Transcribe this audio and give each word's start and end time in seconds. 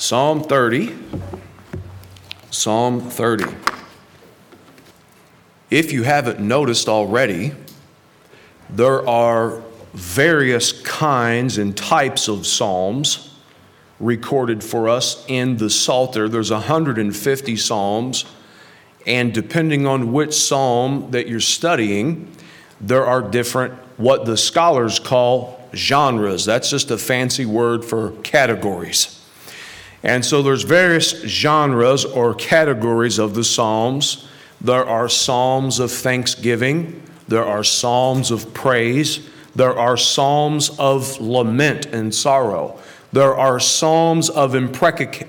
Psalm 0.00 0.42
30. 0.42 0.96
Psalm 2.50 3.02
30. 3.02 3.44
If 5.68 5.92
you 5.92 6.04
haven't 6.04 6.40
noticed 6.40 6.88
already, 6.88 7.52
there 8.70 9.06
are 9.06 9.60
various 9.92 10.72
kinds 10.72 11.58
and 11.58 11.76
types 11.76 12.28
of 12.28 12.46
psalms 12.46 13.34
recorded 14.00 14.64
for 14.64 14.88
us 14.88 15.22
in 15.28 15.58
the 15.58 15.68
Psalter. 15.68 16.30
There's 16.30 16.50
150 16.50 17.56
psalms, 17.56 18.24
and 19.06 19.34
depending 19.34 19.86
on 19.86 20.14
which 20.14 20.32
psalm 20.32 21.10
that 21.10 21.28
you're 21.28 21.40
studying, 21.40 22.34
there 22.80 23.04
are 23.04 23.20
different, 23.20 23.74
what 23.98 24.24
the 24.24 24.38
scholars 24.38 24.98
call 24.98 25.68
genres. 25.74 26.46
That's 26.46 26.70
just 26.70 26.90
a 26.90 26.96
fancy 26.96 27.44
word 27.44 27.84
for 27.84 28.12
categories. 28.22 29.19
And 30.02 30.24
so 30.24 30.42
there's 30.42 30.62
various 30.62 31.10
genres 31.22 32.04
or 32.04 32.34
categories 32.34 33.18
of 33.18 33.34
the 33.34 33.44
Psalms. 33.44 34.28
There 34.60 34.84
are 34.84 35.08
Psalms 35.08 35.78
of 35.78 35.90
thanksgiving, 35.90 37.02
there 37.28 37.44
are 37.44 37.64
Psalms 37.64 38.30
of 38.30 38.52
praise, 38.54 39.28
there 39.54 39.76
are 39.78 39.96
Psalms 39.96 40.70
of 40.78 41.20
lament 41.20 41.86
and 41.86 42.14
sorrow, 42.14 42.78
there 43.12 43.34
are 43.34 43.58
Psalms 43.58 44.28
of 44.30 44.54
imprecation, 44.54 45.28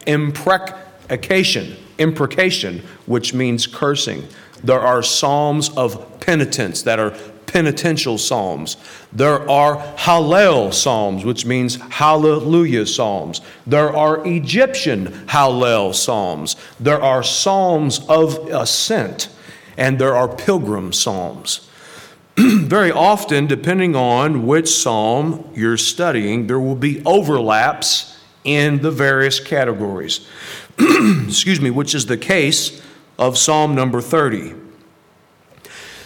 imprecation, 1.98 2.84
which 3.06 3.34
means 3.34 3.68
cursing. 3.68 4.28
There 4.64 4.80
are 4.80 5.02
Psalms 5.02 5.70
of 5.70 6.20
penitence 6.20 6.84
that 6.84 7.00
are 7.00 7.14
penitential 7.52 8.18
psalms. 8.18 8.78
There 9.12 9.50
are 9.50 9.78
Hallel 9.98 10.74
psalms, 10.74 11.26
which 11.26 11.46
means 11.46 11.76
hallelujah 11.76 12.86
psalms. 12.86 13.42
There 13.68 13.96
are 13.96 14.26
Egyptian 14.26 15.08
Hallel 15.28 15.94
psalms. 15.94 16.56
There 16.80 17.02
are 17.02 17.24
psalms 17.24 18.00
of 18.08 18.38
ascent, 18.52 19.30
and 19.78 20.00
there 20.00 20.16
are 20.16 20.28
pilgrim 20.28 20.94
psalms. 20.94 21.68
Very 22.38 22.92
often, 22.92 23.48
depending 23.48 23.96
on 23.96 24.48
which 24.48 24.70
psalm 24.70 25.52
you're 25.54 25.78
studying, 25.78 26.48
there 26.48 26.60
will 26.60 26.76
be 26.76 27.04
overlaps 27.04 28.18
in 28.46 28.82
the 28.82 28.92
various 28.92 29.40
categories. 29.40 30.28
Excuse 30.80 31.60
me, 31.60 31.70
which 31.70 31.94
is 31.94 32.06
the 32.06 32.18
case 32.18 32.82
of 33.20 33.38
Psalm 33.38 33.76
number 33.76 34.02
30. 34.02 34.61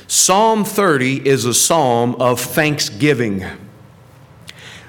Psalm 0.07 0.63
30 0.63 1.27
is 1.27 1.45
a 1.45 1.53
psalm 1.53 2.15
of 2.15 2.39
thanksgiving. 2.39 3.43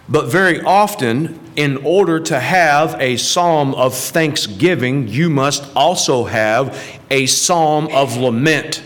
But 0.08 0.26
very 0.26 0.60
often, 0.60 1.40
in 1.56 1.78
order 1.78 2.20
to 2.20 2.38
have 2.38 2.94
a 3.00 3.16
psalm 3.16 3.74
of 3.74 3.94
thanksgiving, 3.94 5.08
you 5.08 5.30
must 5.30 5.74
also 5.74 6.24
have 6.24 7.00
a 7.10 7.24
psalm 7.26 7.88
of 7.92 8.18
lament. 8.18 8.82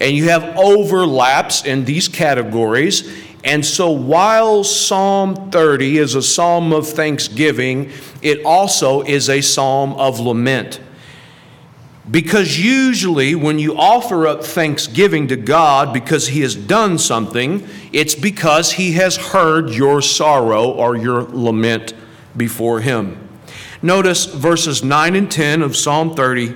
And 0.00 0.16
you 0.16 0.30
have 0.30 0.56
overlaps 0.56 1.64
in 1.64 1.84
these 1.84 2.08
categories. 2.08 3.06
And 3.44 3.64
so, 3.64 3.90
while 3.90 4.64
Psalm 4.64 5.50
30 5.50 5.98
is 5.98 6.14
a 6.14 6.22
psalm 6.22 6.72
of 6.72 6.88
thanksgiving, 6.88 7.92
it 8.22 8.42
also 8.44 9.02
is 9.02 9.28
a 9.28 9.42
psalm 9.42 9.92
of 9.92 10.18
lament. 10.18 10.80
Because 12.10 12.60
usually, 12.62 13.34
when 13.34 13.58
you 13.58 13.76
offer 13.78 14.26
up 14.26 14.44
thanksgiving 14.44 15.28
to 15.28 15.36
God 15.36 15.94
because 15.94 16.28
He 16.28 16.42
has 16.42 16.54
done 16.54 16.98
something, 16.98 17.66
it's 17.92 18.14
because 18.14 18.72
He 18.72 18.92
has 18.92 19.16
heard 19.16 19.70
your 19.70 20.02
sorrow 20.02 20.70
or 20.70 20.96
your 20.96 21.22
lament 21.22 21.94
before 22.36 22.80
Him. 22.80 23.24
Notice 23.84 24.24
verses 24.24 24.82
9 24.82 25.14
and 25.14 25.30
10 25.30 25.60
of 25.60 25.76
Psalm 25.76 26.14
30, 26.14 26.54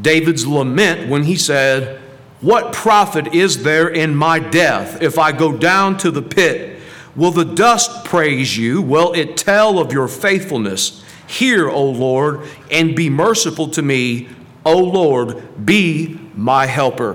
David's 0.00 0.46
lament 0.46 1.10
when 1.10 1.24
he 1.24 1.36
said, 1.36 2.00
What 2.40 2.72
profit 2.72 3.34
is 3.34 3.62
there 3.62 3.88
in 3.88 4.14
my 4.14 4.38
death 4.38 5.02
if 5.02 5.18
I 5.18 5.32
go 5.32 5.54
down 5.54 5.98
to 5.98 6.10
the 6.10 6.22
pit? 6.22 6.80
Will 7.14 7.32
the 7.32 7.44
dust 7.44 8.06
praise 8.06 8.56
you? 8.56 8.80
Will 8.80 9.12
it 9.12 9.36
tell 9.36 9.78
of 9.78 9.92
your 9.92 10.08
faithfulness? 10.08 11.04
Hear, 11.30 11.68
O 11.70 11.84
Lord, 11.84 12.40
and 12.72 12.96
be 12.96 13.08
merciful 13.08 13.68
to 13.68 13.82
me. 13.82 14.28
O 14.66 14.76
Lord, 14.76 15.64
be 15.64 16.18
my 16.34 16.66
helper. 16.66 17.14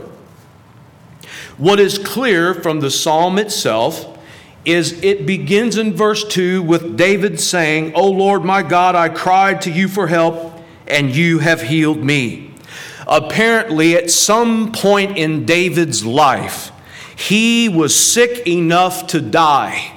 What 1.58 1.82
is 1.82 1.98
clear 1.98 2.54
from 2.54 2.80
the 2.80 2.90
psalm 2.90 3.38
itself 3.38 4.18
is 4.64 5.04
it 5.04 5.26
begins 5.26 5.78
in 5.78 5.94
verse 5.94 6.24
2 6.24 6.64
with 6.64 6.96
David 6.96 7.42
saying, 7.42 7.94
O 7.94 8.10
Lord 8.10 8.46
my 8.46 8.62
God, 8.62 8.96
I 8.96 9.10
cried 9.10 9.62
to 9.64 9.70
you 9.70 9.90
for 9.90 10.08
help, 10.08 10.64
and 10.88 11.14
you 11.14 11.40
have 11.40 11.64
healed 11.64 12.02
me. 12.02 12.54
Apparently, 13.08 13.98
at 13.98 14.10
some 14.10 14.72
point 14.72 15.18
in 15.18 15.46
David's 15.46 16.06
life, 16.06 16.72
he 17.18 17.68
was 17.68 17.94
sick 17.94 18.48
enough 18.48 19.08
to 19.08 19.20
die. 19.20 19.92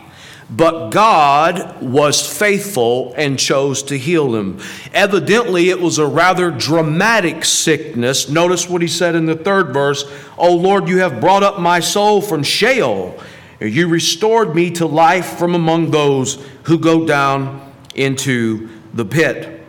But 0.50 0.90
God 0.90 1.82
was 1.82 2.26
faithful 2.26 3.12
and 3.18 3.38
chose 3.38 3.82
to 3.84 3.98
heal 3.98 4.34
him. 4.34 4.60
Evidently, 4.94 5.68
it 5.68 5.80
was 5.80 5.98
a 5.98 6.06
rather 6.06 6.50
dramatic 6.50 7.44
sickness. 7.44 8.30
Notice 8.30 8.68
what 8.68 8.80
he 8.80 8.88
said 8.88 9.14
in 9.14 9.26
the 9.26 9.36
third 9.36 9.74
verse 9.74 10.10
O 10.38 10.54
Lord, 10.54 10.88
you 10.88 10.98
have 10.98 11.20
brought 11.20 11.42
up 11.42 11.60
my 11.60 11.80
soul 11.80 12.22
from 12.22 12.42
Sheol. 12.42 13.18
You 13.60 13.88
restored 13.88 14.54
me 14.54 14.70
to 14.72 14.86
life 14.86 15.38
from 15.38 15.54
among 15.54 15.90
those 15.90 16.42
who 16.62 16.78
go 16.78 17.04
down 17.04 17.72
into 17.94 18.68
the 18.94 19.04
pit. 19.04 19.60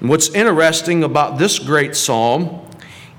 And 0.00 0.08
what's 0.08 0.28
interesting 0.30 1.04
about 1.04 1.38
this 1.38 1.60
great 1.60 1.94
psalm 1.94 2.66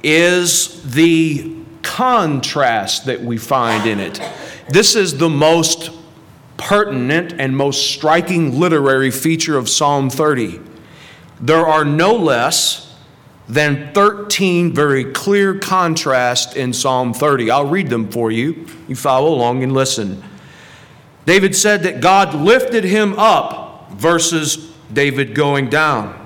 is 0.03 0.83
the 0.93 1.55
contrast 1.81 3.05
that 3.05 3.21
we 3.21 3.37
find 3.37 3.87
in 3.87 4.01
it. 4.01 4.19
This 4.69 4.95
is 4.95 5.17
the 5.17 5.29
most 5.29 5.91
pertinent 6.63 7.33
and 7.39 7.55
most 7.57 7.91
striking 7.91 8.57
literary 8.57 9.11
feature 9.11 9.57
of 9.57 9.69
Psalm 9.69 10.09
30. 10.09 10.61
There 11.41 11.65
are 11.65 11.83
no 11.83 12.15
less 12.15 12.95
than 13.49 13.93
13 13.93 14.73
very 14.73 15.03
clear 15.03 15.59
contrasts 15.59 16.55
in 16.55 16.71
Psalm 16.71 17.13
30. 17.13 17.51
I'll 17.51 17.65
read 17.65 17.89
them 17.89 18.09
for 18.09 18.31
you. 18.31 18.65
You 18.87 18.95
follow 18.95 19.33
along 19.33 19.61
and 19.63 19.73
listen. 19.73 20.23
David 21.25 21.53
said 21.53 21.83
that 21.83 21.99
God 21.99 22.33
lifted 22.33 22.85
him 22.85 23.13
up 23.19 23.91
versus 23.91 24.73
David 24.91 25.35
going 25.35 25.69
down. 25.69 26.19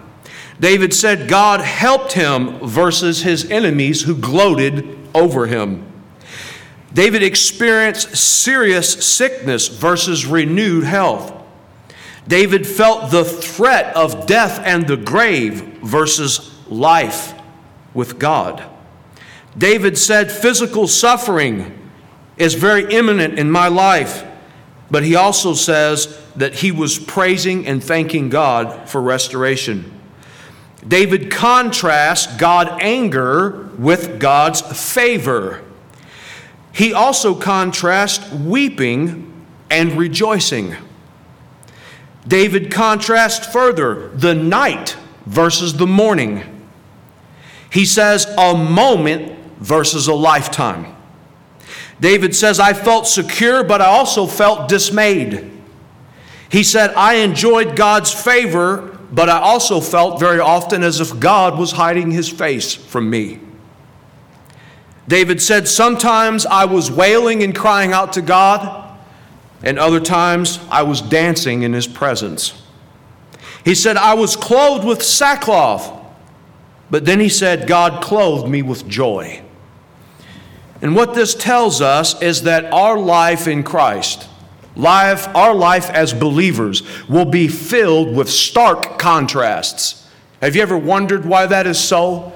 David 0.60 0.94
said 0.94 1.28
God 1.28 1.62
helped 1.62 2.14
him 2.14 2.60
versus 2.60 3.24
his 3.24 3.50
enemies 3.50 4.04
who 4.04 4.16
gloated 4.16 4.98
over 5.16 5.48
him. 5.48 5.87
David 6.94 7.24
experienced 7.24 8.16
serious 8.16 9.06
sickness 9.06 9.68
versus 9.68 10.26
renewed 10.26 10.84
health. 10.84 11.34
David 12.28 12.68
felt 12.68 13.12
the 13.12 13.24
threat 13.24 13.96
of 13.96 14.26
death 14.26 14.60
and 14.64 14.88
the 14.88 14.98
grave 14.98 15.80
versus 15.82 16.54
life 16.68 17.34
with 17.94 18.20
God. 18.20 18.64
David 19.58 19.98
said, 19.98 20.32
Physical 20.32 20.88
suffering 20.88 21.90
is 22.38 22.54
very 22.54 22.94
imminent 22.94 23.40
in 23.40 23.50
my 23.50 23.68
life, 23.68 24.26
but 24.92 25.04
he 25.04 25.16
also 25.16 25.54
says 25.54 26.22
that 26.36 26.56
he 26.56 26.72
was 26.72 27.00
praising 27.00 27.66
and 27.66 27.84
thanking 27.84 28.30
God 28.30 28.90
for 28.90 29.02
restoration. 29.02 29.94
David 30.88 31.32
contrasts 31.32 32.28
God's 32.38 32.72
anger 32.82 33.70
with 33.78 34.20
God's 34.20 34.62
favor. 34.62 35.64
He 36.78 36.94
also 36.94 37.34
contrasts 37.34 38.32
weeping 38.32 39.34
and 39.72 39.94
rejoicing. 39.94 40.76
David 42.28 42.72
contrasts 42.72 43.48
further 43.52 44.10
the 44.10 44.36
night 44.36 44.96
versus 45.26 45.74
the 45.74 45.88
morning. 45.88 46.44
He 47.72 47.84
says 47.84 48.28
a 48.38 48.54
moment 48.54 49.36
versus 49.58 50.08
a 50.08 50.14
lifetime. 50.14 50.96
David 52.00 52.36
says, 52.36 52.60
I 52.60 52.74
felt 52.74 53.08
secure, 53.08 53.64
but 53.64 53.82
I 53.82 53.88
also 53.88 54.28
felt 54.28 54.70
dismayed. 54.70 55.52
He 56.52 56.62
said, 56.62 56.94
I 56.94 57.16
enjoyed 57.16 57.76
God's 57.76 58.14
favor, 58.14 59.00
but 59.12 59.30
I 59.30 59.40
also 59.40 59.82
felt 59.82 60.20
very 60.20 60.40
often 60.40 60.84
as 60.84 61.00
if 61.00 61.20
God 61.20 61.58
was 61.58 61.72
hiding 61.72 62.12
his 62.12 62.30
face 62.30 62.76
from 62.76 63.10
me. 63.10 63.40
David 65.08 65.42
said, 65.42 65.68
Sometimes 65.68 66.46
I 66.46 66.66
was 66.66 66.92
wailing 66.92 67.44
and 67.44 67.56
crying 67.56 67.94
out 67.94 68.14
to 68.14 68.22
God, 68.22 68.98
and 69.64 69.80
other 69.80 70.00
times 70.00 70.60
I 70.70 70.84
was 70.84 71.02
dancing 71.02 71.64
in 71.64 71.74
his 71.74 71.88
presence. 71.88 72.62
He 73.64 73.76
said, 73.76 73.98
I 73.98 74.14
was 74.14 74.36
clothed 74.36 74.86
with 74.86 75.02
sackcloth, 75.02 75.94
but 76.90 77.06
then 77.06 77.20
he 77.20 77.30
said, 77.30 77.68
God 77.68 78.02
clothed 78.02 78.50
me 78.50 78.62
with 78.62 78.88
joy. 78.88 79.44
And 80.82 80.96
what 80.96 81.16
this 81.16 81.34
tells 81.34 81.82
us 81.82 82.22
is 82.22 82.44
that 82.44 82.72
our 82.72 82.98
life 82.98 83.48
in 83.48 83.64
Christ, 83.64 84.28
life, 84.76 85.28
our 85.36 85.56
life 85.56 85.90
as 85.90 86.14
believers 86.14 86.84
will 87.08 87.26
be 87.26 87.48
filled 87.48 88.16
with 88.16 88.30
stark 88.30 89.00
contrasts. 89.00 90.08
Have 90.42 90.56
you 90.56 90.62
ever 90.62 90.78
wondered 90.78 91.26
why 91.26 91.48
that 91.48 91.66
is 91.66 91.80
so? 91.80 92.32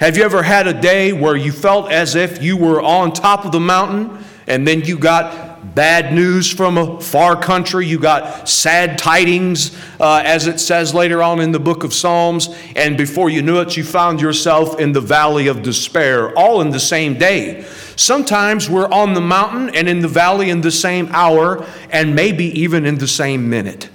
Have 0.00 0.16
you 0.16 0.22
ever 0.22 0.44
had 0.44 0.68
a 0.68 0.80
day 0.80 1.12
where 1.12 1.34
you 1.34 1.50
felt 1.50 1.90
as 1.90 2.14
if 2.14 2.40
you 2.40 2.56
were 2.56 2.80
on 2.80 3.12
top 3.12 3.44
of 3.44 3.50
the 3.50 3.58
mountain 3.58 4.24
and 4.46 4.66
then 4.66 4.82
you 4.82 4.96
got 4.96 5.74
bad 5.74 6.12
news 6.12 6.50
from 6.50 6.78
a 6.78 7.00
far 7.00 7.40
country. 7.40 7.86
You 7.86 7.98
got 7.98 8.48
sad 8.48 8.96
tidings, 8.96 9.76
uh, 10.00 10.22
as 10.24 10.46
it 10.46 10.60
says 10.60 10.94
later 10.94 11.22
on 11.22 11.40
in 11.40 11.52
the 11.52 11.58
book 11.58 11.84
of 11.84 11.92
Psalms. 11.92 12.48
And 12.76 12.96
before 12.96 13.28
you 13.28 13.42
knew 13.42 13.60
it, 13.60 13.76
you 13.76 13.82
found 13.82 14.20
yourself 14.20 14.78
in 14.78 14.92
the 14.92 15.00
valley 15.00 15.48
of 15.48 15.62
despair, 15.62 16.32
all 16.38 16.60
in 16.60 16.70
the 16.70 16.80
same 16.80 17.18
day. 17.18 17.64
Sometimes 17.96 18.70
we're 18.70 18.90
on 18.90 19.14
the 19.14 19.20
mountain 19.20 19.74
and 19.74 19.88
in 19.88 20.00
the 20.00 20.08
valley 20.08 20.50
in 20.50 20.60
the 20.60 20.70
same 20.70 21.08
hour, 21.10 21.66
and 21.90 22.14
maybe 22.14 22.44
even 22.60 22.86
in 22.86 22.98
the 22.98 23.08
same 23.08 23.50
minute. 23.50 23.90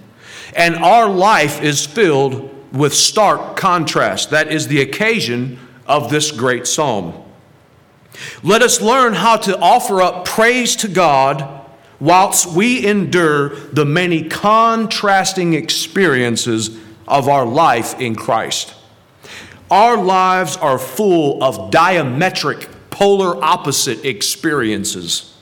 And 0.55 0.75
our 0.75 1.09
life 1.09 1.61
is 1.61 1.85
filled 1.85 2.49
with 2.73 2.93
stark 2.93 3.55
contrast. 3.55 4.31
That 4.31 4.51
is 4.51 4.67
the 4.67 4.81
occasion 4.81 5.59
of 5.87 6.09
this 6.09 6.31
great 6.31 6.67
psalm. 6.67 7.13
Let 8.43 8.61
us 8.61 8.81
learn 8.81 9.13
how 9.13 9.37
to 9.37 9.57
offer 9.59 10.01
up 10.01 10.25
praise 10.25 10.75
to 10.77 10.87
God 10.87 11.61
whilst 11.99 12.47
we 12.47 12.85
endure 12.85 13.49
the 13.49 13.85
many 13.85 14.27
contrasting 14.27 15.53
experiences 15.53 16.77
of 17.07 17.27
our 17.27 17.45
life 17.45 17.99
in 17.99 18.15
Christ. 18.15 18.73
Our 19.71 19.97
lives 19.97 20.57
are 20.57 20.77
full 20.77 21.43
of 21.43 21.71
diametric, 21.71 22.69
polar 22.89 23.43
opposite 23.43 24.05
experiences. 24.05 25.32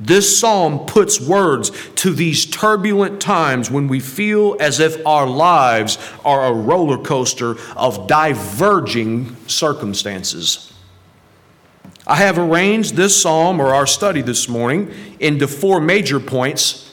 This 0.00 0.38
psalm 0.38 0.86
puts 0.86 1.20
words 1.20 1.70
to 1.96 2.12
these 2.12 2.46
turbulent 2.46 3.20
times 3.20 3.70
when 3.70 3.86
we 3.88 4.00
feel 4.00 4.56
as 4.58 4.80
if 4.80 5.04
our 5.06 5.26
lives 5.26 5.98
are 6.24 6.46
a 6.46 6.52
roller 6.52 6.98
coaster 6.98 7.56
of 7.76 8.08
diverging 8.08 9.36
circumstances. 9.46 10.72
I 12.06 12.16
have 12.16 12.38
arranged 12.38 12.96
this 12.96 13.20
psalm 13.20 13.60
or 13.60 13.74
our 13.74 13.86
study 13.86 14.20
this 14.20 14.48
morning 14.48 14.92
into 15.20 15.48
four 15.48 15.80
major 15.80 16.20
points. 16.20 16.92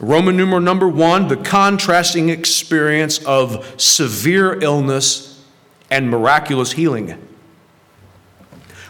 Roman 0.00 0.36
numeral 0.36 0.60
number 0.60 0.88
one, 0.88 1.28
the 1.28 1.36
contrasting 1.36 2.28
experience 2.30 3.22
of 3.24 3.80
severe 3.80 4.58
illness 4.62 5.44
and 5.90 6.08
miraculous 6.08 6.72
healing. 6.72 7.18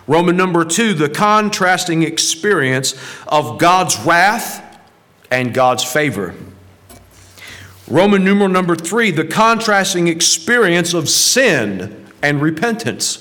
Roman 0.06 0.36
number 0.36 0.64
two, 0.64 0.94
the 0.94 1.08
contrasting 1.08 2.02
experience 2.02 2.94
of 3.26 3.58
God's 3.58 3.98
wrath 4.00 4.62
and 5.30 5.54
God's 5.54 5.84
favor. 5.84 6.34
Roman 7.88 8.24
numeral 8.24 8.48
number 8.48 8.76
three, 8.76 9.10
the 9.10 9.26
contrasting 9.26 10.08
experience 10.08 10.94
of 10.94 11.08
sin 11.08 12.06
and 12.22 12.40
repentance. 12.40 13.20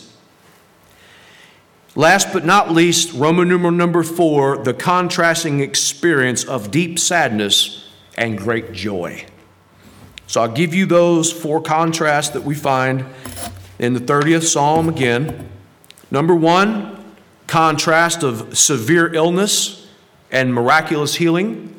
Last 1.95 2.33
but 2.33 2.45
not 2.45 2.71
least, 2.71 3.13
Roman 3.13 3.47
numeral 3.47 3.71
number 3.71 4.03
four, 4.03 4.57
the 4.57 4.73
contrasting 4.73 5.59
experience 5.59 6.43
of 6.43 6.71
deep 6.71 6.97
sadness 6.97 7.87
and 8.17 8.37
great 8.37 8.71
joy. 8.71 9.25
So 10.27 10.41
I'll 10.41 10.51
give 10.51 10.73
you 10.73 10.85
those 10.85 11.31
four 11.31 11.61
contrasts 11.61 12.29
that 12.29 12.43
we 12.43 12.55
find 12.55 13.05
in 13.77 13.93
the 13.93 13.99
30th 13.99 14.43
Psalm 14.43 14.89
again. 14.89 15.49
Number 16.13 16.36
one, 16.36 17.04
contrast 17.48 18.21
of 18.21 18.56
severe 18.56 19.12
illness 19.15 19.88
and 20.31 20.54
miraculous 20.54 21.15
healing. 21.15 21.75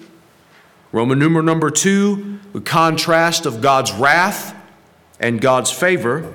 Roman 0.90 1.20
numeral 1.20 1.44
number 1.44 1.70
two, 1.70 2.40
the 2.52 2.60
contrast 2.60 3.46
of 3.46 3.60
God's 3.60 3.92
wrath 3.92 4.52
and 5.20 5.40
God's 5.40 5.70
favor. 5.70 6.34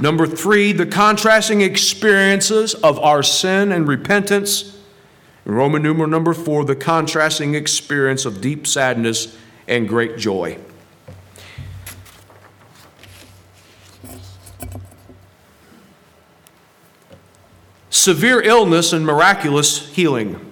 Number 0.00 0.26
three, 0.26 0.72
the 0.72 0.84
contrasting 0.84 1.60
experiences 1.60 2.74
of 2.74 2.98
our 2.98 3.22
sin 3.22 3.70
and 3.70 3.86
repentance. 3.86 4.76
Roman 5.44 5.84
numeral 5.84 6.10
number 6.10 6.34
four, 6.34 6.64
the 6.64 6.74
contrasting 6.74 7.54
experience 7.54 8.24
of 8.24 8.40
deep 8.40 8.66
sadness 8.66 9.38
and 9.68 9.88
great 9.88 10.18
joy. 10.18 10.58
Severe 17.90 18.40
illness 18.40 18.92
and 18.92 19.04
miraculous 19.04 19.88
healing. 19.90 20.46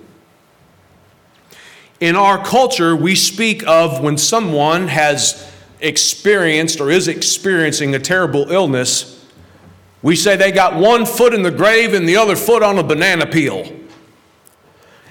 In 2.00 2.14
our 2.14 2.44
culture, 2.44 2.94
we 2.94 3.14
speak 3.14 3.66
of 3.66 4.00
when 4.00 4.18
someone 4.18 4.88
has 4.88 5.50
experienced 5.80 6.80
or 6.80 6.90
is 6.90 7.08
experiencing 7.08 7.94
a 7.94 7.98
terrible 7.98 8.50
illness 8.50 9.18
we 10.02 10.14
say 10.14 10.36
they 10.36 10.52
got 10.52 10.76
one 10.76 11.04
foot 11.04 11.34
in 11.34 11.42
the 11.42 11.50
grave 11.50 11.92
and 11.94 12.08
the 12.08 12.16
other 12.16 12.36
foot 12.36 12.62
on 12.62 12.78
a 12.78 12.82
banana 12.82 13.26
peel. 13.26 13.74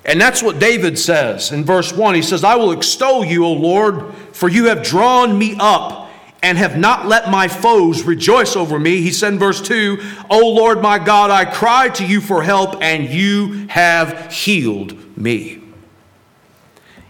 And 0.06 0.22
that's 0.22 0.42
what 0.42 0.60
David 0.60 0.98
says 0.98 1.52
in 1.52 1.66
verse 1.66 1.92
1. 1.92 2.16
He 2.16 2.22
says, 2.22 2.44
I 2.44 2.56
will 2.56 2.72
extol 2.72 3.26
you, 3.26 3.46
O 3.46 3.52
Lord, 3.52 4.16
for 4.32 4.48
you 4.48 4.66
have 4.66 4.84
drawn 4.84 5.38
me 5.38 5.58
up 5.60 6.06
and 6.44 6.57
have 6.57 6.78
not 6.78 7.07
let 7.07 7.30
my 7.30 7.48
foes 7.48 8.04
rejoice 8.04 8.56
over 8.56 8.80
me. 8.80 9.01
He 9.01 9.12
said 9.12 9.34
in 9.34 9.39
verse 9.39 9.62
2, 9.62 10.00
O 10.30 10.50
Lord 10.50 10.81
my 10.81 11.00
God, 11.00 11.31
I 11.31 11.45
cried 11.45 11.95
to 11.95 12.06
you 12.06 12.22
for 12.22 12.44
help, 12.44 12.81
and 12.81 13.10
you 13.10 13.68
have 13.68 14.31
healed 14.31 15.18
me. 15.18 15.62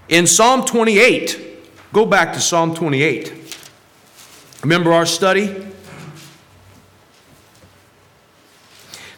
In 0.10 0.26
Psalm 0.26 0.66
28, 0.66 1.62
go 1.92 2.06
back 2.06 2.34
to 2.34 2.40
Psalm 2.40 2.74
28. 2.74 3.34
Remember 4.64 4.94
our 4.94 5.06
study? 5.06 5.68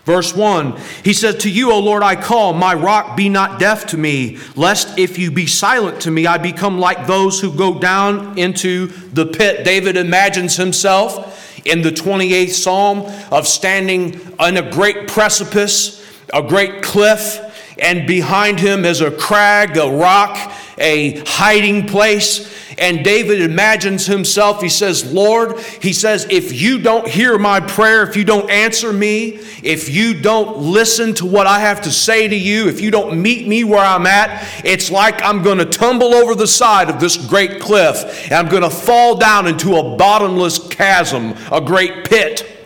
Verse 0.05 0.35
1, 0.35 0.79
he 1.03 1.13
said, 1.13 1.41
To 1.41 1.49
you, 1.51 1.71
O 1.71 1.79
Lord, 1.79 2.01
I 2.01 2.15
call, 2.15 2.53
my 2.53 2.73
rock, 2.73 3.15
be 3.15 3.29
not 3.29 3.59
deaf 3.59 3.85
to 3.87 3.97
me, 3.97 4.39
lest 4.55 4.97
if 4.97 5.19
you 5.19 5.29
be 5.29 5.45
silent 5.45 6.01
to 6.01 6.11
me, 6.11 6.25
I 6.25 6.37
become 6.37 6.79
like 6.79 7.05
those 7.05 7.39
who 7.39 7.55
go 7.55 7.77
down 7.79 8.37
into 8.37 8.87
the 8.87 9.25
pit. 9.25 9.63
David 9.63 9.97
imagines 9.97 10.55
himself 10.55 11.35
in 11.65 11.81
the 11.81 11.91
28th 11.91 12.51
Psalm 12.51 12.99
of 13.31 13.47
standing 13.47 14.19
on 14.39 14.57
a 14.57 14.71
great 14.71 15.07
precipice, 15.07 16.03
a 16.33 16.41
great 16.41 16.81
cliff, 16.81 17.45
and 17.77 18.07
behind 18.07 18.59
him 18.59 18.85
is 18.85 19.01
a 19.01 19.11
crag, 19.11 19.77
a 19.77 19.89
rock, 19.89 20.51
a 20.77 21.19
hiding 21.25 21.87
place. 21.87 22.58
And 22.79 23.03
David 23.03 23.41
imagines 23.41 24.05
himself, 24.05 24.61
he 24.61 24.69
says, 24.69 25.11
Lord, 25.11 25.59
he 25.81 25.93
says, 25.93 26.25
if 26.29 26.59
you 26.59 26.79
don't 26.79 27.07
hear 27.07 27.37
my 27.37 27.59
prayer, 27.59 28.03
if 28.03 28.15
you 28.15 28.23
don't 28.23 28.49
answer 28.49 28.93
me, 28.93 29.39
if 29.63 29.89
you 29.89 30.19
don't 30.19 30.57
listen 30.57 31.13
to 31.15 31.25
what 31.25 31.47
I 31.47 31.59
have 31.59 31.81
to 31.81 31.91
say 31.91 32.27
to 32.27 32.35
you, 32.35 32.67
if 32.67 32.79
you 32.81 32.91
don't 32.91 33.21
meet 33.21 33.47
me 33.47 33.63
where 33.63 33.83
I'm 33.83 34.07
at, 34.07 34.47
it's 34.63 34.89
like 34.89 35.21
I'm 35.21 35.43
going 35.43 35.57
to 35.57 35.65
tumble 35.65 36.13
over 36.13 36.35
the 36.35 36.47
side 36.47 36.89
of 36.89 36.99
this 36.99 37.17
great 37.17 37.59
cliff 37.59 38.23
and 38.25 38.33
I'm 38.33 38.49
going 38.49 38.63
to 38.63 38.69
fall 38.69 39.17
down 39.17 39.47
into 39.47 39.75
a 39.75 39.97
bottomless 39.97 40.67
chasm, 40.69 41.35
a 41.51 41.61
great 41.61 42.05
pit 42.05 42.58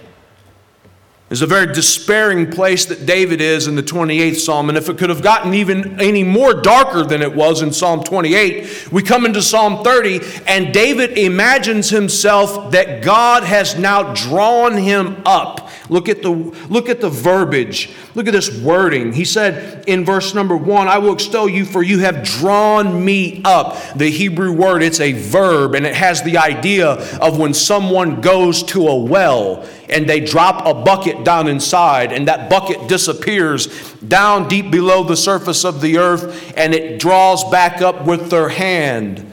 is 1.30 1.42
a 1.42 1.48
very 1.48 1.74
despairing 1.74 2.52
place 2.52 2.86
that 2.86 3.06
David 3.06 3.42
is 3.42 3.68
in 3.68 3.76
the 3.76 3.84
28th 3.84 4.38
Psalm. 4.38 4.70
And 4.70 4.78
if 4.78 4.90
it 4.90 4.98
could 4.98 5.10
have 5.10 5.24
gotten 5.24 5.54
even 5.54 6.00
any 6.00 6.24
more 6.24 6.54
darker 6.54 7.04
than 7.04 7.22
it 7.22 7.34
was 7.34 7.62
in 7.62 7.72
Psalm 7.74 8.04
28, 8.04 8.92
we 8.92 9.02
come 9.02 9.26
into 9.26 9.42
Psalm 9.42 9.84
30, 9.84 10.20
and 10.46 10.74
David 10.74 11.18
imagines 11.18 11.90
himself 11.90 12.72
that 12.72 13.04
God 13.04 13.44
has 13.44 13.78
now 13.78 14.14
drawn 14.14 14.78
him 14.78 15.22
up. 15.26 15.63
Look 15.90 16.08
at 16.08 16.22
the, 16.22 16.32
look 16.70 16.90
at 16.90 17.02
the 17.02 17.10
verbiage. 17.10 17.92
Look 18.16 18.28
at 18.28 18.32
this 18.32 18.62
wording. 18.62 19.12
He 19.14 19.26
said 19.26 19.84
in 19.88 20.06
verse 20.06 20.34
number 20.34 20.56
one, 20.56 20.88
I 20.88 20.98
will 20.98 21.14
extol 21.14 21.50
you 21.50 21.66
for 21.66 21.84
you 21.84 22.00
have 22.00 22.24
drawn 22.24 23.04
me 23.04 23.42
up. 23.44 23.78
The 23.96 24.10
Hebrew 24.10 24.54
word, 24.54 24.82
it's 24.82 25.00
a 25.00 25.12
verb, 25.12 25.76
and 25.76 25.86
it 25.86 25.96
has 25.96 26.24
the 26.24 26.38
idea 26.38 26.92
of 27.20 27.38
when 27.38 27.54
someone 27.54 28.22
goes 28.22 28.64
to 28.64 28.88
a 28.88 28.96
well 28.96 29.68
and 29.90 30.10
they 30.10 30.20
drop 30.20 30.66
a 30.66 30.74
bucket 30.74 31.24
down 31.24 31.48
inside, 31.48 32.12
and 32.12 32.28
that 32.28 32.50
bucket 32.50 32.88
disappears 32.88 33.94
down 34.02 34.48
deep 34.48 34.72
below 34.72 35.04
the 35.04 35.18
surface 35.18 35.64
of 35.64 35.82
the 35.82 35.98
earth, 35.98 36.54
and 36.58 36.74
it 36.74 37.00
draws 37.00 37.44
back 37.52 37.82
up 37.82 38.06
with 38.06 38.30
their 38.32 38.50
hand 38.50 39.32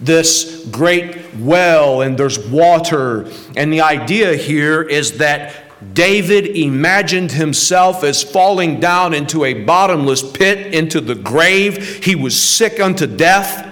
this 0.00 0.66
great 0.70 1.34
well, 1.36 2.02
and 2.02 2.18
there's 2.18 2.38
water. 2.48 3.30
And 3.56 3.72
the 3.72 3.80
idea 3.80 4.34
here 4.34 4.82
is 4.82 5.18
that 5.18 5.63
David 5.92 6.56
imagined 6.56 7.32
himself 7.32 8.02
as 8.04 8.22
falling 8.22 8.80
down 8.80 9.14
into 9.14 9.44
a 9.44 9.64
bottomless 9.64 10.22
pit, 10.22 10.74
into 10.74 11.00
the 11.00 11.14
grave. 11.14 12.04
He 12.04 12.14
was 12.14 12.38
sick 12.38 12.80
unto 12.80 13.06
death. 13.06 13.70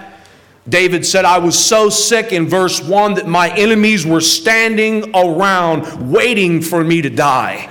David 0.67 1.05
said, 1.05 1.25
I 1.25 1.39
was 1.39 1.57
so 1.57 1.89
sick 1.89 2.31
in 2.31 2.47
verse 2.47 2.81
1 2.81 3.15
that 3.15 3.27
my 3.27 3.49
enemies 3.57 4.05
were 4.05 4.21
standing 4.21 5.13
around 5.15 6.11
waiting 6.11 6.61
for 6.61 6.83
me 6.83 7.01
to 7.01 7.09
die. 7.09 7.69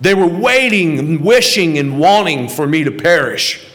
They 0.00 0.14
were 0.14 0.26
waiting 0.26 0.98
and 0.98 1.24
wishing 1.24 1.78
and 1.78 1.98
wanting 1.98 2.48
for 2.48 2.66
me 2.66 2.84
to 2.84 2.90
perish. 2.90 3.66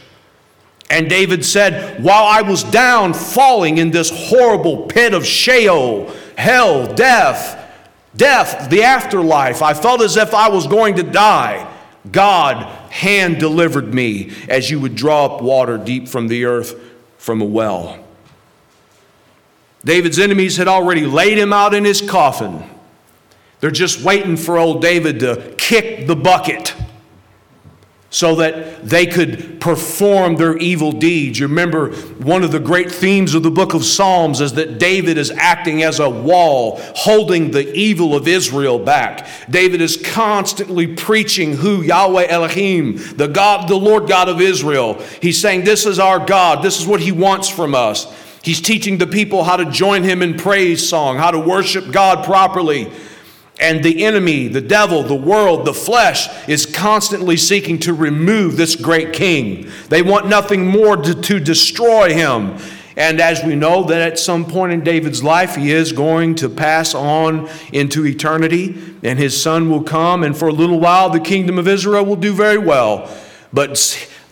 And 0.90 1.08
David 1.08 1.44
said, 1.44 2.02
While 2.04 2.24
I 2.24 2.42
was 2.42 2.62
down, 2.64 3.14
falling 3.14 3.78
in 3.78 3.90
this 3.90 4.10
horrible 4.12 4.86
pit 4.86 5.14
of 5.14 5.26
Sheol, 5.26 6.12
hell, 6.36 6.94
death, 6.94 7.61
death, 8.16 8.70
the 8.70 8.82
afterlife, 8.82 9.62
I 9.62 9.74
felt 9.74 10.02
as 10.02 10.16
if 10.16 10.34
I 10.34 10.48
was 10.48 10.66
going 10.66 10.96
to 10.96 11.02
die. 11.02 11.68
God 12.10 12.64
hand 12.90 13.38
delivered 13.38 13.94
me 13.94 14.32
as 14.48 14.70
you 14.70 14.80
would 14.80 14.94
draw 14.94 15.26
up 15.26 15.42
water 15.42 15.78
deep 15.78 16.08
from 16.08 16.28
the 16.28 16.44
earth 16.44 16.78
from 17.18 17.40
a 17.40 17.44
well. 17.44 18.04
David's 19.84 20.18
enemies 20.18 20.56
had 20.56 20.68
already 20.68 21.06
laid 21.06 21.38
him 21.38 21.52
out 21.52 21.74
in 21.74 21.84
his 21.84 22.00
coffin. 22.00 22.64
They're 23.60 23.70
just 23.70 24.02
waiting 24.02 24.36
for 24.36 24.58
old 24.58 24.82
David 24.82 25.20
to 25.20 25.54
kick 25.56 26.06
the 26.06 26.16
bucket 26.16 26.74
so 28.12 28.34
that 28.34 28.86
they 28.86 29.06
could 29.06 29.58
perform 29.58 30.36
their 30.36 30.54
evil 30.58 30.92
deeds. 30.92 31.40
You 31.40 31.48
remember 31.48 31.92
one 32.18 32.44
of 32.44 32.52
the 32.52 32.60
great 32.60 32.92
themes 32.92 33.34
of 33.34 33.42
the 33.42 33.50
book 33.50 33.72
of 33.72 33.86
Psalms 33.86 34.42
is 34.42 34.52
that 34.52 34.78
David 34.78 35.16
is 35.16 35.30
acting 35.30 35.82
as 35.82 35.98
a 35.98 36.10
wall, 36.10 36.78
holding 36.94 37.52
the 37.52 37.72
evil 37.74 38.14
of 38.14 38.28
Israel 38.28 38.78
back. 38.78 39.26
David 39.48 39.80
is 39.80 39.96
constantly 39.96 40.86
preaching 40.86 41.56
who 41.56 41.80
Yahweh 41.80 42.26
Elohim, 42.28 42.98
the 43.16 43.28
God, 43.28 43.66
the 43.66 43.76
Lord 43.76 44.06
God 44.06 44.28
of 44.28 44.42
Israel. 44.42 45.00
He's 45.22 45.40
saying, 45.40 45.64
This 45.64 45.86
is 45.86 45.98
our 45.98 46.24
God, 46.24 46.62
this 46.62 46.78
is 46.78 46.86
what 46.86 47.00
He 47.00 47.12
wants 47.12 47.48
from 47.48 47.74
us. 47.74 48.14
He's 48.42 48.60
teaching 48.60 48.98
the 48.98 49.06
people 49.06 49.42
how 49.42 49.56
to 49.56 49.64
join 49.64 50.02
Him 50.02 50.20
in 50.20 50.36
praise 50.36 50.86
song, 50.86 51.16
how 51.16 51.30
to 51.30 51.38
worship 51.38 51.90
God 51.90 52.26
properly. 52.26 52.92
And 53.60 53.84
the 53.84 54.04
enemy, 54.04 54.48
the 54.48 54.60
devil, 54.60 55.02
the 55.02 55.14
world, 55.14 55.66
the 55.66 55.74
flesh 55.74 56.28
is 56.48 56.66
constantly 56.66 57.36
seeking 57.36 57.78
to 57.80 57.92
remove 57.92 58.56
this 58.56 58.74
great 58.74 59.12
king. 59.12 59.70
They 59.88 60.02
want 60.02 60.26
nothing 60.26 60.66
more 60.66 60.96
to, 60.96 61.14
to, 61.14 61.38
destroy 61.38 62.14
him. 62.14 62.58
And 62.96 63.20
as 63.20 63.42
we 63.44 63.54
know, 63.54 63.84
that 63.84 64.00
at 64.00 64.18
some 64.18 64.44
point 64.44 64.72
in 64.72 64.82
David's 64.82 65.22
life, 65.22 65.54
he 65.54 65.70
is 65.70 65.92
going 65.92 66.34
to 66.36 66.48
pass 66.48 66.94
on 66.94 67.48
into 67.72 68.06
eternity, 68.06 68.78
and 69.02 69.18
his 69.18 69.40
son 69.40 69.70
will 69.70 69.82
come, 69.82 70.24
and 70.24 70.36
for 70.36 70.48
a 70.48 70.52
little 70.52 70.80
while, 70.80 71.08
the 71.08 71.20
kingdom 71.20 71.58
of 71.58 71.68
Israel 71.68 72.04
will 72.04 72.16
do 72.16 72.34
very 72.34 72.58
well. 72.58 73.10
But 73.52 73.78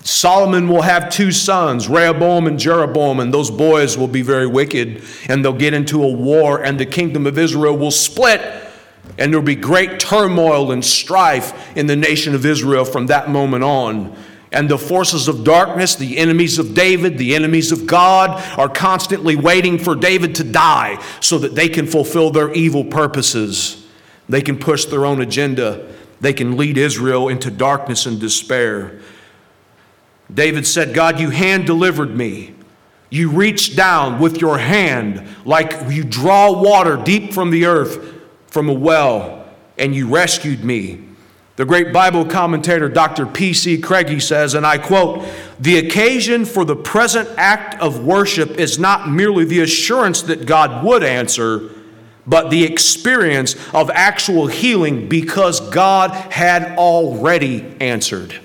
Solomon 0.03 0.69
will 0.69 0.83
have 0.83 1.11
two 1.11 1.31
sons, 1.31 1.89
Rehoboam 1.89 2.47
and 2.47 2.59
Jeroboam, 2.59 3.21
and 3.21 3.33
those 3.33 3.51
boys 3.51 3.97
will 3.97 4.09
be 4.09 4.23
very 4.23 4.47
wicked, 4.47 5.03
and 5.29 5.45
they'll 5.45 5.53
get 5.53 5.73
into 5.73 6.03
a 6.03 6.13
war, 6.13 6.63
and 6.63 6.81
the 6.81 6.87
kingdom 6.87 7.27
of 7.27 7.39
Israel 7.39 7.77
will 7.77 7.91
split 7.91 8.41
and 9.19 9.33
there'll 9.33 9.45
be 9.45 9.55
great 9.55 10.01
turmoil 10.01 10.73
and 10.73 10.85
strife 10.85 11.77
in 11.77 11.87
the 11.87 11.97
nation 11.97 12.35
of 12.35 12.47
Israel 12.47 12.85
from 12.85 13.07
that 13.07 13.29
moment 13.29 13.65
on. 13.65 14.17
And 14.53 14.69
the 14.69 14.79
forces 14.79 15.29
of 15.29 15.45
darkness, 15.45 15.95
the 15.95 16.19
enemies 16.19 16.59
of 16.59 16.75
David, 16.75 17.19
the 17.19 17.35
enemies 17.37 17.71
of 17.71 17.87
God, 17.87 18.43
are 18.59 18.69
constantly 18.69 19.37
waiting 19.37 19.79
for 19.79 19.95
David 19.95 20.35
to 20.37 20.45
die 20.45 21.01
so 21.21 21.39
that 21.39 21.55
they 21.55 21.69
can 21.69 21.87
fulfill 21.87 22.31
their 22.31 22.53
evil 22.53 22.85
purposes. 22.85 23.87
They 24.29 24.43
can 24.43 24.59
push 24.59 24.87
their 24.87 25.07
own 25.07 25.21
agenda. 25.21 25.87
They 26.21 26.33
can 26.33 26.57
lead 26.57 26.79
Israel 26.79 27.29
into 27.29 27.51
darkness 27.51 28.07
and 28.07 28.19
despair. 28.19 29.01
David 30.33 30.67
said, 30.67 30.95
God, 30.95 31.21
you 31.21 31.31
hand 31.31 31.67
delivered 31.67 32.15
me. 32.17 32.55
You 33.09 33.31
reached 33.31 33.77
down 33.77 34.21
with 34.21 34.41
your 34.41 34.59
hand 34.59 35.27
like 35.45 35.75
you 35.91 36.05
draw 36.05 36.61
water 36.63 36.97
deep 36.97 37.33
from 37.33 37.51
the 37.51 37.67
earth 37.67 38.20
from 38.51 38.69
a 38.69 38.73
well, 38.73 39.47
and 39.79 39.95
you 39.95 40.09
rescued 40.09 40.65
me. 40.65 41.05
The 41.57 41.65
great 41.65 41.93
Bible 41.93 42.25
commentator 42.25 42.89
Dr. 42.89 43.27
P.C. 43.27 43.79
Craigie 43.79 44.21
says, 44.21 44.55
and 44.55 44.67
I 44.67 44.79
quote, 44.79 45.27
The 45.59 45.79
occasion 45.79 46.45
for 46.45 46.65
the 46.65 46.77
present 46.77 47.29
act 47.37 47.81
of 47.81 48.05
worship 48.05 48.53
is 48.53 48.79
not 48.79 49.11
merely 49.11 49.45
the 49.45 49.61
assurance 49.61 50.23
that 50.23 50.47
God 50.47 50.85
would 50.85 51.03
answer, 51.03 51.71
but 52.27 52.51
the 52.51 52.65
experience 52.65 53.57
of 53.75 53.91
actual 53.91 54.47
healing 54.47 55.09
because 55.09 55.61
God 55.71 56.13
had 56.33 56.79
already 56.79 57.77
answered. 57.81 58.39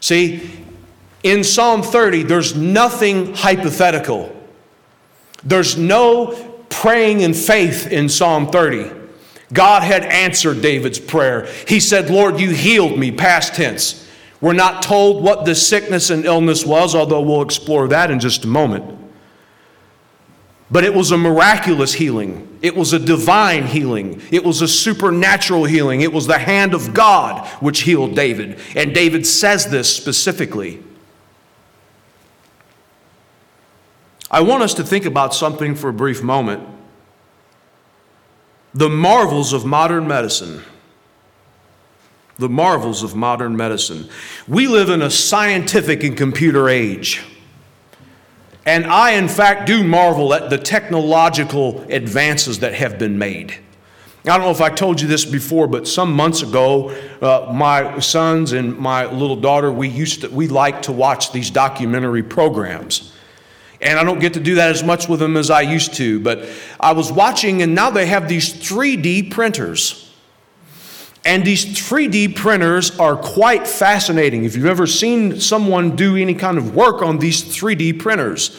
See, 0.00 0.50
in 1.22 1.44
Psalm 1.44 1.82
30, 1.82 2.24
there's 2.24 2.56
nothing 2.56 3.34
hypothetical. 3.34 4.34
There's 5.44 5.76
no 5.76 6.51
praying 6.72 7.20
in 7.20 7.34
faith 7.34 7.86
in 7.86 8.08
Psalm 8.08 8.48
30. 8.48 8.90
God 9.52 9.82
had 9.82 10.04
answered 10.04 10.62
David's 10.62 10.98
prayer. 10.98 11.46
He 11.68 11.78
said, 11.78 12.10
Lord, 12.10 12.40
you 12.40 12.50
healed 12.50 12.98
me, 12.98 13.12
past 13.12 13.54
tense. 13.54 14.08
We're 14.40 14.54
not 14.54 14.82
told 14.82 15.22
what 15.22 15.44
the 15.44 15.54
sickness 15.54 16.10
and 16.10 16.24
illness 16.24 16.64
was, 16.64 16.94
although 16.94 17.20
we'll 17.20 17.42
explore 17.42 17.86
that 17.88 18.10
in 18.10 18.18
just 18.18 18.44
a 18.44 18.48
moment. 18.48 18.98
But 20.70 20.84
it 20.84 20.94
was 20.94 21.10
a 21.10 21.18
miraculous 21.18 21.92
healing. 21.92 22.58
It 22.62 22.74
was 22.74 22.94
a 22.94 22.98
divine 22.98 23.66
healing. 23.66 24.22
It 24.30 24.42
was 24.42 24.62
a 24.62 24.68
supernatural 24.68 25.64
healing. 25.64 26.00
It 26.00 26.12
was 26.12 26.26
the 26.26 26.38
hand 26.38 26.72
of 26.72 26.94
God 26.94 27.46
which 27.60 27.82
healed 27.82 28.16
David. 28.16 28.58
And 28.74 28.94
David 28.94 29.26
says 29.26 29.66
this 29.66 29.94
specifically. 29.94 30.82
I 34.32 34.40
want 34.40 34.62
us 34.62 34.72
to 34.74 34.84
think 34.84 35.04
about 35.04 35.34
something 35.34 35.74
for 35.74 35.90
a 35.90 35.92
brief 35.92 36.22
moment 36.22 36.66
the 38.74 38.88
marvels 38.88 39.52
of 39.52 39.66
modern 39.66 40.08
medicine. 40.08 40.62
The 42.38 42.48
marvels 42.48 43.02
of 43.02 43.14
modern 43.14 43.54
medicine. 43.54 44.08
We 44.48 44.66
live 44.66 44.88
in 44.88 45.02
a 45.02 45.10
scientific 45.10 46.02
and 46.02 46.16
computer 46.16 46.70
age. 46.70 47.22
And 48.64 48.86
I, 48.86 49.10
in 49.10 49.28
fact, 49.28 49.66
do 49.66 49.84
marvel 49.84 50.32
at 50.32 50.48
the 50.48 50.56
technological 50.56 51.82
advances 51.90 52.60
that 52.60 52.72
have 52.72 52.98
been 52.98 53.18
made. 53.18 53.58
I 54.24 54.38
don't 54.38 54.42
know 54.42 54.50
if 54.50 54.62
I 54.62 54.70
told 54.70 55.02
you 55.02 55.08
this 55.08 55.26
before, 55.26 55.66
but 55.66 55.86
some 55.86 56.14
months 56.14 56.40
ago, 56.42 56.90
uh, 57.20 57.52
my 57.52 57.98
sons 57.98 58.52
and 58.52 58.78
my 58.78 59.04
little 59.04 59.36
daughter, 59.36 59.70
we 59.70 59.88
used 59.88 60.22
to, 60.22 60.30
we 60.30 60.48
liked 60.48 60.84
to 60.84 60.92
watch 60.92 61.32
these 61.32 61.50
documentary 61.50 62.22
programs 62.22 63.12
and 63.82 63.98
I 63.98 64.04
don't 64.04 64.20
get 64.20 64.34
to 64.34 64.40
do 64.40 64.54
that 64.54 64.70
as 64.70 64.84
much 64.84 65.08
with 65.08 65.20
them 65.20 65.36
as 65.36 65.50
I 65.50 65.62
used 65.62 65.94
to. 65.94 66.20
But 66.20 66.48
I 66.78 66.92
was 66.92 67.10
watching, 67.10 67.62
and 67.62 67.74
now 67.74 67.90
they 67.90 68.06
have 68.06 68.28
these 68.28 68.54
3D 68.54 69.30
printers. 69.30 70.10
And 71.24 71.44
these 71.44 71.64
3D 71.64 72.36
printers 72.36 72.98
are 72.98 73.16
quite 73.16 73.66
fascinating. 73.66 74.44
If 74.44 74.56
you've 74.56 74.66
ever 74.66 74.86
seen 74.86 75.40
someone 75.40 75.94
do 75.94 76.16
any 76.16 76.34
kind 76.34 76.58
of 76.58 76.74
work 76.74 77.02
on 77.02 77.18
these 77.18 77.42
3D 77.42 77.98
printers, 77.98 78.56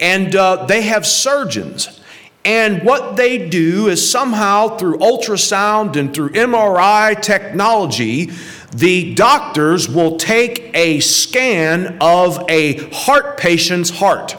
and 0.00 0.34
uh, 0.34 0.66
they 0.66 0.82
have 0.82 1.06
surgeons. 1.06 2.00
And 2.44 2.84
what 2.84 3.16
they 3.16 3.48
do 3.48 3.88
is 3.88 4.08
somehow 4.08 4.78
through 4.78 4.98
ultrasound 4.98 5.96
and 5.96 6.14
through 6.14 6.30
MRI 6.30 7.20
technology, 7.20 8.30
the 8.74 9.14
doctors 9.14 9.88
will 9.88 10.16
take 10.16 10.70
a 10.74 11.00
scan 11.00 11.98
of 12.00 12.42
a 12.48 12.88
heart 12.90 13.36
patient's 13.36 13.90
heart 13.90 14.36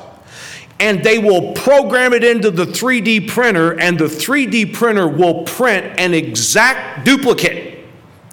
and 0.82 1.04
they 1.04 1.20
will 1.20 1.54
program 1.54 2.12
it 2.12 2.24
into 2.24 2.50
the 2.50 2.66
3D 2.66 3.30
printer, 3.30 3.80
and 3.80 4.00
the 4.00 4.06
3D 4.06 4.74
printer 4.74 5.08
will 5.08 5.44
print 5.44 6.00
an 6.00 6.16
exact 6.16 7.06
duplicate. 7.06 7.86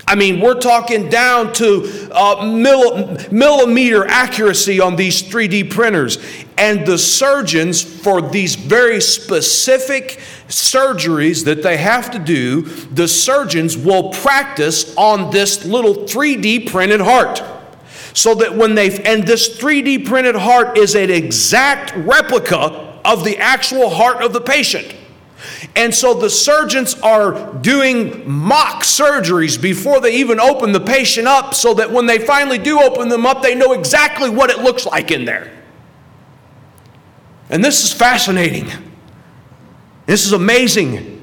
I 0.07 0.15
mean, 0.15 0.41
we're 0.41 0.59
talking 0.59 1.11
down 1.11 1.53
to 1.55 2.09
uh, 2.11 2.43
millimeter 3.31 4.07
accuracy 4.07 4.81
on 4.81 4.97
these 4.97 5.23
3D 5.23 5.71
printers. 5.71 6.17
And 6.57 6.87
the 6.87 6.97
surgeons, 6.97 7.83
for 7.83 8.23
these 8.23 8.55
very 8.55 9.03
specific 9.03 10.19
surgeries 10.49 11.45
that 11.45 11.63
they 11.63 11.77
have 11.77 12.11
to 12.13 12.19
do, 12.19 12.63
the 12.63 13.07
surgeons 13.07 13.77
will 13.77 14.11
practice 14.15 14.97
on 14.97 15.31
this 15.31 15.67
little 15.67 15.95
3D 15.95 16.71
printed 16.71 17.03
heart 17.03 17.43
so 18.19 18.35
that 18.35 18.53
when 18.53 18.75
they 18.75 18.91
and 19.05 19.25
this 19.25 19.57
3D 19.57 20.05
printed 20.05 20.35
heart 20.35 20.77
is 20.77 20.97
an 20.97 21.09
exact 21.09 21.95
replica 21.97 23.01
of 23.05 23.23
the 23.25 23.39
actual 23.39 23.91
heart 23.91 24.25
of 24.25 24.33
the 24.33 24.41
patient. 24.41 24.93
And 25.77 25.95
so 25.95 26.15
the 26.15 26.29
surgeons 26.29 26.99
are 27.01 27.55
doing 27.55 28.29
mock 28.29 28.83
surgeries 28.83 29.61
before 29.61 30.01
they 30.01 30.17
even 30.17 30.41
open 30.41 30.73
the 30.73 30.81
patient 30.81 31.29
up 31.29 31.55
so 31.55 31.75
that 31.75 31.93
when 31.93 32.07
they 32.07 32.19
finally 32.19 32.59
do 32.59 32.81
open 32.81 33.09
them 33.09 33.25
up, 33.25 33.41
they 33.41 33.55
know 33.55 33.73
exactly 33.73 34.29
what 34.29 34.51
it 34.51 34.59
looks 34.59 34.85
like 34.85 35.13
in 35.13 35.25
there. 35.25 35.57
And 37.51 37.65
this 37.65 37.85
is 37.85 37.93
fascinating. 37.93 38.69
This 40.07 40.27
is 40.27 40.33
amazing. 40.33 41.18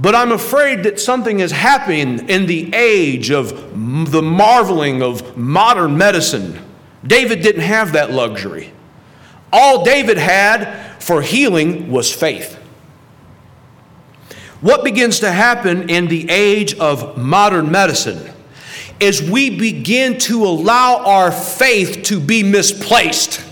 But 0.00 0.14
I'm 0.14 0.32
afraid 0.32 0.84
that 0.84 0.98
something 0.98 1.40
is 1.40 1.52
happening 1.52 2.26
in 2.30 2.46
the 2.46 2.74
age 2.74 3.30
of 3.30 3.50
the 4.10 4.22
marveling 4.22 5.02
of 5.02 5.36
modern 5.36 5.98
medicine. 5.98 6.58
David 7.06 7.42
didn't 7.42 7.62
have 7.62 7.92
that 7.92 8.10
luxury. 8.10 8.72
All 9.52 9.84
David 9.84 10.16
had 10.16 11.02
for 11.02 11.20
healing 11.20 11.90
was 11.90 12.10
faith. 12.10 12.54
What 14.62 14.84
begins 14.84 15.20
to 15.20 15.30
happen 15.30 15.90
in 15.90 16.06
the 16.06 16.30
age 16.30 16.78
of 16.78 17.18
modern 17.18 17.70
medicine 17.70 18.32
is 19.00 19.22
we 19.22 19.50
begin 19.50 20.16
to 20.20 20.44
allow 20.44 21.04
our 21.04 21.30
faith 21.30 22.04
to 22.04 22.18
be 22.18 22.42
misplaced. 22.42 23.44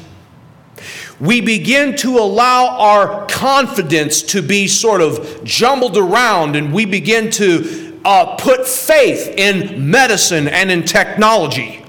We 1.21 1.41
begin 1.41 1.97
to 1.97 2.19
allow 2.19 2.79
our 2.79 3.27
confidence 3.27 4.23
to 4.23 4.43
be 4.43 4.69
sort 4.69 5.01
of 5.01 5.43
jumbled 5.43 5.97
around, 5.97 6.55
and 6.55 6.73
we 6.73 6.85
begin 6.85 7.31
to 7.33 8.01
uh, 8.05 8.37
put 8.37 8.67
faith 8.67 9.35
in 9.37 9.91
medicine 9.91 10.47
and 10.47 10.71
in 10.71 10.85
technology. 10.85 11.85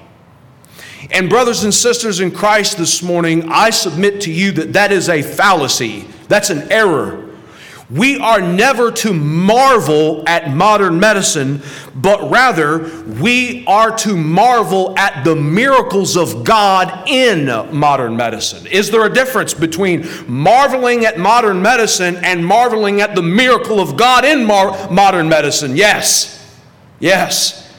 And, 1.12 1.29
brothers 1.29 1.63
and 1.63 1.74
sisters 1.74 2.19
in 2.19 2.31
Christ, 2.31 2.77
this 2.77 3.01
morning, 3.01 3.50
I 3.50 3.69
submit 3.69 4.21
to 4.21 4.31
you 4.31 4.51
that 4.53 4.74
that 4.74 4.91
is 4.91 5.09
a 5.09 5.21
fallacy. 5.21 6.05
That's 6.27 6.50
an 6.50 6.71
error. 6.71 7.28
We 7.89 8.19
are 8.19 8.39
never 8.39 8.91
to 8.91 9.13
marvel 9.13 10.24
at 10.27 10.53
modern 10.53 11.00
medicine, 11.00 11.63
but 11.96 12.29
rather 12.29 12.88
we 13.19 13.65
are 13.65 13.96
to 13.98 14.15
marvel 14.15 14.98
at 14.98 15.24
the 15.24 15.36
miracles 15.36 16.15
of 16.15 16.43
God 16.43 17.10
in 17.10 17.48
modern 17.75 18.15
medicine. 18.15 18.67
Is 18.67 18.91
there 18.91 19.05
a 19.05 19.13
difference 19.13 19.55
between 19.55 20.08
marveling 20.27 21.05
at 21.05 21.17
modern 21.17 21.63
medicine 21.63 22.17
and 22.17 22.46
marveling 22.46 23.01
at 23.01 23.15
the 23.15 23.24
miracle 23.24 23.79
of 23.79 23.98
God 23.98 24.24
in 24.24 24.46
mar- 24.46 24.91
modern 24.91 25.27
medicine? 25.27 25.75
Yes. 25.75 26.36
Yes. 27.00 27.74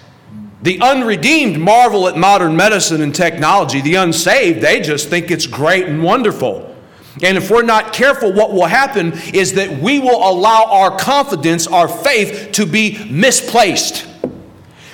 The 0.62 0.80
unredeemed 0.80 1.60
marvel 1.60 2.08
at 2.08 2.16
modern 2.16 2.56
medicine 2.56 3.00
and 3.00 3.14
technology. 3.14 3.80
The 3.80 3.94
unsaved, 3.94 4.60
they 4.60 4.80
just 4.80 5.08
think 5.08 5.30
it's 5.30 5.46
great 5.46 5.86
and 5.86 6.02
wonderful. 6.02 6.69
And 7.22 7.36
if 7.36 7.50
we're 7.50 7.62
not 7.62 7.92
careful, 7.92 8.32
what 8.32 8.52
will 8.52 8.66
happen 8.66 9.12
is 9.34 9.54
that 9.54 9.78
we 9.80 9.98
will 9.98 10.16
allow 10.16 10.64
our 10.64 10.96
confidence, 10.98 11.66
our 11.66 11.88
faith, 11.88 12.52
to 12.52 12.66
be 12.66 13.04
misplaced. 13.10 14.06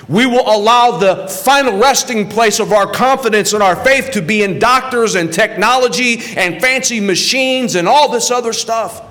We 0.09 0.27
will 0.27 0.49
allow 0.49 0.99
the 0.99 1.29
final 1.29 1.79
resting 1.79 2.29
place 2.29 2.61
of 2.61 2.73
our 2.73 2.91
confidence 2.91 3.53
and 3.53 3.63
our 3.63 3.77
faith 3.77 4.13
to 4.13 4.23
be 4.23 4.43
in 4.43 4.59
doctors 4.59 5.17
and 5.17 5.33
technology 5.33 6.21
and 6.37 6.61
fancy 6.61 7.01
machines 7.01 7.75
and 7.75 7.89
all 7.89 8.11
this 8.11 8.31
other 8.31 8.53
stuff 8.53 9.03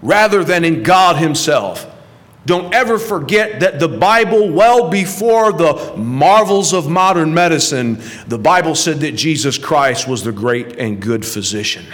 rather 0.00 0.44
than 0.44 0.64
in 0.64 0.84
God 0.84 1.16
Himself. 1.16 1.86
Don't 2.46 2.72
ever 2.72 2.98
forget 2.98 3.60
that 3.60 3.80
the 3.80 3.88
Bible, 3.88 4.50
well 4.50 4.88
before 4.88 5.52
the 5.52 5.94
marvels 5.96 6.72
of 6.72 6.88
modern 6.88 7.34
medicine, 7.34 8.00
the 8.26 8.38
Bible 8.38 8.74
said 8.74 9.00
that 9.00 9.12
Jesus 9.12 9.58
Christ 9.58 10.08
was 10.08 10.22
the 10.22 10.32
great 10.32 10.78
and 10.78 11.02
good 11.02 11.26
physician. 11.26 11.84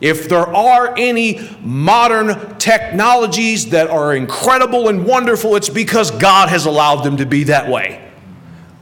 If 0.00 0.28
there 0.28 0.46
are 0.46 0.94
any 0.96 1.48
modern 1.60 2.58
technologies 2.58 3.70
that 3.70 3.88
are 3.88 4.14
incredible 4.14 4.88
and 4.88 5.06
wonderful, 5.06 5.56
it's 5.56 5.70
because 5.70 6.10
God 6.10 6.48
has 6.48 6.66
allowed 6.66 7.02
them 7.02 7.16
to 7.16 7.26
be 7.26 7.44
that 7.44 7.68
way. 7.68 8.02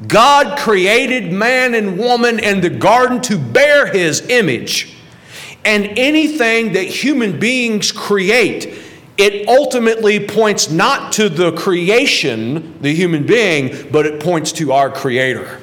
God 0.09 0.59
created 0.59 1.33
man 1.33 1.75
and 1.75 1.99
woman 1.99 2.39
in 2.39 2.61
the 2.61 2.71
garden 2.71 3.21
to 3.23 3.39
bear 3.39 3.87
his 3.87 4.29
image. 4.29 4.97
And 5.65 5.99
anything 5.99 6.73
that 6.73 6.85
human 6.85 7.39
beings 7.39 7.93
create 7.93 8.81
it 9.17 9.47
ultimately 9.47 10.27
points 10.27 10.71
not 10.71 11.13
to 11.13 11.29
the 11.29 11.53
creation, 11.53 12.81
the 12.81 12.93
human 12.93 13.25
being, 13.25 13.89
but 13.93 14.07
it 14.07 14.21
points 14.21 14.51
to 14.53 14.73
our 14.73 14.91
Creator. 14.91 15.61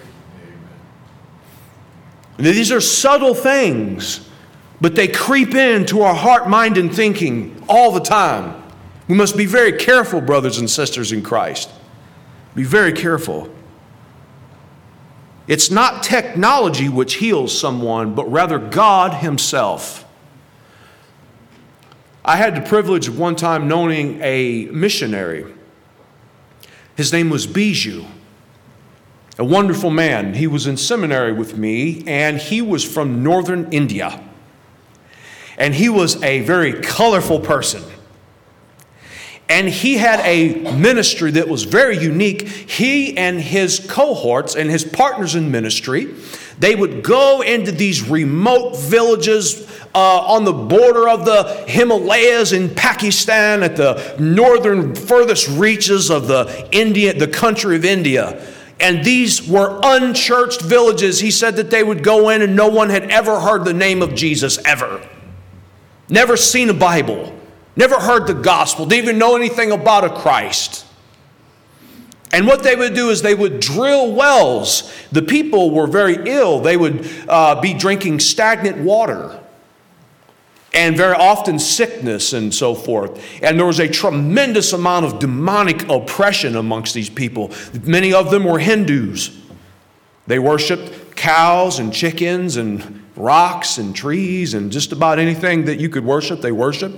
These 2.38 2.72
are 2.72 2.80
subtle 2.82 3.36
things, 3.36 4.28
but 4.82 4.96
they 4.96 5.08
creep 5.08 5.54
into 5.54 6.02
our 6.02 6.16
heart, 6.16 6.50
mind, 6.50 6.76
and 6.76 6.94
thinking 6.94 7.64
all 7.70 7.92
the 7.92 8.00
time. 8.00 8.62
We 9.08 9.16
must 9.16 9.38
be 9.38 9.46
very 9.46 9.74
careful, 9.74 10.20
brothers 10.22 10.58
and 10.58 10.70
sisters 10.70 11.12
in 11.12 11.22
Christ. 11.22 11.70
Be 12.56 12.64
very 12.64 12.92
careful. 12.92 13.54
It's 15.48 15.70
not 15.70 16.02
technology 16.02 16.90
which 16.90 17.16
heals 17.16 17.58
someone, 17.58 18.16
but 18.16 18.30
rather 18.32 18.58
God 18.58 19.14
Himself. 19.16 20.06
I 22.26 22.38
had 22.38 22.56
the 22.56 22.62
privilege 22.62 23.08
of 23.08 23.20
one 23.20 23.36
time 23.36 23.68
knowing 23.68 24.20
a 24.22 24.66
missionary. 24.72 25.46
His 26.96 27.12
name 27.12 27.30
was 27.30 27.46
Bijou, 27.48 28.06
a 29.38 29.46
wonderful 29.46 29.90
man. 29.90 30.36
He 30.36 30.48
was 30.48 30.68
in 30.68 30.78
seminary 30.78 31.34
with 31.34 31.58
me, 31.58 32.04
and 32.08 32.38
he 32.38 32.62
was 32.62 32.84
from 32.84 33.24
northern 33.24 33.72
India. 33.72 34.24
And 35.62 35.76
he 35.76 35.90
was 35.90 36.22
a 36.24 36.42
very 36.42 36.74
colorful 36.82 37.40
person. 37.40 37.84
And 39.48 39.70
he 39.70 39.98
had 39.98 40.20
a 40.22 40.72
ministry 40.72 41.30
that 41.32 41.48
was 41.48 41.66
very 41.66 42.00
unique. 42.00 42.48
He 42.48 43.16
and 43.16 43.40
his 43.40 43.80
cohorts 43.88 44.56
and 44.56 44.72
his 44.72 44.84
partners 44.84 45.36
in 45.36 45.52
ministry, 45.52 46.16
they 46.58 46.74
would 46.74 47.04
go 47.04 47.42
into 47.42 47.72
these 47.72 48.02
remote 48.02 48.76
villages 48.76 49.70
uh, 49.94 50.22
on 50.22 50.46
the 50.46 50.54
border 50.54 51.08
of 51.08 51.26
the 51.26 51.64
Himalayas 51.68 52.54
in 52.54 52.74
Pakistan, 52.74 53.62
at 53.62 53.76
the 53.76 54.16
northern 54.18 54.96
furthest 54.96 55.48
reaches 55.48 56.10
of 56.10 56.28
the 56.28 56.68
India, 56.72 57.14
the 57.14 57.28
country 57.28 57.76
of 57.76 57.86
India. 57.86 58.44
And 58.80 59.06
these 59.06 59.48
were 59.48 59.80
unchurched 59.84 60.62
villages. 60.62 61.20
He 61.20 61.30
said 61.30 61.58
that 61.58 61.70
they 61.70 61.84
would 61.84 62.04
go 62.04 62.30
in 62.30 62.42
and 62.42 62.56
no 62.56 62.68
one 62.68 62.90
had 62.90 63.12
ever 63.12 63.40
heard 63.40 63.64
the 63.64 63.76
name 63.76 64.02
of 64.02 64.16
Jesus 64.16 64.58
ever. 64.66 65.08
Never 66.12 66.36
seen 66.36 66.70
a 66.70 66.74
Bible, 66.74 67.34
never 67.76 67.96
heard 67.96 68.28
the 68.28 68.34
gospel, 68.34 68.86
didn't 68.86 69.06
even 69.06 69.18
know 69.18 69.38
anything 69.38 69.72
about 69.72 70.04
a 70.04 70.10
Christ. 70.10 70.86
And 72.34 72.46
what 72.46 72.64
they 72.64 72.76
would 72.76 72.94
do 72.94 73.10
is 73.10 73.22
they 73.22 73.34
would 73.34 73.60
drill 73.60 74.12
wells. 74.12 74.94
The 75.12 75.22
people 75.22 75.72
were 75.72 75.88
very 75.88 76.18
ill. 76.30 76.60
They 76.60 76.78
would 76.78 77.10
uh, 77.28 77.60
be 77.60 77.74
drinking 77.74 78.20
stagnant 78.20 78.78
water 78.78 79.40
and 80.74 80.96
very 80.96 81.16
often 81.16 81.60
sickness 81.60 82.34
and 82.34 82.54
so 82.54 82.76
forth. 82.76 83.22
And 83.42 83.58
there 83.58 83.66
was 83.66 83.80
a 83.80 83.90
tremendous 83.90 84.72
amount 84.72 85.06
of 85.06 85.20
demonic 85.20 85.88
oppression 85.90 86.56
amongst 86.56 86.94
these 86.94 87.10
people. 87.10 87.52
Many 87.84 88.14
of 88.14 88.32
them 88.32 88.46
were 88.46 88.60
Hindus. 88.60 89.38
They 90.28 90.40
worshiped 90.40 91.16
cows 91.16 91.80
and 91.80 91.94
chickens 91.94 92.56
and 92.56 93.01
rocks 93.16 93.78
and 93.78 93.96
trees 93.96 94.54
and 94.54 94.72
just 94.72 94.92
about 94.92 95.20
anything 95.20 95.66
that 95.66 95.80
you 95.80 95.90
could 95.90 96.06
worship, 96.06 96.42
they 96.42 96.52
worshiped. 96.52 96.98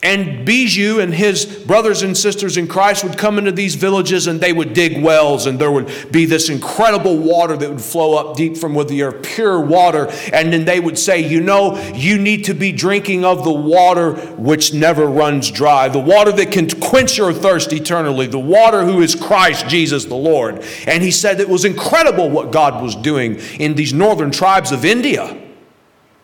And 0.00 0.46
Bijou 0.46 1.00
and 1.00 1.12
his 1.12 1.44
brothers 1.44 2.02
and 2.02 2.16
sisters 2.16 2.56
in 2.56 2.68
Christ 2.68 3.02
would 3.02 3.18
come 3.18 3.36
into 3.36 3.50
these 3.50 3.74
villages 3.74 4.28
and 4.28 4.40
they 4.40 4.52
would 4.52 4.72
dig 4.72 5.02
wells, 5.02 5.46
and 5.46 5.58
there 5.58 5.72
would 5.72 6.12
be 6.12 6.24
this 6.24 6.48
incredible 6.48 7.18
water 7.18 7.56
that 7.56 7.68
would 7.68 7.80
flow 7.80 8.16
up 8.16 8.36
deep 8.36 8.56
from 8.56 8.76
with 8.76 8.88
the 8.88 9.02
earth, 9.02 9.24
pure 9.24 9.58
water. 9.60 10.08
And 10.32 10.52
then 10.52 10.64
they 10.64 10.78
would 10.78 10.96
say, 10.96 11.28
You 11.28 11.40
know, 11.40 11.76
you 11.94 12.16
need 12.16 12.44
to 12.44 12.54
be 12.54 12.70
drinking 12.70 13.24
of 13.24 13.42
the 13.42 13.52
water 13.52 14.14
which 14.36 14.72
never 14.72 15.04
runs 15.04 15.50
dry, 15.50 15.88
the 15.88 15.98
water 15.98 16.30
that 16.30 16.52
can 16.52 16.68
quench 16.80 17.18
your 17.18 17.32
thirst 17.32 17.72
eternally, 17.72 18.28
the 18.28 18.38
water 18.38 18.84
who 18.84 19.00
is 19.00 19.16
Christ 19.16 19.66
Jesus 19.66 20.04
the 20.04 20.14
Lord. 20.14 20.64
And 20.86 21.02
he 21.02 21.10
said 21.10 21.40
it 21.40 21.48
was 21.48 21.64
incredible 21.64 22.30
what 22.30 22.52
God 22.52 22.80
was 22.80 22.94
doing 22.94 23.40
in 23.58 23.74
these 23.74 23.92
northern 23.92 24.30
tribes 24.30 24.70
of 24.70 24.84
India. 24.84 25.47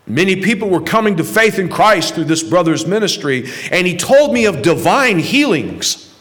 Many 0.06 0.36
people 0.36 0.68
were 0.68 0.82
coming 0.82 1.16
to 1.16 1.24
faith 1.24 1.58
in 1.58 1.68
Christ 1.68 2.14
through 2.14 2.24
this 2.24 2.42
brother's 2.42 2.86
ministry, 2.86 3.48
and 3.70 3.86
he 3.86 3.96
told 3.96 4.32
me 4.32 4.44
of 4.44 4.62
divine 4.62 5.18
healings. 5.18 6.14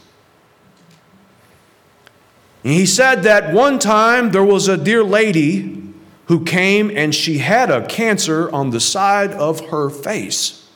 And 2.63 2.73
he 2.73 2.85
said 2.85 3.23
that 3.23 3.53
one 3.53 3.77
time 3.79 4.31
there 4.31 4.43
was 4.43 4.69
a 4.69 4.77
dear 4.77 5.03
lady 5.03 5.83
who 6.27 6.45
came 6.45 6.89
and 6.95 7.13
she 7.13 7.39
had 7.39 7.69
a 7.69 7.85
cancer 7.85 8.49
on 8.51 8.69
the 8.69 8.79
side 8.79 9.31
of 9.31 9.67
her 9.67 9.89
face, 9.89 10.69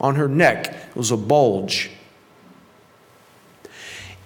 on 0.00 0.16
her 0.16 0.26
neck. 0.26 0.74
It 0.90 0.96
was 0.96 1.12
a 1.12 1.16
bulge. 1.16 1.90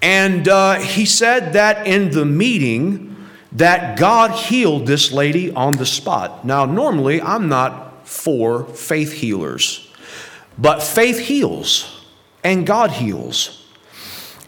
And 0.00 0.48
uh, 0.48 0.80
he 0.80 1.04
said 1.04 1.52
that 1.52 1.86
in 1.86 2.10
the 2.12 2.24
meeting, 2.24 3.12
that 3.52 3.98
God 3.98 4.30
healed 4.30 4.86
this 4.86 5.12
lady 5.12 5.52
on 5.52 5.72
the 5.72 5.84
spot. 5.84 6.44
Now, 6.44 6.64
normally 6.64 7.20
I'm 7.20 7.48
not 7.48 7.91
for 8.04 8.64
faith 8.64 9.12
healers. 9.12 9.88
But 10.58 10.82
faith 10.82 11.18
heals, 11.18 12.04
and 12.44 12.66
God 12.66 12.90
heals. 12.90 13.66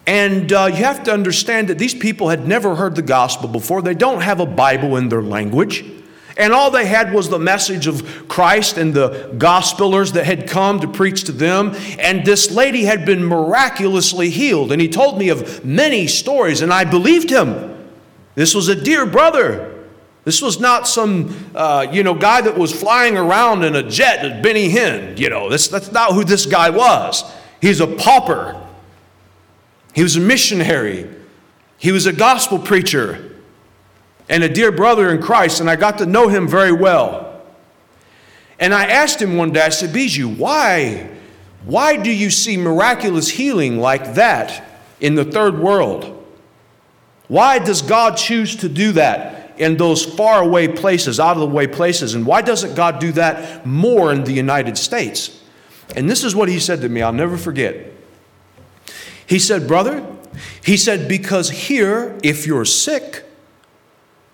And 0.07 0.53
uh, 0.53 0.65
you 0.69 0.83
have 0.83 1.03
to 1.05 1.13
understand 1.13 1.69
that 1.69 1.79
these 1.79 1.95
people 1.95 2.29
had 2.29 2.47
never 2.47 2.75
heard 2.75 2.95
the 2.95 3.01
gospel 3.01 3.47
before. 3.47 3.81
They 3.81 3.95
don't 3.95 4.21
have 4.21 4.39
a 4.39 4.45
Bible 4.45 4.97
in 4.97 5.09
their 5.09 5.23
language. 5.23 5.83
And 6.37 6.53
all 6.53 6.69
they 6.69 6.85
had 6.85 7.13
was 7.13 7.29
the 7.29 7.39
message 7.39 7.87
of 7.87 8.27
Christ 8.27 8.77
and 8.77 8.93
the 8.93 9.31
gospelers 9.37 10.13
that 10.13 10.25
had 10.25 10.47
come 10.47 10.81
to 10.81 10.87
preach 10.87 11.23
to 11.23 11.31
them. 11.31 11.73
And 11.97 12.25
this 12.25 12.51
lady 12.51 12.83
had 12.83 13.05
been 13.05 13.23
miraculously 13.23 14.29
healed. 14.29 14.71
And 14.71 14.81
he 14.81 14.89
told 14.89 15.17
me 15.17 15.29
of 15.29 15.63
many 15.65 16.07
stories, 16.07 16.61
and 16.61 16.73
I 16.73 16.83
believed 16.83 17.29
him. 17.29 17.71
This 18.35 18.53
was 18.53 18.67
a 18.67 18.75
dear 18.75 19.05
brother 19.05 19.74
this 20.25 20.41
was 20.41 20.59
not 20.59 20.87
some, 20.87 21.33
uh, 21.53 21.85
you 21.91 22.03
know, 22.03 22.15
guy 22.15 22.41
that 22.41 22.57
was 22.57 22.73
flying 22.73 23.15
around 23.15 23.63
in 23.63 23.75
a 23.75 23.83
jet 23.83 24.25
at 24.25 24.41
Benny 24.41 24.69
Hinn. 24.69 25.17
You 25.19 25.29
know, 25.29 25.49
this, 25.49 25.67
that's 25.67 25.91
not 25.91 26.13
who 26.13 26.23
this 26.23 26.47
guy 26.47 26.71
was. 26.71 27.23
He's 27.61 27.79
a 27.79 27.87
pauper. 27.87 28.59
He 29.93 30.01
was 30.01 30.15
a 30.15 30.19
missionary. 30.19 31.07
He 31.77 31.91
was 31.91 32.07
a 32.07 32.11
gospel 32.11 32.57
preacher 32.57 33.33
and 34.27 34.43
a 34.43 34.49
dear 34.49 34.71
brother 34.71 35.11
in 35.11 35.21
Christ, 35.21 35.61
and 35.61 35.69
I 35.69 35.75
got 35.75 35.99
to 35.99 36.07
know 36.07 36.27
him 36.27 36.47
very 36.47 36.73
well. 36.73 37.43
And 38.59 38.73
I 38.73 38.85
asked 38.85 39.21
him 39.21 39.37
one 39.37 39.51
day, 39.51 39.61
I 39.61 39.69
said, 39.69 39.93
Bijou, 39.93 40.27
why, 40.27 41.07
why 41.65 41.97
do 41.97 42.09
you 42.09 42.31
see 42.31 42.57
miraculous 42.57 43.29
healing 43.29 43.77
like 43.77 44.15
that 44.15 44.79
in 44.99 45.13
the 45.13 45.25
third 45.25 45.59
world? 45.59 46.25
Why 47.27 47.59
does 47.59 47.83
God 47.83 48.17
choose 48.17 48.55
to 48.57 48.69
do 48.69 48.93
that 48.93 49.44
in 49.57 49.77
those 49.77 50.05
faraway 50.05 50.67
places, 50.67 51.19
out 51.19 51.37
of 51.37 51.39
the 51.39 51.47
way 51.47 51.67
places? 51.67 52.13
And 52.13 52.25
why 52.25 52.41
doesn't 52.41 52.75
God 52.75 52.99
do 52.99 53.11
that 53.13 53.65
more 53.65 54.11
in 54.11 54.23
the 54.23 54.33
United 54.33 54.77
States? 54.77 55.41
And 55.95 56.09
this 56.09 56.23
is 56.23 56.35
what 56.35 56.49
he 56.49 56.59
said 56.59 56.81
to 56.81 56.89
me, 56.89 57.01
I'll 57.01 57.13
never 57.13 57.37
forget. 57.37 57.91
He 59.27 59.39
said, 59.39 59.67
Brother, 59.67 60.05
he 60.63 60.77
said, 60.77 61.07
because 61.07 61.49
here, 61.49 62.17
if 62.23 62.45
you're 62.45 62.65
sick, 62.65 63.23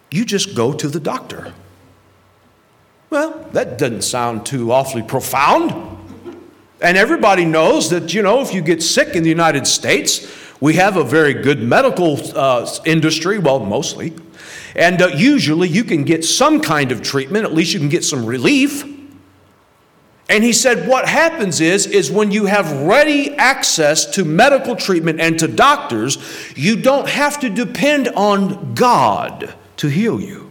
you 0.10 0.26
just 0.26 0.56
go 0.56 0.74
to 0.74 0.88
the 0.88 1.00
doctor. 1.00 1.54
Well, 3.10 3.48
that 3.52 3.78
doesn't 3.78 4.04
sound 4.04 4.46
too 4.46 4.72
awfully 4.72 5.04
profound. 5.04 5.74
And 6.82 6.98
everybody 6.98 7.46
knows 7.46 7.90
that, 7.90 8.14
you 8.14 8.22
know, 8.22 8.42
if 8.42 8.54
you 8.54 8.62
get 8.62 8.82
sick 8.82 9.16
in 9.16 9.24
the 9.24 9.30
United 9.30 9.68
States, 9.68 10.28
we 10.60 10.76
have 10.76 10.98
a 10.98 11.04
very 11.04 11.34
good 11.34 11.62
medical 11.62 12.20
uh, 12.36 12.68
industry, 12.86 13.38
well, 13.38 13.60
mostly. 13.60 14.14
And 14.76 15.02
uh, 15.02 15.08
usually 15.08 15.68
you 15.68 15.84
can 15.84 16.04
get 16.04 16.24
some 16.24 16.62
kind 16.62 16.92
of 16.92 17.02
treatment, 17.02 17.46
at 17.46 17.54
least 17.54 17.74
you 17.74 17.80
can 17.80 17.90
get 17.90 18.04
some 18.04 18.26
relief. 18.26 18.84
And 20.30 20.46
he 20.46 20.54
said, 20.54 20.88
what 20.88 21.10
happens 21.10 21.60
is, 21.60 21.86
is 21.86 22.10
when 22.10 22.32
you 22.32 22.46
have 22.46 22.72
ready 22.84 23.36
access 23.36 24.06
to 24.16 24.24
medical 24.24 24.78
treatment 24.78 25.20
and 25.20 25.38
to 25.40 25.48
doctors, 25.48 26.18
you 26.56 26.78
don't 26.78 27.10
have 27.10 27.42
to 27.42 27.50
depend 27.50 28.08
on 28.10 28.74
God 28.74 29.54
to 29.78 29.90
heal 29.90 30.22
you. 30.22 30.50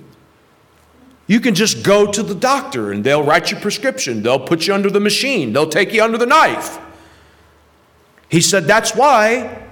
You 1.26 1.40
can 1.40 1.54
just 1.54 1.82
go 1.82 2.10
to 2.10 2.22
the 2.22 2.34
doctor 2.34 2.92
and 2.92 3.02
they'll 3.04 3.22
write 3.22 3.50
you 3.50 3.56
a 3.56 3.60
prescription. 3.60 4.22
They'll 4.22 4.40
put 4.40 4.66
you 4.66 4.74
under 4.74 4.90
the 4.90 5.00
machine. 5.00 5.54
They'll 5.54 5.68
take 5.68 5.94
you 5.94 6.04
under 6.04 6.18
the 6.18 6.26
knife. 6.26 6.78
He 8.28 8.42
said 8.42 8.64
that's 8.64 8.94
why 8.94 9.66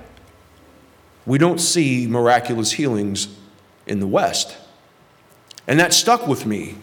we 1.27 1.37
don't 1.37 1.59
see 1.61 2.07
miraculous 2.07 2.73
healings 2.73 3.29
in 3.89 4.01
the 4.01 4.07
West. 4.07 4.57
And 5.67 5.79
that 5.81 5.93
stuck 5.93 6.27
with 6.27 6.47
me. 6.47 6.77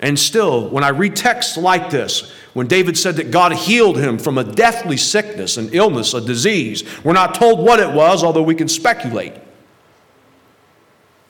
And 0.00 0.18
still, 0.18 0.68
when 0.68 0.82
I 0.82 0.88
read 0.88 1.14
texts 1.14 1.56
like 1.56 1.90
this, 1.90 2.32
when 2.54 2.66
David 2.66 2.98
said 2.98 3.16
that 3.16 3.30
God 3.30 3.52
healed 3.52 3.96
him 3.96 4.18
from 4.18 4.36
a 4.36 4.44
deathly 4.44 4.96
sickness, 4.96 5.56
an 5.56 5.70
illness, 5.72 6.12
a 6.12 6.20
disease, 6.20 6.84
we're 7.04 7.12
not 7.12 7.34
told 7.34 7.60
what 7.60 7.80
it 7.80 7.92
was, 7.92 8.24
although 8.24 8.42
we 8.42 8.56
can 8.56 8.68
speculate. 8.68 9.34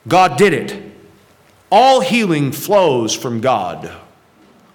God 0.09 0.37
did 0.37 0.53
it. 0.53 0.93
All 1.71 2.01
healing 2.01 2.51
flows 2.51 3.15
from 3.15 3.41
God. 3.41 3.91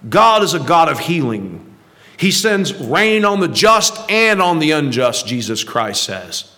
God 0.08 0.42
is 0.42 0.54
a 0.54 0.60
God 0.60 0.88
of 0.88 1.00
healing. 1.00 1.76
He 2.16 2.30
sends 2.30 2.74
rain 2.74 3.24
on 3.24 3.40
the 3.40 3.48
just 3.48 4.10
and 4.10 4.40
on 4.40 4.58
the 4.58 4.70
unjust, 4.70 5.26
Jesus 5.26 5.64
Christ 5.64 6.02
says. 6.04 6.52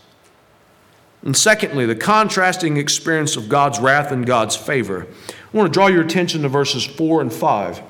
And 1.22 1.36
secondly, 1.36 1.84
the 1.84 1.94
contrasting 1.94 2.78
experience 2.78 3.36
of 3.36 3.48
God's 3.48 3.78
wrath 3.78 4.10
and 4.10 4.24
God's 4.24 4.56
favor. 4.56 5.06
I 5.52 5.56
want 5.56 5.70
to 5.70 5.76
draw 5.76 5.88
your 5.88 6.02
attention 6.02 6.42
to 6.42 6.48
verses 6.48 6.84
4 6.84 7.20
and 7.20 7.32
5. 7.32 7.82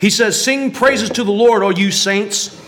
He 0.00 0.10
says, 0.10 0.42
Sing 0.42 0.72
praises 0.72 1.10
to 1.10 1.24
the 1.24 1.32
Lord, 1.32 1.62
O 1.62 1.70
you 1.70 1.90
saints, 1.90 2.60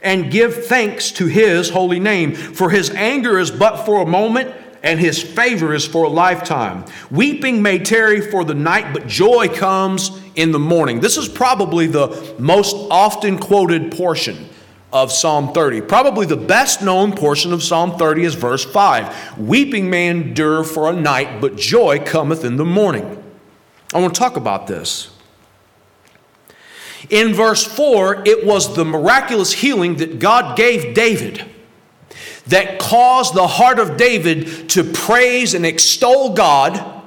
and 0.00 0.30
give 0.30 0.66
thanks 0.66 1.10
to 1.12 1.26
his 1.26 1.68
holy 1.68 1.98
name, 1.98 2.34
for 2.34 2.70
his 2.70 2.90
anger 2.90 3.38
is 3.38 3.50
but 3.50 3.84
for 3.84 4.02
a 4.02 4.06
moment. 4.06 4.54
And 4.82 4.98
his 4.98 5.22
favor 5.22 5.74
is 5.74 5.86
for 5.86 6.04
a 6.04 6.08
lifetime. 6.08 6.86
Weeping 7.10 7.60
may 7.60 7.80
tarry 7.80 8.22
for 8.22 8.44
the 8.44 8.54
night, 8.54 8.94
but 8.94 9.06
joy 9.06 9.48
comes 9.48 10.10
in 10.36 10.52
the 10.52 10.58
morning. 10.58 11.00
This 11.00 11.18
is 11.18 11.28
probably 11.28 11.86
the 11.86 12.34
most 12.38 12.74
often 12.90 13.38
quoted 13.38 13.92
portion 13.92 14.48
of 14.92 15.12
Psalm 15.12 15.52
30. 15.52 15.82
Probably 15.82 16.26
the 16.26 16.36
best 16.36 16.82
known 16.82 17.12
portion 17.12 17.52
of 17.52 17.62
Psalm 17.62 17.96
30 17.96 18.24
is 18.24 18.34
verse 18.34 18.64
5. 18.64 19.38
Weeping 19.38 19.88
may 19.88 20.08
endure 20.08 20.64
for 20.64 20.90
a 20.90 20.92
night, 20.92 21.40
but 21.40 21.56
joy 21.56 22.00
cometh 22.00 22.44
in 22.44 22.56
the 22.56 22.64
morning. 22.64 23.22
I 23.94 24.00
want 24.00 24.14
to 24.14 24.18
talk 24.18 24.36
about 24.36 24.66
this. 24.66 25.10
In 27.08 27.34
verse 27.34 27.64
4, 27.64 28.22
it 28.26 28.46
was 28.46 28.74
the 28.74 28.84
miraculous 28.84 29.52
healing 29.52 29.96
that 29.96 30.18
God 30.18 30.56
gave 30.56 30.94
David 30.94 31.44
that 32.46 32.78
caused 32.78 33.34
the 33.34 33.46
heart 33.46 33.78
of 33.78 33.96
David 33.96 34.68
to 34.70 34.84
praise 34.84 35.54
and 35.54 35.64
extol 35.64 36.34
God 36.34 37.00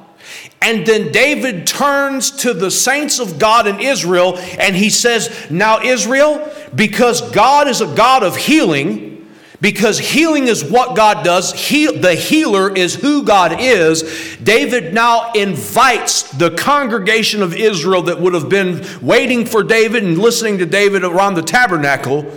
and 0.64 0.86
then 0.86 1.12
David 1.12 1.68
turns 1.68 2.32
to 2.38 2.54
the 2.54 2.72
saints 2.72 3.20
of 3.20 3.38
God 3.38 3.68
in 3.68 3.82
Israel 3.82 4.38
and 4.58 4.78
he 4.78 4.90
says, 4.90 5.52
Now, 5.52 5.82
Israel, 5.82 6.50
because 6.76 7.22
God 7.32 7.68
is 7.68 7.82
a 7.82 7.96
God 7.96 8.24
of 8.24 8.36
healing, 8.36 9.28
because 9.62 9.98
healing 10.00 10.48
is 10.48 10.64
what 10.64 10.96
God 10.96 11.24
does, 11.24 11.54
he, 11.54 11.86
the 11.98 12.16
healer 12.16 12.76
is 12.76 12.96
who 12.96 13.24
God 13.24 13.58
is, 13.60 14.38
David 14.44 14.94
now 14.94 15.32
invites 15.34 16.24
the 16.32 16.52
congregation 16.52 17.42
of 17.42 17.56
Israel 17.56 18.04
that 18.04 18.20
would 18.20 18.34
have 18.34 18.50
been 18.50 18.86
waiting 19.02 19.46
for 19.46 19.64
David 19.64 20.04
and 20.04 20.18
listening 20.18 20.58
to 20.58 20.66
David 20.66 21.04
around 21.04 21.36
the 21.36 21.42
tabernacle 21.42 22.30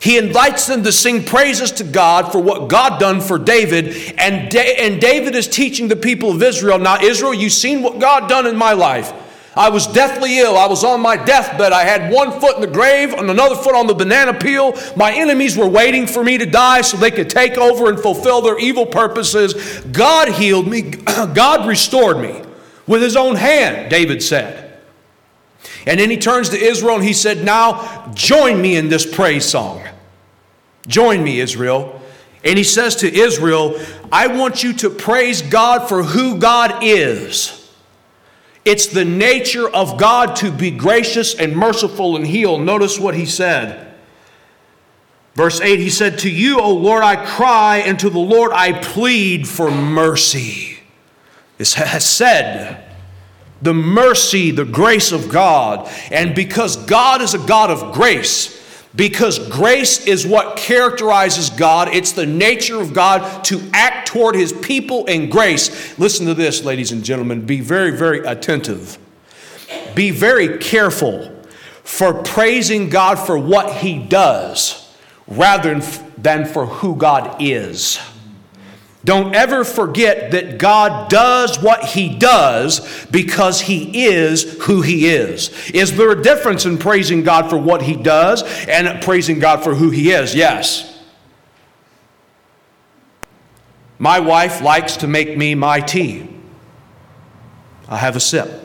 he 0.00 0.16
invites 0.16 0.66
them 0.66 0.84
to 0.84 0.92
sing 0.92 1.24
praises 1.24 1.72
to 1.72 1.84
God 1.84 2.30
for 2.30 2.40
what 2.40 2.68
God 2.68 3.00
done 3.00 3.20
for 3.20 3.38
David. 3.38 4.14
And, 4.16 4.50
da- 4.50 4.76
and 4.76 5.00
David 5.00 5.34
is 5.34 5.48
teaching 5.48 5.88
the 5.88 5.96
people 5.96 6.30
of 6.30 6.42
Israel, 6.42 6.78
now 6.78 7.02
Israel, 7.02 7.34
you've 7.34 7.52
seen 7.52 7.82
what 7.82 7.98
God 7.98 8.28
done 8.28 8.46
in 8.46 8.56
my 8.56 8.72
life. 8.72 9.12
I 9.58 9.70
was 9.70 9.88
deathly 9.88 10.38
ill. 10.38 10.56
I 10.56 10.68
was 10.68 10.84
on 10.84 11.00
my 11.00 11.16
deathbed. 11.16 11.72
I 11.72 11.82
had 11.82 12.12
one 12.12 12.40
foot 12.40 12.54
in 12.54 12.60
the 12.60 12.68
grave 12.68 13.12
and 13.12 13.28
another 13.28 13.56
foot 13.56 13.74
on 13.74 13.88
the 13.88 13.94
banana 13.94 14.32
peel. 14.32 14.78
My 14.96 15.12
enemies 15.12 15.56
were 15.56 15.68
waiting 15.68 16.06
for 16.06 16.22
me 16.22 16.38
to 16.38 16.46
die 16.46 16.82
so 16.82 16.96
they 16.96 17.10
could 17.10 17.28
take 17.28 17.58
over 17.58 17.88
and 17.88 17.98
fulfill 17.98 18.40
their 18.40 18.56
evil 18.60 18.86
purposes. 18.86 19.80
God 19.90 20.28
healed 20.28 20.68
me. 20.68 20.82
God 21.34 21.66
restored 21.66 22.18
me 22.18 22.40
with 22.86 23.02
his 23.02 23.16
own 23.16 23.34
hand, 23.34 23.90
David 23.90 24.22
said. 24.22 24.78
And 25.86 25.98
then 25.98 26.08
he 26.08 26.18
turns 26.18 26.50
to 26.50 26.56
Israel 26.56 26.94
and 26.94 27.04
he 27.04 27.12
said, 27.12 27.44
Now 27.44 28.12
join 28.14 28.62
me 28.62 28.76
in 28.76 28.88
this 28.88 29.04
praise 29.04 29.44
song. 29.44 29.82
Join 30.86 31.24
me, 31.24 31.40
Israel. 31.40 32.00
And 32.44 32.56
he 32.56 32.64
says 32.64 32.94
to 32.96 33.12
Israel, 33.12 33.76
I 34.12 34.28
want 34.28 34.62
you 34.62 34.72
to 34.74 34.90
praise 34.90 35.42
God 35.42 35.88
for 35.88 36.04
who 36.04 36.38
God 36.38 36.84
is. 36.84 37.57
It's 38.68 38.86
the 38.86 39.04
nature 39.04 39.66
of 39.66 39.96
God 39.96 40.36
to 40.36 40.52
be 40.52 40.70
gracious 40.70 41.34
and 41.34 41.56
merciful 41.56 42.16
and 42.16 42.26
heal. 42.26 42.58
Notice 42.58 42.98
what 42.98 43.14
he 43.14 43.24
said. 43.24 43.94
Verse 45.34 45.58
8, 45.60 45.78
he 45.78 45.88
said, 45.88 46.18
To 46.18 46.30
you, 46.30 46.60
O 46.60 46.74
Lord, 46.74 47.02
I 47.02 47.24
cry, 47.24 47.78
and 47.78 47.98
to 48.00 48.10
the 48.10 48.18
Lord 48.18 48.52
I 48.52 48.72
plead 48.72 49.48
for 49.48 49.70
mercy. 49.70 50.80
This 51.56 51.74
has 51.74 52.04
said, 52.04 52.84
the 53.62 53.72
mercy, 53.72 54.50
the 54.50 54.66
grace 54.66 55.12
of 55.12 55.30
God. 55.30 55.90
And 56.10 56.34
because 56.34 56.76
God 56.76 57.22
is 57.22 57.32
a 57.32 57.38
God 57.38 57.70
of 57.70 57.94
grace, 57.94 58.57
because 58.98 59.38
grace 59.48 60.04
is 60.06 60.26
what 60.26 60.56
characterizes 60.56 61.50
God, 61.50 61.94
it's 61.94 62.10
the 62.12 62.26
nature 62.26 62.80
of 62.80 62.92
God 62.92 63.44
to 63.44 63.62
act 63.72 64.08
toward 64.08 64.34
his 64.34 64.52
people 64.52 65.06
in 65.06 65.30
grace. 65.30 65.96
Listen 66.00 66.26
to 66.26 66.34
this, 66.34 66.64
ladies 66.64 66.90
and 66.90 67.04
gentlemen. 67.04 67.46
Be 67.46 67.60
very, 67.60 67.96
very 67.96 68.18
attentive. 68.26 68.98
Be 69.94 70.10
very 70.10 70.58
careful 70.58 71.32
for 71.84 72.12
praising 72.24 72.88
God 72.88 73.20
for 73.20 73.38
what 73.38 73.72
he 73.72 74.00
does 74.00 74.92
rather 75.28 75.78
than 76.18 76.44
for 76.44 76.66
who 76.66 76.96
God 76.96 77.40
is. 77.40 78.00
Don't 79.08 79.34
ever 79.34 79.64
forget 79.64 80.32
that 80.32 80.58
God 80.58 81.08
does 81.08 81.58
what 81.62 81.82
He 81.82 82.14
does 82.14 83.06
because 83.06 83.58
He 83.58 84.04
is 84.04 84.62
who 84.64 84.82
He 84.82 85.06
is. 85.08 85.48
Is 85.70 85.96
there 85.96 86.10
a 86.10 86.22
difference 86.22 86.66
in 86.66 86.76
praising 86.76 87.22
God 87.22 87.48
for 87.48 87.56
what 87.56 87.80
He 87.80 87.96
does 87.96 88.42
and 88.68 89.02
praising 89.02 89.38
God 89.38 89.64
for 89.64 89.74
who 89.74 89.88
He 89.88 90.10
is? 90.10 90.34
Yes. 90.34 91.02
My 93.98 94.20
wife 94.20 94.60
likes 94.60 94.98
to 94.98 95.06
make 95.06 95.38
me 95.38 95.54
my 95.54 95.80
tea. 95.80 96.28
I 97.88 97.96
have 97.96 98.14
a 98.14 98.20
sip. 98.20 98.62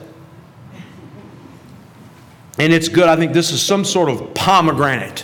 And 2.60 2.74
it's 2.74 2.90
good. 2.90 3.08
I 3.08 3.16
think 3.16 3.32
this 3.32 3.54
is 3.54 3.62
some 3.62 3.86
sort 3.86 4.10
of 4.10 4.34
pomegranate. 4.34 5.24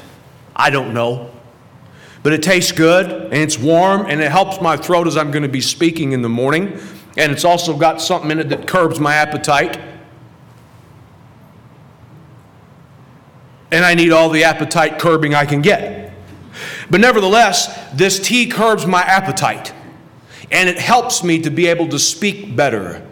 I 0.55 0.69
don't 0.69 0.93
know. 0.93 1.28
But 2.21 2.33
it 2.33 2.43
tastes 2.43 2.71
good 2.71 3.09
and 3.09 3.33
it's 3.33 3.57
warm 3.57 4.05
and 4.07 4.21
it 4.21 4.31
helps 4.31 4.61
my 4.61 4.75
throat 4.75 5.07
as 5.07 5.15
I'm 5.15 5.31
going 5.31 5.43
to 5.43 5.49
be 5.49 5.61
speaking 5.61 6.11
in 6.11 6.21
the 6.21 6.29
morning. 6.29 6.79
And 7.17 7.31
it's 7.31 7.45
also 7.45 7.77
got 7.77 8.01
something 8.01 8.31
in 8.31 8.39
it 8.39 8.49
that 8.49 8.67
curbs 8.67 8.99
my 8.99 9.15
appetite. 9.15 9.79
And 13.71 13.85
I 13.85 13.93
need 13.93 14.11
all 14.11 14.29
the 14.29 14.43
appetite 14.43 14.99
curbing 14.99 15.33
I 15.33 15.45
can 15.45 15.61
get. 15.61 16.13
But 16.89 17.01
nevertheless, 17.01 17.91
this 17.93 18.19
tea 18.19 18.47
curbs 18.47 18.85
my 18.85 19.01
appetite 19.01 19.73
and 20.51 20.67
it 20.67 20.77
helps 20.77 21.23
me 21.23 21.39
to 21.41 21.49
be 21.49 21.67
able 21.67 21.87
to 21.89 21.99
speak 21.99 22.55
better. 22.55 23.05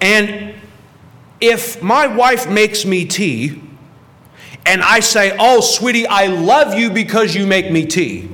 And 0.00 0.54
if 1.40 1.82
my 1.82 2.06
wife 2.06 2.48
makes 2.48 2.84
me 2.84 3.04
tea 3.04 3.62
and 4.66 4.82
I 4.82 5.00
say, 5.00 5.36
Oh, 5.38 5.60
sweetie, 5.60 6.06
I 6.06 6.26
love 6.26 6.74
you 6.74 6.90
because 6.90 7.34
you 7.34 7.46
make 7.46 7.70
me 7.70 7.86
tea. 7.86 8.28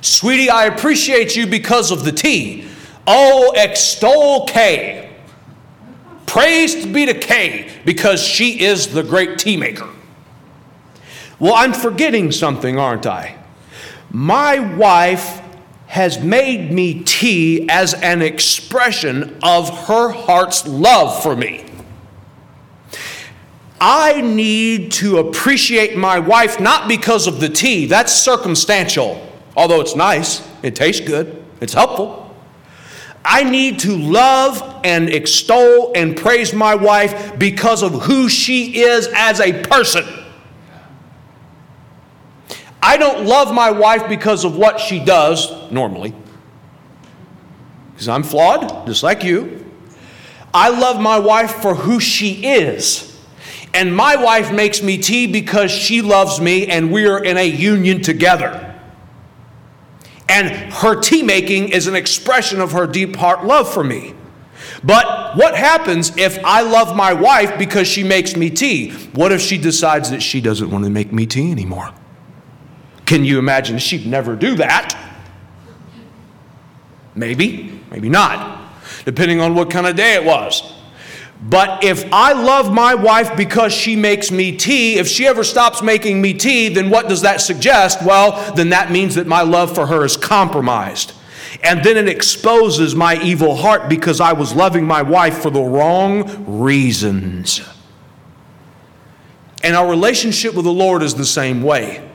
Sweetie, 0.00 0.50
I 0.50 0.66
appreciate 0.66 1.36
you 1.36 1.46
because 1.46 1.90
of 1.90 2.04
the 2.04 2.12
tea. 2.12 2.68
Oh, 3.06 3.52
extol 3.56 4.46
K. 4.46 5.10
Praise 6.26 6.86
be 6.86 7.06
to 7.06 7.14
K 7.14 7.70
because 7.84 8.22
she 8.22 8.60
is 8.60 8.88
the 8.88 9.02
great 9.02 9.38
tea 9.38 9.56
maker. 9.56 9.88
Well, 11.38 11.54
I'm 11.54 11.72
forgetting 11.72 12.32
something, 12.32 12.78
aren't 12.78 13.06
I? 13.06 13.36
My 14.10 14.58
wife 14.58 15.42
has 15.86 16.18
made 16.18 16.72
me 16.72 17.02
tea 17.04 17.68
as 17.68 17.94
an 17.94 18.22
expression 18.22 19.38
of 19.42 19.86
her 19.86 20.10
heart's 20.10 20.66
love 20.66 21.22
for 21.22 21.36
me. 21.36 21.65
I 23.80 24.20
need 24.22 24.92
to 24.92 25.18
appreciate 25.18 25.96
my 25.96 26.18
wife 26.18 26.60
not 26.60 26.88
because 26.88 27.26
of 27.26 27.40
the 27.40 27.48
tea, 27.48 27.86
that's 27.86 28.12
circumstantial, 28.12 29.20
although 29.56 29.80
it's 29.80 29.94
nice, 29.94 30.46
it 30.62 30.74
tastes 30.74 31.06
good, 31.06 31.44
it's 31.60 31.74
helpful. 31.74 32.34
I 33.24 33.42
need 33.42 33.80
to 33.80 33.96
love 33.96 34.80
and 34.84 35.10
extol 35.10 35.92
and 35.94 36.16
praise 36.16 36.54
my 36.54 36.74
wife 36.76 37.38
because 37.38 37.82
of 37.82 38.02
who 38.02 38.28
she 38.28 38.82
is 38.82 39.08
as 39.14 39.40
a 39.40 39.64
person. 39.64 40.06
I 42.80 42.96
don't 42.96 43.26
love 43.26 43.52
my 43.52 43.72
wife 43.72 44.08
because 44.08 44.44
of 44.44 44.56
what 44.56 44.78
she 44.78 45.04
does, 45.04 45.70
normally, 45.72 46.14
because 47.92 48.08
I'm 48.08 48.22
flawed, 48.22 48.86
just 48.86 49.02
like 49.02 49.24
you. 49.24 49.64
I 50.54 50.68
love 50.68 51.00
my 51.00 51.18
wife 51.18 51.56
for 51.56 51.74
who 51.74 51.98
she 51.98 52.44
is. 52.44 53.15
And 53.76 53.94
my 53.94 54.16
wife 54.16 54.50
makes 54.50 54.82
me 54.82 54.96
tea 54.96 55.26
because 55.26 55.70
she 55.70 56.00
loves 56.00 56.40
me 56.40 56.66
and 56.66 56.90
we're 56.90 57.22
in 57.22 57.36
a 57.36 57.46
union 57.46 58.00
together. 58.00 58.74
And 60.30 60.72
her 60.72 60.98
tea 60.98 61.22
making 61.22 61.68
is 61.68 61.86
an 61.86 61.94
expression 61.94 62.62
of 62.62 62.72
her 62.72 62.86
deep 62.86 63.16
heart 63.16 63.44
love 63.44 63.70
for 63.70 63.84
me. 63.84 64.14
But 64.82 65.36
what 65.36 65.54
happens 65.54 66.16
if 66.16 66.42
I 66.42 66.62
love 66.62 66.96
my 66.96 67.12
wife 67.12 67.58
because 67.58 67.86
she 67.86 68.02
makes 68.02 68.34
me 68.34 68.48
tea? 68.48 68.92
What 69.12 69.30
if 69.30 69.42
she 69.42 69.58
decides 69.58 70.10
that 70.10 70.22
she 70.22 70.40
doesn't 70.40 70.70
want 70.70 70.84
to 70.84 70.90
make 70.90 71.12
me 71.12 71.26
tea 71.26 71.50
anymore? 71.50 71.92
Can 73.04 73.26
you 73.26 73.38
imagine? 73.38 73.76
She'd 73.78 74.06
never 74.06 74.36
do 74.36 74.54
that. 74.54 74.98
Maybe, 77.14 77.78
maybe 77.90 78.08
not, 78.08 78.72
depending 79.04 79.42
on 79.42 79.54
what 79.54 79.70
kind 79.70 79.86
of 79.86 79.96
day 79.96 80.14
it 80.14 80.24
was. 80.24 80.75
But 81.42 81.84
if 81.84 82.10
I 82.12 82.32
love 82.32 82.72
my 82.72 82.94
wife 82.94 83.36
because 83.36 83.72
she 83.72 83.94
makes 83.94 84.30
me 84.30 84.56
tea, 84.56 84.98
if 84.98 85.06
she 85.06 85.26
ever 85.26 85.44
stops 85.44 85.82
making 85.82 86.20
me 86.20 86.34
tea, 86.34 86.68
then 86.68 86.90
what 86.90 87.08
does 87.08 87.22
that 87.22 87.40
suggest? 87.40 88.02
Well, 88.02 88.54
then 88.54 88.70
that 88.70 88.90
means 88.90 89.14
that 89.16 89.26
my 89.26 89.42
love 89.42 89.74
for 89.74 89.86
her 89.86 90.04
is 90.04 90.16
compromised. 90.16 91.12
And 91.62 91.84
then 91.84 91.96
it 91.96 92.08
exposes 92.08 92.94
my 92.94 93.20
evil 93.22 93.54
heart 93.54 93.88
because 93.88 94.20
I 94.20 94.32
was 94.32 94.54
loving 94.54 94.86
my 94.86 95.02
wife 95.02 95.38
for 95.38 95.50
the 95.50 95.62
wrong 95.62 96.60
reasons. 96.60 97.60
And 99.62 99.74
our 99.74 99.88
relationship 99.88 100.54
with 100.54 100.64
the 100.64 100.72
Lord 100.72 101.02
is 101.02 101.14
the 101.14 101.26
same 101.26 101.62
way. 101.62 102.08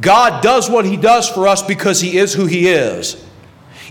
God 0.00 0.42
does 0.42 0.68
what 0.68 0.84
He 0.84 0.96
does 0.96 1.28
for 1.28 1.48
us 1.48 1.62
because 1.62 2.00
He 2.00 2.18
is 2.18 2.34
who 2.34 2.46
He 2.46 2.68
is. 2.68 3.25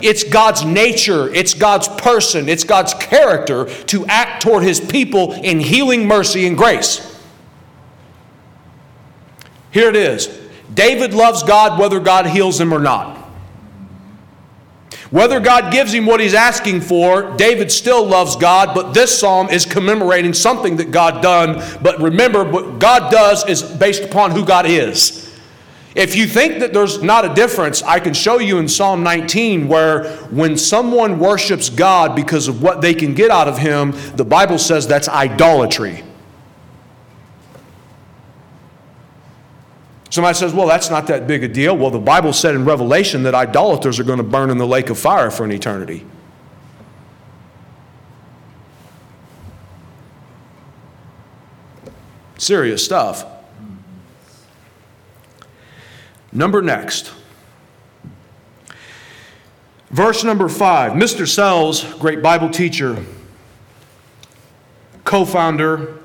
It's 0.02 0.24
God's 0.24 0.66
nature, 0.66 1.34
it's 1.34 1.54
God's 1.54 1.88
person, 1.88 2.50
it's 2.50 2.64
God's 2.64 2.94
character 2.96 3.66
to 3.66 4.06
act 4.08 4.42
toward 4.42 4.64
His 4.64 4.80
people 4.80 5.34
in 5.34 5.60
healing 5.60 6.08
mercy 6.08 6.46
and 6.48 6.58
grace. 6.58 7.12
Here 9.72 9.90
it 9.90 9.96
is 9.98 10.28
David 10.74 11.14
loves 11.14 11.44
God 11.44 11.80
whether 11.80 12.00
God 12.00 12.26
heals 12.26 12.60
him 12.60 12.74
or 12.74 12.80
not. 12.80 13.18
Whether 15.12 15.40
God 15.40 15.72
gives 15.72 15.94
him 15.94 16.06
what 16.06 16.20
he's 16.20 16.34
asking 16.34 16.82
for, 16.82 17.36
David 17.38 17.72
still 17.72 18.06
loves 18.06 18.36
God, 18.36 18.74
but 18.74 18.94
this 18.94 19.18
psalm 19.18 19.50
is 19.50 19.66
commemorating 19.66 20.34
something 20.34 20.78
that 20.78 20.92
God 20.92 21.22
done. 21.22 21.64
But 21.82 22.02
remember, 22.02 22.44
what 22.44 22.80
God 22.80 23.12
does 23.12 23.48
is 23.48 23.62
based 23.62 24.04
upon 24.04 24.32
who 24.32 24.44
God 24.46 24.66
is. 24.66 25.25
If 25.96 26.14
you 26.14 26.28
think 26.28 26.60
that 26.60 26.74
there's 26.74 27.02
not 27.02 27.24
a 27.24 27.34
difference, 27.34 27.82
I 27.82 28.02
can 28.02 28.14
show 28.14 28.40
you 28.40 28.58
in 28.60 28.68
Psalm 28.68 29.02
19 29.02 29.70
where 29.70 30.10
when 30.26 30.58
someone 30.58 31.20
worships 31.20 31.70
God 31.70 32.18
because 32.18 32.50
of 32.50 32.62
what 32.62 32.82
they 32.82 32.94
can 32.94 33.14
get 33.14 33.32
out 33.32 33.48
of 33.48 33.58
Him, 33.58 33.94
the 34.18 34.26
Bible 34.26 34.58
says 34.58 34.86
that's 34.88 35.08
idolatry. 35.08 36.04
Somebody 40.10 40.38
says, 40.38 40.54
well, 40.54 40.68
that's 40.68 40.90
not 40.90 41.08
that 41.08 41.28
big 41.28 41.44
a 41.44 41.48
deal. 41.48 41.76
Well, 41.76 41.92
the 41.92 42.00
Bible 42.00 42.34
said 42.34 42.56
in 42.56 42.66
Revelation 42.66 43.24
that 43.24 43.34
idolaters 43.34 43.98
are 43.98 44.04
going 44.04 44.18
to 44.18 44.24
burn 44.24 44.50
in 44.50 44.58
the 44.58 44.68
lake 44.68 44.90
of 44.90 45.00
fire 45.00 45.32
for 45.32 45.46
an 45.46 45.52
eternity. 45.52 46.06
Serious 52.38 52.84
stuff. 52.84 53.26
Number 56.36 56.62
next. 56.62 57.14
Verse 59.90 60.26
number 60.26 60.50
five 60.50 60.92
Mr. 60.92 61.26
Sells, 61.26 61.86
great 61.96 62.22
Bible 62.22 62.50
teacher, 62.50 63.04
co 65.06 65.24
founder, 65.24 65.98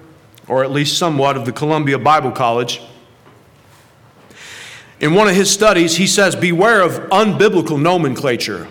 or 0.46 0.62
at 0.62 0.70
least 0.70 0.96
somewhat, 0.96 1.36
of 1.36 1.46
the 1.46 1.52
Columbia 1.52 1.98
Bible 1.98 2.30
College. 2.30 2.80
In 5.00 5.14
one 5.14 5.26
of 5.26 5.34
his 5.34 5.50
studies, 5.50 5.96
he 5.96 6.06
says, 6.06 6.36
Beware 6.36 6.82
of 6.82 6.92
unbiblical 7.10 7.80
nomenclature. 7.80 8.68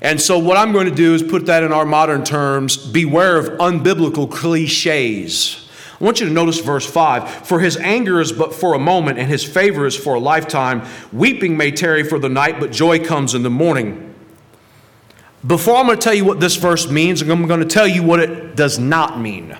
And 0.00 0.18
so, 0.18 0.38
what 0.38 0.56
I'm 0.56 0.72
going 0.72 0.88
to 0.88 0.94
do 0.94 1.14
is 1.14 1.22
put 1.22 1.44
that 1.46 1.62
in 1.62 1.70
our 1.70 1.84
modern 1.84 2.24
terms 2.24 2.78
beware 2.78 3.36
of 3.36 3.58
unbiblical 3.58 4.30
cliches. 4.30 5.61
I 6.02 6.04
want 6.04 6.18
you 6.18 6.26
to 6.26 6.32
notice 6.32 6.58
verse 6.58 6.84
5 6.84 7.46
For 7.46 7.60
his 7.60 7.76
anger 7.76 8.20
is 8.20 8.32
but 8.32 8.52
for 8.52 8.74
a 8.74 8.78
moment, 8.78 9.20
and 9.20 9.28
his 9.28 9.44
favor 9.44 9.86
is 9.86 9.96
for 9.96 10.14
a 10.14 10.18
lifetime. 10.18 10.84
Weeping 11.12 11.56
may 11.56 11.70
tarry 11.70 12.02
for 12.02 12.18
the 12.18 12.28
night, 12.28 12.58
but 12.58 12.72
joy 12.72 13.04
comes 13.04 13.36
in 13.36 13.44
the 13.44 13.50
morning. 13.50 14.12
Before 15.46 15.76
I'm 15.76 15.86
going 15.86 15.98
to 15.98 16.02
tell 16.02 16.14
you 16.14 16.24
what 16.24 16.40
this 16.40 16.56
verse 16.56 16.90
means, 16.90 17.22
I'm 17.22 17.46
going 17.46 17.60
to 17.60 17.66
tell 17.66 17.86
you 17.86 18.02
what 18.02 18.18
it 18.18 18.56
does 18.56 18.80
not 18.80 19.20
mean. 19.20 19.56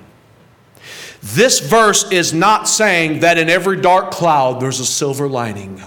This 1.22 1.61
verse 1.61 2.11
is 2.11 2.35
not 2.35 2.66
saying 2.66 3.20
that 3.20 3.38
in 3.38 3.48
every 3.48 3.81
dark 3.81 4.11
cloud 4.11 4.61
there's 4.61 4.81
a 4.81 4.87
silver 4.87 5.28
lining. 5.28 5.81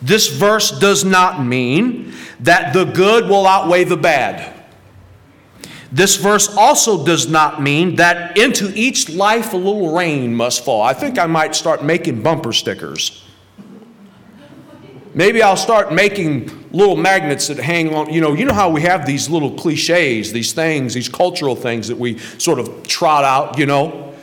This 0.00 0.28
verse 0.28 0.70
does 0.78 1.04
not 1.04 1.44
mean 1.44 2.12
that 2.40 2.72
the 2.72 2.84
good 2.84 3.28
will 3.28 3.46
outweigh 3.46 3.82
the 3.82 3.96
bad. 3.96 4.55
This 5.92 6.16
verse 6.16 6.54
also 6.56 7.04
does 7.04 7.28
not 7.28 7.62
mean 7.62 7.96
that 7.96 8.36
into 8.36 8.72
each 8.74 9.08
life 9.08 9.52
a 9.52 9.56
little 9.56 9.94
rain 9.94 10.34
must 10.34 10.64
fall. 10.64 10.82
I 10.82 10.92
think 10.92 11.18
I 11.18 11.26
might 11.26 11.54
start 11.54 11.84
making 11.84 12.22
bumper 12.22 12.52
stickers. 12.52 13.22
Maybe 15.14 15.42
I'll 15.42 15.56
start 15.56 15.92
making 15.92 16.68
little 16.72 16.96
magnets 16.96 17.48
that 17.48 17.56
hang 17.56 17.94
on. 17.94 18.12
You 18.12 18.20
know, 18.20 18.34
you 18.34 18.44
know 18.44 18.52
how 18.52 18.68
we 18.68 18.82
have 18.82 19.06
these 19.06 19.30
little 19.30 19.52
cliches, 19.52 20.32
these 20.32 20.52
things, 20.52 20.92
these 20.92 21.08
cultural 21.08 21.56
things 21.56 21.88
that 21.88 21.96
we 21.96 22.18
sort 22.18 22.58
of 22.58 22.86
trot 22.86 23.24
out, 23.24 23.58
you 23.58 23.64
know? 23.64 24.14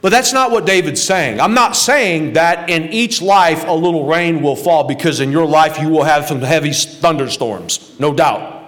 But 0.00 0.10
that's 0.10 0.32
not 0.32 0.50
what 0.50 0.66
David's 0.66 1.02
saying. 1.02 1.40
I'm 1.40 1.54
not 1.54 1.74
saying 1.74 2.34
that 2.34 2.70
in 2.70 2.92
each 2.92 3.22
life 3.22 3.64
a 3.66 3.72
little 3.72 4.06
rain 4.06 4.42
will 4.42 4.56
fall 4.56 4.84
because 4.84 5.20
in 5.20 5.32
your 5.32 5.46
life 5.46 5.80
you 5.80 5.88
will 5.88 6.04
have 6.04 6.26
some 6.26 6.40
heavy 6.40 6.72
thunderstorms, 6.72 7.98
no 7.98 8.12
doubt. 8.12 8.61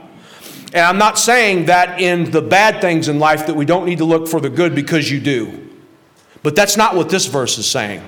And 0.75 0.83
I'm 0.83 0.99
not 0.99 1.21
saying 1.21 1.67
that 1.67 2.01
in 2.01 2.33
the 2.33 2.43
bad 2.43 2.81
things 2.81 3.09
in 3.09 3.21
life 3.21 3.47
that 3.47 3.55
we 3.55 3.65
don't 3.65 3.87
need 3.87 3.99
to 3.99 4.05
look 4.05 4.27
for 4.27 4.41
the 4.41 4.51
good 4.51 4.75
because 4.75 5.09
you 5.09 5.21
do. 5.21 5.71
But 6.43 6.57
that's 6.57 6.77
not 6.77 6.97
what 6.97 7.09
this 7.09 7.27
verse 7.27 7.57
is 7.59 7.71
saying. 7.71 8.03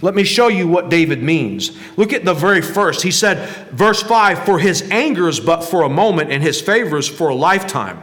Let 0.00 0.14
me 0.14 0.24
show 0.24 0.48
you 0.48 0.66
what 0.66 0.88
David 0.88 1.22
means. 1.22 1.78
Look 1.98 2.14
at 2.14 2.24
the 2.24 2.32
very 2.32 2.62
first. 2.62 3.02
He 3.02 3.10
said, 3.10 3.46
verse 3.72 4.02
5 4.02 4.46
For 4.46 4.58
his 4.58 4.82
anger 4.90 5.28
is 5.28 5.38
but 5.38 5.62
for 5.62 5.82
a 5.82 5.88
moment, 5.88 6.32
and 6.32 6.42
his 6.42 6.62
favor 6.62 6.96
is 6.96 7.06
for 7.06 7.28
a 7.28 7.34
lifetime. 7.34 8.00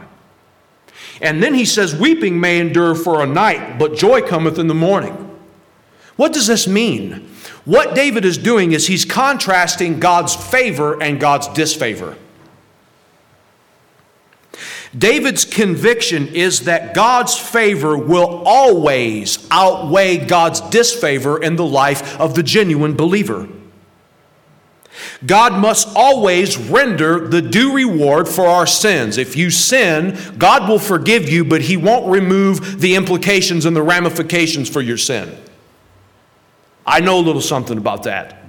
And 1.20 1.42
then 1.42 1.54
he 1.54 1.64
says, 1.64 1.94
Weeping 1.94 2.38
may 2.38 2.60
endure 2.60 2.94
for 2.94 3.22
a 3.22 3.26
night, 3.26 3.76
but 3.76 3.96
joy 3.96 4.22
cometh 4.22 4.58
in 4.58 4.68
the 4.68 4.74
morning. 4.74 5.36
What 6.14 6.32
does 6.32 6.46
this 6.46 6.68
mean? 6.68 7.28
What 7.64 7.96
David 7.96 8.24
is 8.24 8.38
doing 8.38 8.70
is 8.70 8.86
he's 8.86 9.04
contrasting 9.04 9.98
God's 9.98 10.36
favor 10.36 11.02
and 11.02 11.18
God's 11.18 11.48
disfavor. 11.48 12.16
David's 14.96 15.44
conviction 15.44 16.28
is 16.28 16.60
that 16.60 16.94
God's 16.94 17.36
favor 17.36 17.96
will 17.96 18.42
always 18.46 19.46
outweigh 19.50 20.18
God's 20.18 20.60
disfavor 20.60 21.42
in 21.42 21.56
the 21.56 21.66
life 21.66 22.18
of 22.20 22.34
the 22.34 22.42
genuine 22.42 22.94
believer. 22.94 23.48
God 25.24 25.54
must 25.54 25.88
always 25.96 26.56
render 26.56 27.28
the 27.28 27.42
due 27.42 27.74
reward 27.74 28.28
for 28.28 28.46
our 28.46 28.66
sins. 28.66 29.18
If 29.18 29.36
you 29.36 29.50
sin, 29.50 30.18
God 30.38 30.68
will 30.68 30.78
forgive 30.78 31.28
you, 31.28 31.44
but 31.44 31.62
He 31.62 31.76
won't 31.76 32.06
remove 32.06 32.80
the 32.80 32.94
implications 32.94 33.64
and 33.64 33.76
the 33.76 33.82
ramifications 33.82 34.68
for 34.68 34.80
your 34.80 34.98
sin. 34.98 35.36
I 36.86 37.00
know 37.00 37.18
a 37.18 37.22
little 37.22 37.42
something 37.42 37.78
about 37.78 38.04
that. 38.04 38.45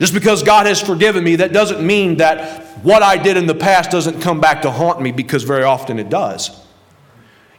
Just 0.00 0.14
because 0.14 0.42
God 0.42 0.66
has 0.66 0.80
forgiven 0.80 1.22
me, 1.22 1.36
that 1.36 1.52
doesn't 1.52 1.86
mean 1.86 2.16
that 2.16 2.64
what 2.82 3.02
I 3.02 3.18
did 3.18 3.36
in 3.36 3.46
the 3.46 3.54
past 3.54 3.90
doesn't 3.90 4.22
come 4.22 4.40
back 4.40 4.62
to 4.62 4.70
haunt 4.70 5.00
me, 5.00 5.12
because 5.12 5.42
very 5.42 5.62
often 5.62 5.98
it 5.98 6.08
does. 6.08 6.58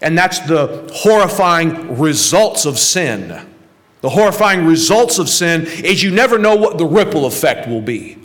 And 0.01 0.17
that's 0.17 0.39
the 0.39 0.89
horrifying 0.91 1.99
results 1.99 2.65
of 2.65 2.79
sin. 2.79 3.47
The 4.01 4.09
horrifying 4.09 4.65
results 4.65 5.19
of 5.19 5.29
sin 5.29 5.67
is 5.67 6.01
you 6.01 6.09
never 6.09 6.39
know 6.39 6.55
what 6.55 6.79
the 6.79 6.85
ripple 6.85 7.27
effect 7.27 7.67
will 7.67 7.81
be. 7.81 8.17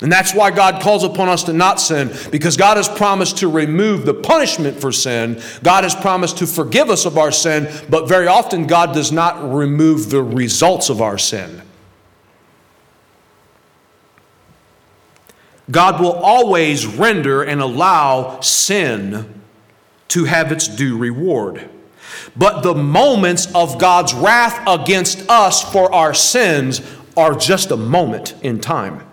And 0.00 0.10
that's 0.10 0.32
why 0.32 0.50
God 0.50 0.80
calls 0.80 1.04
upon 1.04 1.28
us 1.28 1.42
to 1.44 1.52
not 1.52 1.80
sin, 1.80 2.10
because 2.30 2.56
God 2.56 2.78
has 2.78 2.88
promised 2.88 3.38
to 3.38 3.48
remove 3.48 4.06
the 4.06 4.14
punishment 4.14 4.80
for 4.80 4.90
sin. 4.90 5.42
God 5.62 5.84
has 5.84 5.94
promised 5.94 6.38
to 6.38 6.46
forgive 6.46 6.88
us 6.88 7.04
of 7.04 7.18
our 7.18 7.32
sin, 7.32 7.68
but 7.90 8.08
very 8.08 8.28
often 8.28 8.66
God 8.66 8.94
does 8.94 9.12
not 9.12 9.52
remove 9.52 10.08
the 10.08 10.22
results 10.22 10.88
of 10.88 11.02
our 11.02 11.18
sin. 11.18 11.60
God 15.70 16.00
will 16.00 16.12
always 16.12 16.86
render 16.86 17.42
and 17.42 17.60
allow 17.60 18.40
sin 18.40 19.42
to 20.08 20.24
have 20.24 20.50
its 20.50 20.66
due 20.66 20.96
reward. 20.96 21.68
But 22.36 22.62
the 22.62 22.74
moments 22.74 23.52
of 23.54 23.78
God's 23.78 24.14
wrath 24.14 24.62
against 24.66 25.28
us 25.28 25.62
for 25.70 25.92
our 25.92 26.14
sins 26.14 26.80
are 27.16 27.34
just 27.34 27.70
a 27.70 27.76
moment 27.76 28.34
in 28.42 28.60
time. 28.60 29.04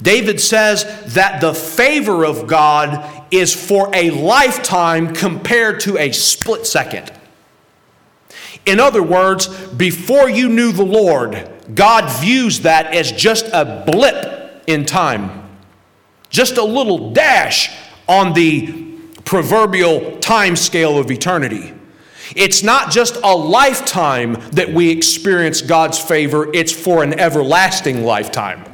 David 0.00 0.40
says 0.40 0.84
that 1.14 1.40
the 1.40 1.54
favor 1.54 2.24
of 2.24 2.46
God 2.46 3.26
is 3.30 3.54
for 3.54 3.90
a 3.94 4.10
lifetime 4.10 5.14
compared 5.14 5.80
to 5.80 5.98
a 5.98 6.12
split 6.12 6.66
second. 6.66 7.12
In 8.66 8.80
other 8.80 9.02
words, 9.02 9.48
before 9.68 10.28
you 10.28 10.48
knew 10.48 10.72
the 10.72 10.84
Lord, 10.84 11.48
God 11.74 12.10
views 12.20 12.60
that 12.60 12.94
as 12.94 13.12
just 13.12 13.46
a 13.52 13.84
blip 13.86 14.43
in 14.66 14.84
time, 14.84 15.48
just 16.30 16.56
a 16.56 16.64
little 16.64 17.12
dash 17.12 17.70
on 18.08 18.32
the 18.32 18.84
proverbial 19.24 20.18
time 20.18 20.56
scale 20.56 20.98
of 20.98 21.10
eternity. 21.10 21.72
It's 22.34 22.62
not 22.62 22.90
just 22.90 23.16
a 23.22 23.34
lifetime 23.34 24.34
that 24.52 24.72
we 24.72 24.90
experience 24.90 25.60
God's 25.62 25.98
favor, 25.98 26.52
it's 26.54 26.72
for 26.72 27.02
an 27.02 27.18
everlasting 27.18 28.04
lifetime. 28.04 28.64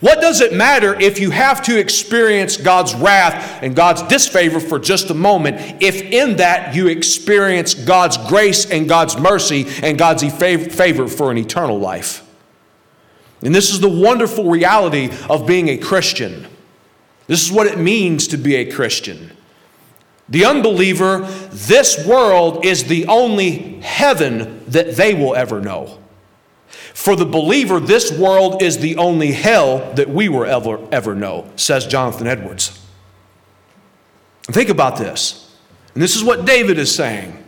What 0.00 0.20
does 0.22 0.40
it 0.40 0.54
matter 0.54 0.98
if 0.98 1.20
you 1.20 1.30
have 1.30 1.62
to 1.62 1.78
experience 1.78 2.56
God's 2.56 2.94
wrath 2.94 3.62
and 3.62 3.76
God's 3.76 4.02
disfavor 4.04 4.58
for 4.58 4.78
just 4.78 5.10
a 5.10 5.14
moment, 5.14 5.82
if 5.82 6.00
in 6.00 6.36
that 6.36 6.74
you 6.74 6.88
experience 6.88 7.74
God's 7.74 8.16
grace 8.16 8.70
and 8.70 8.88
God's 8.88 9.18
mercy 9.18 9.66
and 9.82 9.98
God's 9.98 10.22
favor 10.32 11.06
for 11.06 11.30
an 11.30 11.36
eternal 11.36 11.78
life? 11.78 12.26
And 13.42 13.54
this 13.54 13.70
is 13.70 13.80
the 13.80 13.88
wonderful 13.88 14.50
reality 14.50 15.10
of 15.28 15.46
being 15.46 15.68
a 15.68 15.78
Christian. 15.78 16.46
This 17.26 17.44
is 17.44 17.52
what 17.52 17.66
it 17.66 17.78
means 17.78 18.28
to 18.28 18.36
be 18.36 18.56
a 18.56 18.70
Christian. 18.70 19.30
The 20.28 20.44
unbeliever, 20.44 21.20
this 21.50 22.06
world 22.06 22.64
is 22.64 22.84
the 22.84 23.06
only 23.06 23.80
heaven 23.80 24.64
that 24.68 24.96
they 24.96 25.14
will 25.14 25.34
ever 25.34 25.60
know. 25.60 25.98
For 26.94 27.16
the 27.16 27.24
believer, 27.24 27.80
this 27.80 28.12
world 28.12 28.62
is 28.62 28.78
the 28.78 28.96
only 28.96 29.32
hell 29.32 29.92
that 29.94 30.08
we 30.08 30.28
will 30.28 30.44
ever, 30.44 30.78
ever 30.92 31.14
know, 31.14 31.50
says 31.56 31.86
Jonathan 31.86 32.26
Edwards. 32.26 32.78
Think 34.42 34.68
about 34.68 34.96
this. 34.96 35.56
And 35.94 36.02
this 36.02 36.14
is 36.14 36.22
what 36.22 36.44
David 36.44 36.78
is 36.78 36.94
saying. 36.94 37.42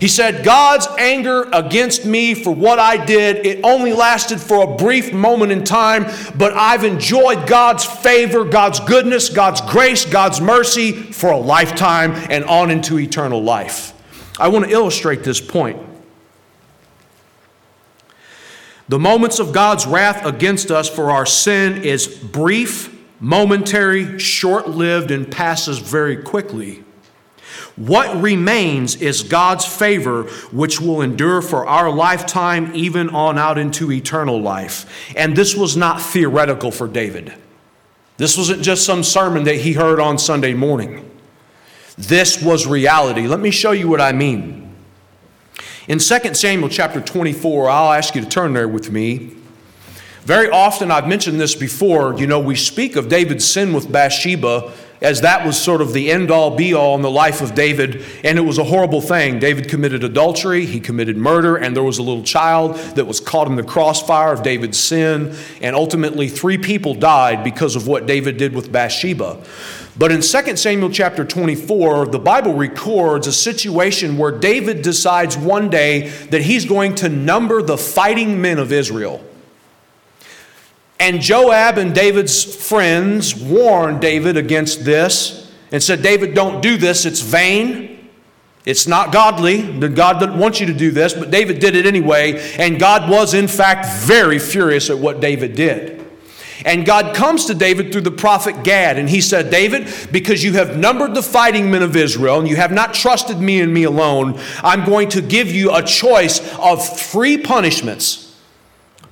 He 0.00 0.08
said, 0.08 0.44
God's 0.44 0.86
anger 0.98 1.48
against 1.52 2.04
me 2.04 2.34
for 2.34 2.54
what 2.54 2.78
I 2.78 3.04
did, 3.04 3.46
it 3.46 3.60
only 3.64 3.92
lasted 3.92 4.40
for 4.40 4.64
a 4.64 4.76
brief 4.76 5.12
moment 5.12 5.52
in 5.52 5.64
time, 5.64 6.04
but 6.36 6.52
I've 6.52 6.84
enjoyed 6.84 7.46
God's 7.46 7.84
favor, 7.84 8.44
God's 8.44 8.80
goodness, 8.80 9.28
God's 9.28 9.60
grace, 9.60 10.04
God's 10.04 10.40
mercy 10.40 10.92
for 10.92 11.30
a 11.30 11.38
lifetime 11.38 12.12
and 12.28 12.44
on 12.44 12.70
into 12.70 12.98
eternal 12.98 13.42
life. 13.42 13.92
I 14.38 14.48
want 14.48 14.64
to 14.64 14.70
illustrate 14.70 15.22
this 15.22 15.40
point. 15.40 15.78
The 18.88 18.98
moments 18.98 19.38
of 19.38 19.52
God's 19.52 19.86
wrath 19.86 20.26
against 20.26 20.70
us 20.70 20.88
for 20.88 21.10
our 21.10 21.24
sin 21.24 21.82
is 21.84 22.06
brief, 22.06 22.94
momentary, 23.18 24.18
short 24.18 24.68
lived, 24.68 25.10
and 25.10 25.30
passes 25.30 25.78
very 25.78 26.16
quickly. 26.16 26.83
What 27.76 28.22
remains 28.22 28.94
is 28.96 29.24
God's 29.24 29.64
favor, 29.64 30.24
which 30.52 30.80
will 30.80 31.02
endure 31.02 31.42
for 31.42 31.66
our 31.66 31.90
lifetime, 31.90 32.70
even 32.74 33.10
on 33.10 33.36
out 33.36 33.58
into 33.58 33.90
eternal 33.90 34.40
life. 34.40 35.12
And 35.16 35.36
this 35.36 35.56
was 35.56 35.76
not 35.76 36.00
theoretical 36.00 36.70
for 36.70 36.86
David. 36.86 37.34
This 38.16 38.38
wasn't 38.38 38.62
just 38.62 38.86
some 38.86 39.02
sermon 39.02 39.42
that 39.44 39.56
he 39.56 39.72
heard 39.72 39.98
on 39.98 40.18
Sunday 40.18 40.54
morning. 40.54 41.10
This 41.98 42.40
was 42.40 42.64
reality. 42.64 43.26
Let 43.26 43.40
me 43.40 43.50
show 43.50 43.72
you 43.72 43.88
what 43.88 44.00
I 44.00 44.12
mean. 44.12 44.72
In 45.88 45.98
2 45.98 46.34
Samuel 46.34 46.68
chapter 46.68 47.00
24, 47.00 47.68
I'll 47.68 47.92
ask 47.92 48.14
you 48.14 48.22
to 48.22 48.28
turn 48.28 48.52
there 48.52 48.68
with 48.68 48.90
me. 48.90 49.34
Very 50.22 50.48
often, 50.48 50.90
I've 50.90 51.06
mentioned 51.06 51.38
this 51.38 51.54
before, 51.54 52.18
you 52.18 52.26
know, 52.26 52.40
we 52.40 52.54
speak 52.54 52.96
of 52.96 53.08
David's 53.08 53.44
sin 53.44 53.74
with 53.74 53.92
Bathsheba 53.92 54.72
as 55.00 55.20
that 55.20 55.46
was 55.46 55.60
sort 55.60 55.80
of 55.80 55.92
the 55.92 56.10
end 56.10 56.30
all 56.30 56.56
be 56.56 56.74
all 56.74 56.94
in 56.94 57.02
the 57.02 57.10
life 57.10 57.40
of 57.40 57.54
David, 57.54 58.04
and 58.22 58.38
it 58.38 58.42
was 58.42 58.58
a 58.58 58.64
horrible 58.64 59.00
thing. 59.00 59.38
David 59.38 59.68
committed 59.68 60.04
adultery, 60.04 60.64
he 60.66 60.80
committed 60.80 61.16
murder, 61.16 61.56
and 61.56 61.76
there 61.76 61.82
was 61.82 61.98
a 61.98 62.02
little 62.02 62.22
child 62.22 62.76
that 62.96 63.06
was 63.06 63.20
caught 63.20 63.46
in 63.46 63.56
the 63.56 63.62
crossfire 63.62 64.32
of 64.32 64.42
David's 64.42 64.78
sin, 64.78 65.34
and 65.60 65.76
ultimately 65.76 66.28
three 66.28 66.58
people 66.58 66.94
died 66.94 67.44
because 67.44 67.76
of 67.76 67.86
what 67.86 68.06
David 68.06 68.36
did 68.36 68.54
with 68.54 68.72
Bathsheba. 68.72 69.42
But 69.96 70.10
in 70.10 70.22
2 70.22 70.56
Samuel 70.56 70.90
chapter 70.90 71.24
24, 71.24 72.06
the 72.06 72.18
Bible 72.18 72.54
records 72.54 73.26
a 73.26 73.32
situation 73.32 74.18
where 74.18 74.32
David 74.32 74.82
decides 74.82 75.36
one 75.36 75.70
day 75.70 76.08
that 76.30 76.42
he's 76.42 76.64
going 76.64 76.96
to 76.96 77.08
number 77.08 77.62
the 77.62 77.78
fighting 77.78 78.40
men 78.40 78.58
of 78.58 78.72
Israel. 78.72 79.22
And 81.00 81.20
Joab 81.20 81.78
and 81.78 81.94
David's 81.94 82.44
friends 82.44 83.34
warned 83.34 84.00
David 84.00 84.36
against 84.36 84.84
this 84.84 85.52
and 85.72 85.82
said, 85.82 86.02
David, 86.02 86.34
don't 86.34 86.62
do 86.62 86.76
this. 86.76 87.04
It's 87.04 87.20
vain. 87.20 88.10
It's 88.64 88.86
not 88.86 89.12
godly. 89.12 89.60
God 89.90 90.20
doesn't 90.20 90.38
want 90.38 90.60
you 90.60 90.66
to 90.66 90.72
do 90.72 90.90
this, 90.90 91.12
but 91.12 91.30
David 91.30 91.58
did 91.58 91.76
it 91.76 91.84
anyway. 91.84 92.54
And 92.58 92.80
God 92.80 93.10
was, 93.10 93.34
in 93.34 93.48
fact, 93.48 93.86
very 94.06 94.38
furious 94.38 94.88
at 94.88 94.98
what 94.98 95.20
David 95.20 95.54
did. 95.54 96.02
And 96.64 96.86
God 96.86 97.14
comes 97.14 97.46
to 97.46 97.54
David 97.54 97.92
through 97.92 98.02
the 98.02 98.10
prophet 98.10 98.62
Gad, 98.62 98.96
and 98.96 99.10
he 99.10 99.20
said, 99.20 99.50
David, 99.50 99.92
because 100.12 100.42
you 100.42 100.54
have 100.54 100.78
numbered 100.78 101.14
the 101.14 101.22
fighting 101.22 101.70
men 101.70 101.82
of 101.82 101.94
Israel 101.96 102.38
and 102.38 102.48
you 102.48 102.56
have 102.56 102.72
not 102.72 102.94
trusted 102.94 103.38
me 103.38 103.60
and 103.60 103.74
me 103.74 103.82
alone, 103.82 104.40
I'm 104.62 104.84
going 104.84 105.10
to 105.10 105.20
give 105.20 105.50
you 105.50 105.74
a 105.74 105.82
choice 105.82 106.40
of 106.58 106.86
three 106.86 107.36
punishments. 107.36 108.33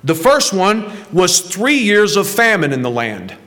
The 0.03 0.15
first 0.15 0.53
one 0.53 0.91
was 1.11 1.39
three 1.39 1.77
years 1.77 2.17
of 2.17 2.27
famine 2.27 2.73
in 2.73 2.81
the 2.81 2.89
land. 2.89 3.37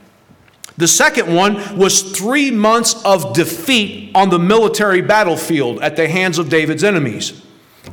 The 0.79 0.89
second 0.89 1.35
one 1.35 1.79
was 1.79 2.03
three 2.17 2.51
months 2.51 3.03
of 3.05 3.35
defeat 3.35 4.11
on 4.15 4.29
the 4.29 4.39
military 4.39 5.01
battlefield 5.01 5.81
at 5.81 5.97
the 5.97 6.09
hands 6.09 6.39
of 6.39 6.49
David's 6.49 6.85
enemies. 6.85 7.43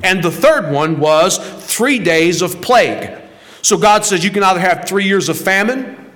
And 0.03 0.23
the 0.23 0.31
third 0.31 0.71
one 0.71 0.99
was 0.99 1.37
three 1.65 1.99
days 1.99 2.41
of 2.41 2.61
plague. 2.61 3.21
So 3.61 3.77
God 3.77 4.03
says 4.03 4.25
you 4.25 4.31
can 4.31 4.43
either 4.43 4.59
have 4.59 4.85
three 4.85 5.05
years 5.05 5.29
of 5.29 5.37
famine, 5.37 6.11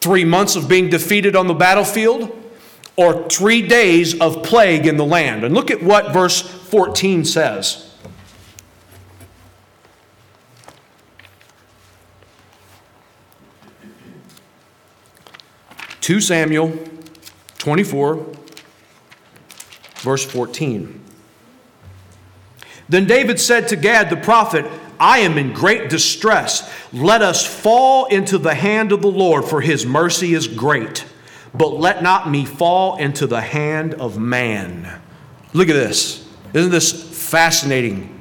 three 0.00 0.24
months 0.24 0.56
of 0.56 0.68
being 0.68 0.88
defeated 0.88 1.36
on 1.36 1.46
the 1.46 1.54
battlefield, 1.54 2.36
or 2.96 3.28
three 3.28 3.62
days 3.62 4.18
of 4.20 4.42
plague 4.42 4.86
in 4.86 4.96
the 4.96 5.04
land. 5.04 5.44
And 5.44 5.54
look 5.54 5.70
at 5.70 5.82
what 5.82 6.12
verse 6.12 6.40
14 6.40 7.24
says. 7.24 7.91
2 16.02 16.20
Samuel 16.20 16.78
24, 17.58 18.26
verse 19.98 20.24
14. 20.26 21.00
Then 22.88 23.06
David 23.06 23.40
said 23.40 23.68
to 23.68 23.76
Gad 23.76 24.10
the 24.10 24.16
prophet, 24.16 24.66
I 25.00 25.20
am 25.20 25.38
in 25.38 25.52
great 25.52 25.88
distress. 25.88 26.70
Let 26.92 27.22
us 27.22 27.46
fall 27.46 28.06
into 28.06 28.36
the 28.36 28.54
hand 28.54 28.92
of 28.92 29.00
the 29.00 29.10
Lord, 29.10 29.44
for 29.44 29.60
his 29.60 29.86
mercy 29.86 30.34
is 30.34 30.46
great. 30.46 31.06
but 31.54 31.78
let 31.78 32.02
not 32.02 32.30
me 32.30 32.44
fall 32.44 32.96
into 32.96 33.26
the 33.26 33.40
hand 33.40 33.94
of 33.94 34.18
man. 34.18 35.00
Look 35.52 35.68
at 35.68 35.74
this. 35.74 36.26
Isn't 36.54 36.70
this 36.70 36.92
fascinating? 37.30 38.11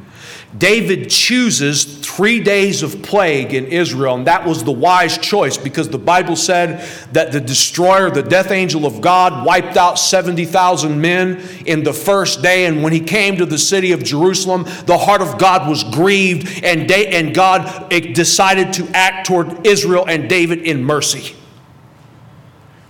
David 0.58 1.10
chooses 1.10 1.86
three 1.86 2.42
days 2.42 2.84
of 2.84 3.02
plague 3.02 3.54
in 3.54 3.68
Israel, 3.68 4.16
and 4.16 4.28
that 4.28 4.46
was 4.46 4.64
the 4.64 4.72
wise 4.72 5.18
choice 5.18 5.58
because 5.58 5.88
the 5.88 5.98
Bible 5.98 6.36
said 6.36 6.86
that 7.14 7.32
the 7.32 7.40
destroyer, 7.40 8.12
the 8.12 8.22
death 8.22 8.52
angel 8.52 8.86
of 8.86 9.00
God, 9.00 9.46
wiped 9.46 9.78
out 9.78 9.98
70,000 9.98 11.00
men 11.00 11.42
in 11.66 11.84
the 11.84 11.94
first 11.94 12.42
day. 12.42 12.66
And 12.66 12.84
when 12.84 12.92
he 12.92 13.00
came 13.00 13.38
to 13.38 13.46
the 13.46 13.58
city 13.58 13.94
of 13.94 14.04
Jerusalem, 14.04 14.64
the 14.86 14.98
heart 14.98 15.22
of 15.22 15.38
God 15.38 15.70
was 15.70 15.86
grieved, 15.86 16.64
and, 16.64 16.92
and 16.92 17.34
God 17.34 17.94
eh, 17.94 18.12
decided 18.12 18.74
to 18.74 18.88
act 18.94 19.28
toward 19.28 19.66
Israel 19.66 20.06
and 20.06 20.30
David 20.30 20.64
in 20.64 20.84
mercy. 20.84 21.36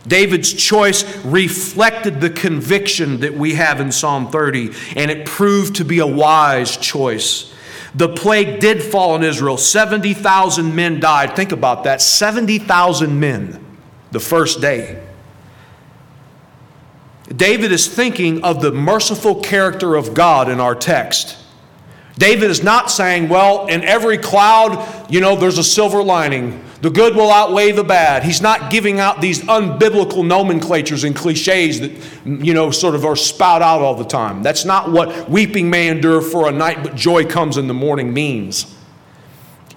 David's 0.08 0.52
choice 0.52 1.24
reflected 1.24 2.22
the 2.22 2.30
conviction 2.30 3.20
that 3.20 3.34
we 3.34 3.54
have 3.54 3.80
in 3.80 3.91
Psalm 3.91 4.32
30, 4.32 4.72
and 4.95 5.12
it 5.12 5.26
proved 5.26 5.76
to 5.76 5.86
be 5.86 5.99
a 5.99 6.08
wise 6.08 6.76
choice. 6.78 7.54
The 7.93 8.10
plague 8.10 8.60
did 8.60 8.82
fall 8.82 9.12
on 9.12 9.24
Israel. 9.24 9.58
70,000 9.58 10.76
men 10.76 10.99
died. 10.99 11.36
Think 11.36 11.52
about 11.52 11.84
that 11.84 12.02
70,000 12.02 13.20
men 13.20 13.64
the 14.12 14.20
first 14.20 14.62
day. 14.62 15.06
David 17.36 17.72
is 17.72 17.88
thinking 17.88 18.43
of 18.43 18.62
the 18.62 18.72
merciful 18.72 19.36
character 19.36 19.95
of 19.95 20.14
God 20.14 20.49
in 20.49 20.60
our 20.60 20.76
text. 20.76 21.38
David 22.18 22.49
is 22.49 22.64
not 22.64 22.91
saying, 22.91 23.30
well, 23.30 23.68
in 23.68 23.84
every 23.84 24.18
cloud, 24.18 25.10
you 25.10 25.22
know, 25.22 25.36
there's 25.36 25.58
a 25.58 25.64
silver 25.64 26.04
lining. 26.04 26.64
The 26.82 26.89
good 26.89 27.15
will 27.15 27.29
outweigh 27.29 27.71
the 27.71 27.84
bad. 27.84 28.23
He's 28.23 28.41
not 28.41 28.71
giving 28.71 28.99
out 28.99 29.21
these 29.21 29.41
unbiblical 29.41 30.25
nomenclatures 30.25 31.03
and 31.03 31.15
cliches 31.15 31.79
that, 31.79 31.91
you 32.25 32.55
know, 32.55 32.71
sort 32.71 32.95
of 32.95 33.05
are 33.05 33.15
spout 33.15 33.61
out 33.61 33.82
all 33.82 33.93
the 33.93 34.03
time. 34.03 34.41
That's 34.41 34.65
not 34.65 34.91
what 34.91 35.29
weeping 35.29 35.69
may 35.69 35.89
endure 35.89 36.21
for 36.21 36.49
a 36.49 36.51
night, 36.51 36.84
but 36.84 36.95
joy 36.95 37.25
comes 37.25 37.57
in 37.57 37.67
the 37.67 37.73
morning 37.75 38.13
means. 38.13 38.75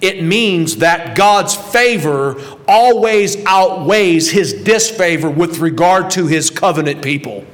It 0.01 0.23
means 0.23 0.77
that 0.77 1.15
God's 1.15 1.55
favor 1.55 2.41
always 2.67 3.43
outweighs 3.45 4.31
his 4.31 4.53
disfavor 4.53 5.29
with 5.29 5.59
regard 5.59 6.09
to 6.11 6.25
his 6.25 6.49
covenant 6.49 7.03
people. 7.03 7.45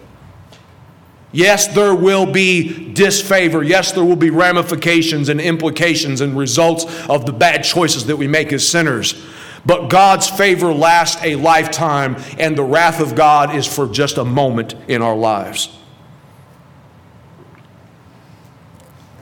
Yes, 1.33 1.67
there 1.67 1.95
will 1.95 2.25
be 2.25 2.91
disfavor. 2.93 3.63
Yes, 3.63 3.91
there 3.91 4.03
will 4.03 4.15
be 4.15 4.29
ramifications 4.29 5.29
and 5.29 5.39
implications 5.39 6.21
and 6.21 6.37
results 6.37 6.85
of 7.07 7.25
the 7.25 7.31
bad 7.31 7.63
choices 7.63 8.05
that 8.07 8.17
we 8.17 8.27
make 8.27 8.51
as 8.51 8.67
sinners. 8.67 9.21
But 9.66 9.89
God's 9.89 10.28
favor 10.28 10.74
lasts 10.74 11.22
a 11.24 11.36
lifetime, 11.36 12.18
and 12.39 12.57
the 12.57 12.64
wrath 12.64 12.99
of 12.99 13.16
God 13.16 13.55
is 13.55 13.68
for 13.68 13.88
just 13.88 14.18
a 14.18 14.26
moment 14.26 14.76
in 14.88 15.01
our 15.01 15.16
lives. 15.16 15.70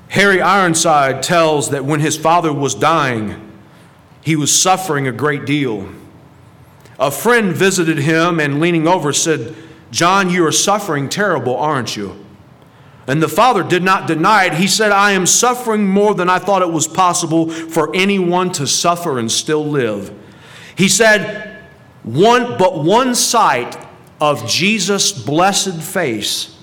Harry 0.10 0.42
Ironside 0.42 1.22
tells 1.22 1.70
that 1.70 1.86
when 1.86 2.00
his 2.00 2.18
father 2.18 2.52
was 2.52 2.74
dying, 2.74 3.52
he 4.22 4.36
was 4.36 4.56
suffering 4.56 5.08
a 5.08 5.12
great 5.12 5.46
deal. 5.46 5.88
A 7.00 7.12
friend 7.12 7.54
visited 7.54 8.00
him 8.00 8.40
and 8.40 8.60
leaning 8.60 8.88
over 8.88 9.14
said, 9.14 9.56
John, 9.92 10.30
you 10.30 10.46
are 10.46 10.52
suffering 10.52 11.10
terrible, 11.10 11.56
aren't 11.56 11.96
you? 11.96 12.26
And 13.08 13.24
the 13.24 13.28
father 13.28 13.64
did 13.64 13.84
not 13.84 14.08
deny 14.08 14.46
it. 14.46 14.54
He 14.54 14.68
said, 14.68 14.92
I 14.92 15.12
am 15.12 15.26
suffering 15.26 15.88
more 15.88 16.14
than 16.14 16.30
I 16.30 16.38
thought 16.38 16.62
it 16.62 16.72
was 16.72 16.88
possible 16.88 17.50
for 17.50 17.96
anyone 17.96 18.52
to 18.54 18.68
suffer 18.68 19.18
and 19.18 19.32
still 19.32 19.66
live. 19.66 20.14
He 20.80 20.88
said, 20.88 21.57
one, 22.03 22.57
but 22.57 22.86
one 22.86 23.13
sight 23.13 23.77
of 24.21 24.47
Jesus' 24.47 25.11
blessed 25.11 25.82
face, 25.82 26.57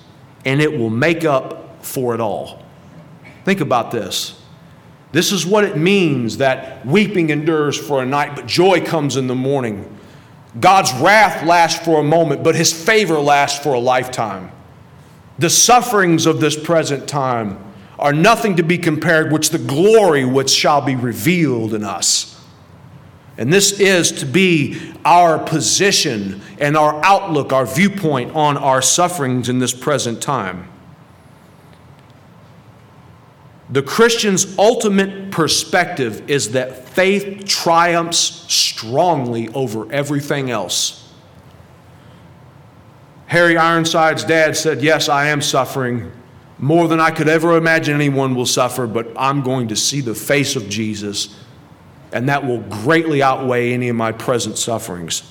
and 0.47 0.63
it 0.63 0.73
will 0.73 0.89
make 0.89 1.27
up 1.27 1.85
for 1.85 2.15
it 2.15 2.21
all. 2.21 2.63
Think 3.45 3.61
about 3.61 3.91
this. 3.91 4.41
This 5.13 5.33
is 5.33 5.45
what 5.45 5.65
it 5.65 5.77
means 5.77 6.39
that 6.39 6.87
weeping 6.87 7.29
endures 7.29 7.77
for 7.77 8.03
a 8.03 8.07
night, 8.07 8.35
but 8.35 8.47
joy 8.47 8.81
comes 8.81 9.19
in 9.19 9.27
the 9.27 9.35
morning. 9.35 9.99
God's 10.59 10.95
wrath 10.95 11.45
lasts 11.45 11.85
for 11.85 12.01
a 12.01 12.03
moment, 12.03 12.43
but 12.43 12.55
his 12.55 12.73
favor 12.73 13.19
lasts 13.19 13.63
for 13.63 13.75
a 13.75 13.79
lifetime. 13.79 14.51
The 15.39 15.51
sufferings 15.51 16.25
of 16.25 16.41
this 16.41 16.59
present 16.59 17.07
time 17.07 17.63
are 17.99 18.15
nothing 18.15 18.57
to 18.57 18.63
be 18.63 18.79
compared 18.79 19.31
with 19.31 19.51
the 19.51 19.59
glory 19.59 20.25
which 20.25 20.49
shall 20.49 20.81
be 20.81 20.97
revealed 20.97 21.75
in 21.75 21.85
us. 21.85 22.36
And 23.39 23.53
this 23.53 23.81
is 23.81 24.13
to 24.13 24.27
be 24.27 24.93
our 25.05 25.39
position 25.39 26.41
and 26.59 26.77
our 26.77 27.05
outlook, 27.05 27.53
our 27.53 27.67
viewpoint 27.67 28.35
on 28.35 28.57
our 28.57 28.81
sufferings 28.81 29.49
in 29.49 29.59
this 29.59 29.75
present 29.75 30.23
time. 30.23 30.69
The 33.69 33.83
Christian's 33.83 34.57
ultimate 34.59 35.33
perspective 35.33 36.31
is 36.31 36.53
that 36.53 36.89
faith 36.89 37.47
triumphs 37.47 38.19
strongly 38.19 39.49
over 39.49 39.91
everything 39.93 40.51
else. 40.51 41.03
Harry 43.27 43.57
Ironside's 43.57 44.25
dad 44.25 44.57
said, 44.57 44.83
Yes, 44.83 45.09
I 45.09 45.27
am 45.27 45.43
suffering 45.43 46.13
more 46.59 46.89
than 46.89 47.01
I 47.01 47.11
could 47.11 47.29
ever 47.29 47.57
imagine 47.57 47.95
anyone 47.95 48.35
will 48.35 48.47
suffer, 48.47 48.87
but 48.87 49.09
I'm 49.17 49.43
going 49.43 49.69
to 49.69 49.77
see 49.77 50.01
the 50.01 50.15
face 50.15 50.57
of 50.57 50.69
Jesus, 50.69 51.37
and 52.13 52.29
that 52.29 52.47
will 52.47 52.61
greatly 52.61 53.23
outweigh 53.23 53.73
any 53.73 53.89
of 53.89 53.97
my 53.97 54.13
present 54.13 54.59
sufferings. 54.59 55.23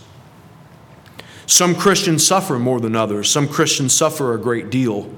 Some 1.47 1.75
Christians 1.75 2.25
suffer 2.25 2.57
more 2.57 2.79
than 2.79 2.95
others, 2.95 3.29
some 3.29 3.47
Christians 3.47 3.93
suffer 3.93 4.33
a 4.33 4.39
great 4.39 4.69
deal. 4.69 5.11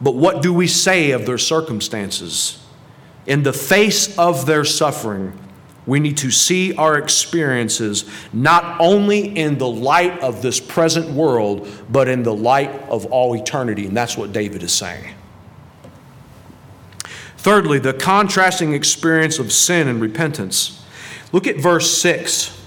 But 0.00 0.16
what 0.16 0.42
do 0.42 0.52
we 0.52 0.66
say 0.66 1.12
of 1.12 1.26
their 1.26 1.38
circumstances? 1.38 2.62
In 3.26 3.42
the 3.42 3.52
face 3.52 4.18
of 4.18 4.44
their 4.44 4.64
suffering, 4.64 5.38
we 5.86 6.00
need 6.00 6.16
to 6.18 6.30
see 6.30 6.74
our 6.76 6.98
experiences 6.98 8.04
not 8.32 8.80
only 8.80 9.36
in 9.36 9.58
the 9.58 9.68
light 9.68 10.18
of 10.20 10.42
this 10.42 10.58
present 10.60 11.10
world, 11.10 11.68
but 11.90 12.08
in 12.08 12.22
the 12.22 12.34
light 12.34 12.70
of 12.88 13.06
all 13.06 13.34
eternity. 13.34 13.86
And 13.86 13.96
that's 13.96 14.16
what 14.16 14.32
David 14.32 14.62
is 14.62 14.72
saying. 14.72 15.13
Thirdly, 17.44 17.78
the 17.78 17.92
contrasting 17.92 18.72
experience 18.72 19.38
of 19.38 19.52
sin 19.52 19.86
and 19.86 20.00
repentance. 20.00 20.82
Look 21.30 21.46
at 21.46 21.56
verse 21.56 21.94
6. 21.98 22.58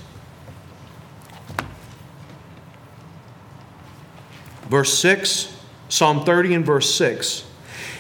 Verse 4.69 4.93
6 4.99 5.57
Psalm 5.89 6.23
30 6.23 6.53
and 6.53 6.63
verse 6.65 6.93
6. 6.93 7.49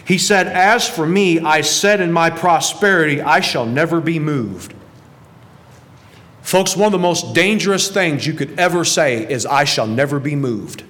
He 0.05 0.19
said, 0.19 0.45
As 0.45 0.87
for 0.87 1.07
me, 1.07 1.39
I 1.39 1.61
said 1.61 1.99
in 1.99 2.11
my 2.11 2.29
prosperity, 2.29 3.23
I 3.23 3.39
shall 3.39 3.65
never 3.65 3.99
be 3.99 4.19
moved. 4.19 4.75
Folks, 6.43 6.77
one 6.77 6.85
of 6.85 6.91
the 6.91 6.99
most 6.99 7.33
dangerous 7.33 7.89
things 7.89 8.27
you 8.27 8.33
could 8.33 8.59
ever 8.59 8.85
say 8.85 9.27
is, 9.27 9.47
I 9.47 9.63
shall 9.63 9.87
never 9.87 10.19
be 10.19 10.35
moved. 10.35 10.83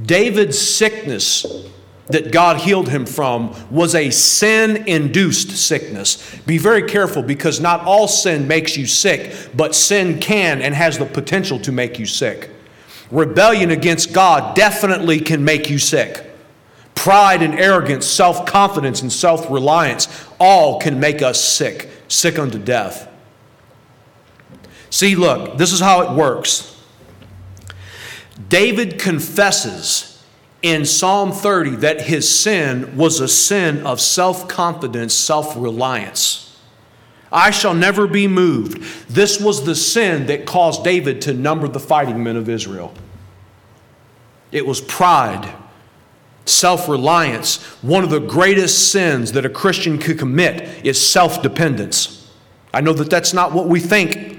David's 0.00 0.60
sickness 0.60 1.44
that 2.08 2.30
God 2.30 2.58
healed 2.58 2.88
him 2.88 3.04
from 3.04 3.54
was 3.70 3.94
a 3.94 4.10
sin 4.10 4.88
induced 4.88 5.50
sickness. 5.50 6.36
Be 6.46 6.58
very 6.58 6.88
careful 6.88 7.22
because 7.22 7.60
not 7.60 7.80
all 7.80 8.06
sin 8.06 8.46
makes 8.46 8.76
you 8.76 8.86
sick, 8.86 9.34
but 9.54 9.74
sin 9.74 10.20
can 10.20 10.62
and 10.62 10.74
has 10.74 10.98
the 10.98 11.06
potential 11.06 11.58
to 11.60 11.72
make 11.72 11.98
you 11.98 12.06
sick. 12.06 12.50
Rebellion 13.10 13.70
against 13.70 14.12
God 14.12 14.54
definitely 14.56 15.20
can 15.20 15.44
make 15.44 15.68
you 15.70 15.78
sick. 15.78 16.30
Pride 16.94 17.42
and 17.42 17.54
arrogance, 17.54 18.06
self 18.06 18.46
confidence 18.46 19.02
and 19.02 19.12
self 19.12 19.50
reliance, 19.50 20.26
all 20.40 20.80
can 20.80 20.98
make 20.98 21.22
us 21.22 21.42
sick, 21.42 21.88
sick 22.08 22.38
unto 22.38 22.58
death. 22.58 23.12
See, 24.90 25.14
look, 25.14 25.58
this 25.58 25.72
is 25.72 25.80
how 25.80 26.02
it 26.02 26.16
works. 26.16 26.72
David 28.48 28.98
confesses 28.98 30.15
in 30.62 30.84
Psalm 30.84 31.32
30 31.32 31.76
that 31.76 32.00
his 32.02 32.28
sin 32.28 32.96
was 32.96 33.20
a 33.20 33.28
sin 33.28 33.86
of 33.86 34.00
self 34.00 34.48
confidence, 34.48 35.14
self 35.14 35.54
reliance. 35.56 36.42
I 37.30 37.50
shall 37.50 37.74
never 37.74 38.06
be 38.06 38.28
moved. 38.28 38.82
This 39.08 39.40
was 39.40 39.64
the 39.64 39.74
sin 39.74 40.26
that 40.26 40.46
caused 40.46 40.84
David 40.84 41.20
to 41.22 41.34
number 41.34 41.68
the 41.68 41.80
fighting 41.80 42.22
men 42.22 42.36
of 42.36 42.48
Israel. 42.48 42.94
It 44.52 44.64
was 44.64 44.80
pride, 44.80 45.52
self 46.44 46.88
reliance. 46.88 47.62
One 47.82 48.04
of 48.04 48.10
the 48.10 48.20
greatest 48.20 48.90
sins 48.90 49.32
that 49.32 49.44
a 49.44 49.50
Christian 49.50 49.98
could 49.98 50.18
commit 50.18 50.84
is 50.84 51.00
self 51.00 51.42
dependence. 51.42 52.30
I 52.72 52.80
know 52.80 52.92
that 52.94 53.10
that's 53.10 53.32
not 53.32 53.52
what 53.52 53.68
we 53.68 53.80
think. 53.80 54.35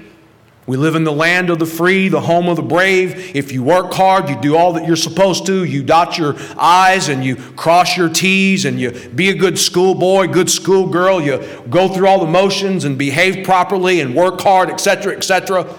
We 0.68 0.76
live 0.76 0.96
in 0.96 1.04
the 1.04 1.12
land 1.12 1.48
of 1.48 1.58
the 1.58 1.64
free, 1.64 2.10
the 2.10 2.20
home 2.20 2.46
of 2.46 2.56
the 2.56 2.62
brave. 2.62 3.34
If 3.34 3.52
you 3.52 3.62
work 3.62 3.94
hard, 3.94 4.28
you 4.28 4.38
do 4.38 4.54
all 4.54 4.74
that 4.74 4.86
you're 4.86 4.96
supposed 4.96 5.46
to, 5.46 5.64
you 5.64 5.82
dot 5.82 6.18
your 6.18 6.36
I's 6.58 7.08
and 7.08 7.24
you 7.24 7.36
cross 7.36 7.96
your 7.96 8.10
T's 8.10 8.66
and 8.66 8.78
you 8.78 8.90
be 8.90 9.30
a 9.30 9.34
good 9.34 9.58
schoolboy, 9.58 10.26
good 10.26 10.50
schoolgirl, 10.50 11.22
you 11.22 11.38
go 11.70 11.88
through 11.88 12.06
all 12.06 12.20
the 12.20 12.30
motions 12.30 12.84
and 12.84 12.98
behave 12.98 13.46
properly 13.46 14.02
and 14.02 14.14
work 14.14 14.42
hard, 14.42 14.68
etc., 14.68 15.16
etc. 15.16 15.74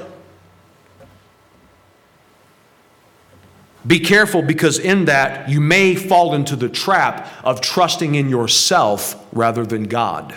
Be 3.85 3.99
careful 3.99 4.41
because 4.41 4.79
in 4.79 5.05
that 5.05 5.49
you 5.49 5.61
may 5.61 5.93
fall 5.93 6.33
into 6.33 6.55
the 6.55 6.67
trap 6.67 7.31
of 7.43 7.61
trusting 7.61 8.15
in 8.15 8.27
yourself 8.27 9.23
rather 9.33 9.67
than 9.67 9.83
God. 9.83 10.33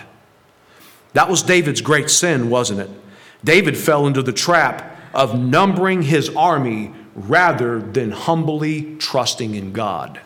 That 1.13 1.27
was 1.27 1.41
David's 1.41 1.81
great 1.81 2.11
sin, 2.11 2.51
wasn't 2.51 2.81
it? 2.81 3.02
David 3.43 3.77
fell 3.77 4.07
into 4.07 4.21
the 4.21 4.33
trap 4.33 4.97
of 5.13 5.37
numbering 5.37 6.01
his 6.01 6.29
army 6.35 6.91
rather 7.15 7.79
than 7.79 8.11
humbly 8.11 8.95
trusting 8.97 9.53
in 9.55 9.71
God. 9.71 10.19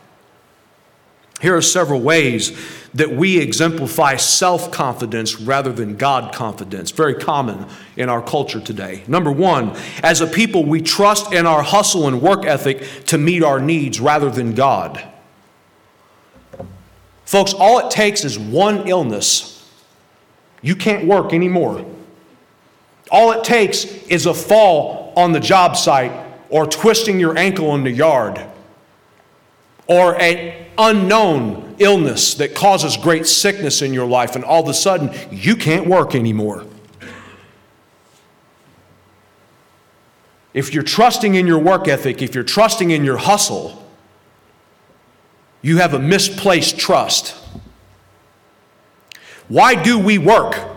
Here 1.41 1.55
are 1.55 1.61
several 1.61 2.01
ways 2.01 2.57
that 2.95 3.11
we 3.11 3.39
exemplify 3.39 4.15
self 4.15 4.71
confidence 4.71 5.39
rather 5.39 5.71
than 5.71 5.95
God 5.95 6.33
confidence. 6.33 6.89
Very 6.89 7.13
common 7.13 7.67
in 7.95 8.09
our 8.09 8.23
culture 8.23 8.59
today. 8.59 9.03
Number 9.07 9.31
one, 9.31 9.75
as 10.01 10.19
a 10.21 10.25
people, 10.25 10.65
we 10.65 10.81
trust 10.81 11.31
in 11.31 11.45
our 11.45 11.61
hustle 11.61 12.07
and 12.07 12.21
work 12.23 12.45
ethic 12.45 12.81
to 13.07 13.19
meet 13.19 13.43
our 13.43 13.59
needs 13.59 13.99
rather 13.99 14.31
than 14.31 14.55
God. 14.55 15.03
Folks, 17.25 17.53
all 17.53 17.85
it 17.85 17.91
takes 17.91 18.23
is 18.23 18.39
one 18.39 18.87
illness. 18.87 19.53
You 20.63 20.75
can't 20.75 21.05
work 21.05 21.33
anymore. 21.33 21.85
All 23.09 23.31
it 23.31 23.43
takes 23.43 23.85
is 23.85 24.25
a 24.25 24.33
fall 24.33 25.13
on 25.15 25.31
the 25.31 25.39
job 25.39 25.77
site 25.77 26.11
or 26.49 26.65
twisting 26.65 27.19
your 27.19 27.37
ankle 27.37 27.75
in 27.75 27.83
the 27.83 27.91
yard 27.91 28.41
or 29.87 30.19
an 30.21 30.65
unknown 30.77 31.75
illness 31.79 32.35
that 32.35 32.53
causes 32.53 32.97
great 32.97 33.25
sickness 33.25 33.81
in 33.81 33.93
your 33.93 34.05
life, 34.05 34.35
and 34.35 34.43
all 34.43 34.61
of 34.61 34.69
a 34.69 34.73
sudden 34.73 35.09
you 35.31 35.55
can't 35.55 35.87
work 35.87 36.13
anymore. 36.13 36.65
If 40.53 40.73
you're 40.73 40.83
trusting 40.83 41.35
in 41.35 41.47
your 41.47 41.59
work 41.59 41.87
ethic, 41.87 42.21
if 42.21 42.35
you're 42.35 42.43
trusting 42.43 42.91
in 42.91 43.05
your 43.05 43.17
hustle, 43.17 43.85
you 45.61 45.77
have 45.77 45.93
a 45.93 45.99
misplaced 45.99 46.77
trust. 46.77 47.35
Why 49.47 49.81
do 49.81 49.97
we 49.97 50.17
work? 50.17 50.76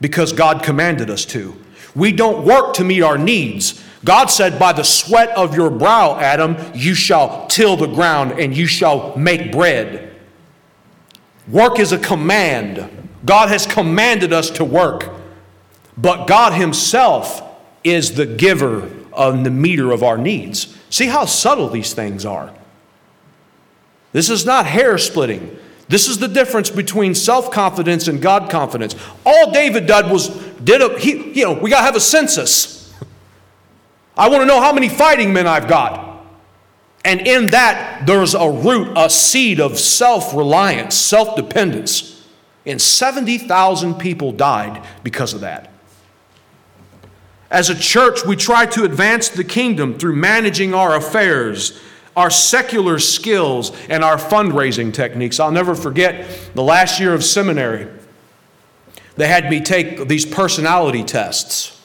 Because 0.00 0.32
God 0.32 0.62
commanded 0.62 1.10
us 1.10 1.24
to. 1.26 1.56
We 1.94 2.12
don't 2.12 2.44
work 2.44 2.74
to 2.74 2.84
meet 2.84 3.02
our 3.02 3.18
needs. 3.18 3.82
God 4.04 4.26
said, 4.26 4.58
By 4.58 4.72
the 4.72 4.84
sweat 4.84 5.30
of 5.30 5.56
your 5.56 5.70
brow, 5.70 6.18
Adam, 6.18 6.56
you 6.74 6.94
shall 6.94 7.46
till 7.48 7.76
the 7.76 7.86
ground 7.86 8.38
and 8.38 8.56
you 8.56 8.66
shall 8.66 9.16
make 9.16 9.50
bread. 9.50 10.14
Work 11.48 11.78
is 11.78 11.92
a 11.92 11.98
command. 11.98 13.08
God 13.24 13.48
has 13.48 13.66
commanded 13.66 14.32
us 14.32 14.50
to 14.50 14.64
work. 14.64 15.10
But 15.96 16.26
God 16.26 16.52
Himself 16.52 17.42
is 17.82 18.12
the 18.12 18.26
giver 18.26 18.90
of 19.12 19.42
the 19.42 19.50
meter 19.50 19.90
of 19.90 20.02
our 20.02 20.18
needs. 20.18 20.76
See 20.90 21.06
how 21.06 21.24
subtle 21.24 21.68
these 21.68 21.92
things 21.92 22.24
are. 22.24 22.54
This 24.12 24.30
is 24.30 24.46
not 24.46 24.66
hair 24.66 24.96
splitting. 24.98 25.58
This 25.88 26.06
is 26.06 26.18
the 26.18 26.28
difference 26.28 26.70
between 26.70 27.14
self 27.14 27.50
confidence 27.50 28.08
and 28.08 28.20
God 28.20 28.50
confidence. 28.50 28.94
All 29.24 29.50
David 29.50 29.86
did 29.86 30.10
was 30.10 30.28
did 30.62 30.82
a 30.82 30.98
he, 30.98 31.32
you 31.32 31.44
know 31.44 31.52
we 31.54 31.70
got 31.70 31.78
to 31.78 31.84
have 31.84 31.96
a 31.96 32.00
census. 32.00 32.94
I 34.16 34.28
want 34.28 34.42
to 34.42 34.46
know 34.46 34.60
how 34.60 34.72
many 34.72 34.88
fighting 34.88 35.32
men 35.32 35.46
I've 35.46 35.68
got. 35.68 36.08
And 37.04 37.26
in 37.26 37.50
that, 37.50 38.06
there's 38.06 38.34
a 38.34 38.50
root, 38.50 38.92
a 38.96 39.08
seed 39.08 39.60
of 39.60 39.78
self 39.78 40.34
reliance, 40.34 40.94
self 40.94 41.36
dependence. 41.36 42.16
And 42.66 42.82
70,000 42.82 43.94
people 43.94 44.30
died 44.30 44.84
because 45.02 45.32
of 45.32 45.40
that. 45.40 45.70
As 47.50 47.70
a 47.70 47.74
church, 47.74 48.26
we 48.26 48.36
try 48.36 48.66
to 48.66 48.84
advance 48.84 49.30
the 49.30 49.44
kingdom 49.44 49.98
through 49.98 50.16
managing 50.16 50.74
our 50.74 50.94
affairs, 50.94 51.80
our 52.18 52.30
secular 52.30 52.98
skills, 52.98 53.70
and 53.88 54.02
our 54.02 54.16
fundraising 54.16 54.92
techniques. 54.92 55.38
I'll 55.38 55.52
never 55.52 55.76
forget 55.76 56.28
the 56.52 56.64
last 56.64 56.98
year 56.98 57.14
of 57.14 57.24
seminary. 57.24 57.86
They 59.14 59.28
had 59.28 59.48
me 59.48 59.60
take 59.60 60.08
these 60.08 60.26
personality 60.26 61.04
tests. 61.04 61.80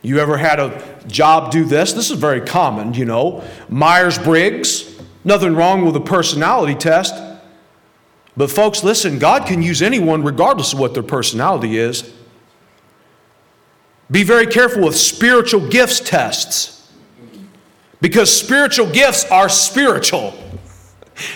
You 0.00 0.18
ever 0.18 0.38
had 0.38 0.58
a 0.58 0.82
job 1.06 1.50
do 1.50 1.66
this? 1.66 1.92
This 1.92 2.10
is 2.10 2.18
very 2.18 2.40
common, 2.40 2.94
you 2.94 3.04
know. 3.04 3.44
Myers 3.68 4.18
Briggs, 4.18 4.98
nothing 5.24 5.54
wrong 5.54 5.84
with 5.84 5.94
a 5.96 6.00
personality 6.00 6.74
test. 6.74 7.14
But, 8.34 8.50
folks, 8.50 8.82
listen, 8.82 9.18
God 9.18 9.46
can 9.46 9.60
use 9.60 9.82
anyone 9.82 10.22
regardless 10.22 10.72
of 10.72 10.78
what 10.78 10.94
their 10.94 11.02
personality 11.02 11.76
is. 11.76 12.10
Be 14.10 14.22
very 14.22 14.46
careful 14.46 14.84
with 14.84 14.96
spiritual 14.96 15.68
gifts 15.68 16.00
tests 16.00 16.77
because 18.00 18.34
spiritual 18.34 18.90
gifts 18.90 19.24
are 19.30 19.48
spiritual, 19.48 20.34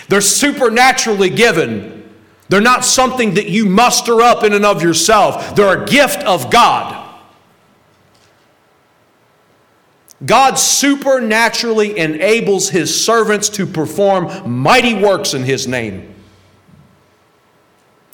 they're 0.07 0.21
supernaturally 0.21 1.29
given. 1.29 1.91
They're 2.49 2.61
not 2.61 2.85
something 2.85 3.33
that 3.35 3.47
you 3.47 3.65
muster 3.65 4.21
up 4.21 4.43
in 4.43 4.53
and 4.53 4.65
of 4.65 4.83
yourself, 4.83 5.55
they're 5.55 5.83
a 5.83 5.85
gift 5.85 6.21
of 6.23 6.51
God. 6.51 6.99
God 10.25 10.55
supernaturally 10.55 11.97
enables 11.97 12.69
his 12.69 13.03
servants 13.03 13.49
to 13.49 13.65
perform 13.65 14.49
mighty 14.49 14.93
works 14.93 15.33
in 15.33 15.43
his 15.43 15.67
name. 15.67 16.13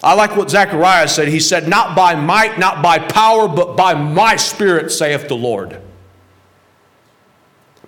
I 0.01 0.13
like 0.13 0.35
what 0.35 0.49
Zechariah 0.49 1.07
said. 1.07 1.27
He 1.27 1.39
said, 1.39 1.67
Not 1.67 1.95
by 1.95 2.15
might, 2.15 2.57
not 2.57 2.81
by 2.81 2.99
power, 2.99 3.47
but 3.47 3.75
by 3.75 3.93
my 3.93 4.37
spirit, 4.37 4.91
saith 4.91 5.27
the 5.27 5.35
Lord. 5.35 5.81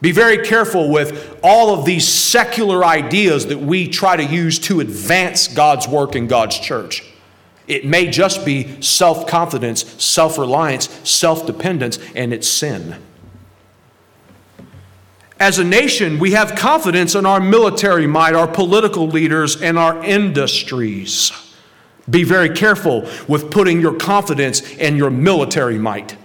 Be 0.02 0.12
very 0.12 0.44
careful 0.44 0.90
with 0.90 1.40
all 1.44 1.78
of 1.78 1.86
these 1.86 2.08
secular 2.08 2.84
ideas 2.84 3.46
that 3.48 3.60
we 3.60 3.88
try 3.88 4.16
to 4.16 4.24
use 4.24 4.58
to 4.60 4.80
advance 4.80 5.48
God's 5.48 5.88
work 5.88 6.16
in 6.16 6.28
God's 6.28 6.58
church. 6.58 7.04
It 7.68 7.86
may 7.86 8.08
just 8.08 8.44
be 8.44 8.82
self 8.82 9.28
confidence, 9.28 9.86
self 10.04 10.40
reliance, 10.40 10.90
self 11.08 11.46
dependence, 11.46 12.00
and 12.16 12.34
it's 12.34 12.50
sin. 12.50 12.96
As 15.40 15.60
a 15.60 15.64
nation, 15.64 16.20
we 16.20 16.32
have 16.32 16.56
confidence 16.56 17.16
in 17.16 17.26
our 17.26 17.40
military 17.40 18.08
might, 18.08 18.34
our 18.34 18.48
political 18.48 19.08
leaders, 19.08 19.62
and 19.62 19.78
our 19.78 20.04
industries. 20.04 21.32
Be 22.10 22.24
very 22.24 22.50
careful 22.50 23.08
with 23.28 23.52
putting 23.52 23.80
your 23.80 23.94
confidence 23.94 24.62
in 24.78 24.98
your 24.98 25.12
military 25.12 25.78
might 25.78 26.18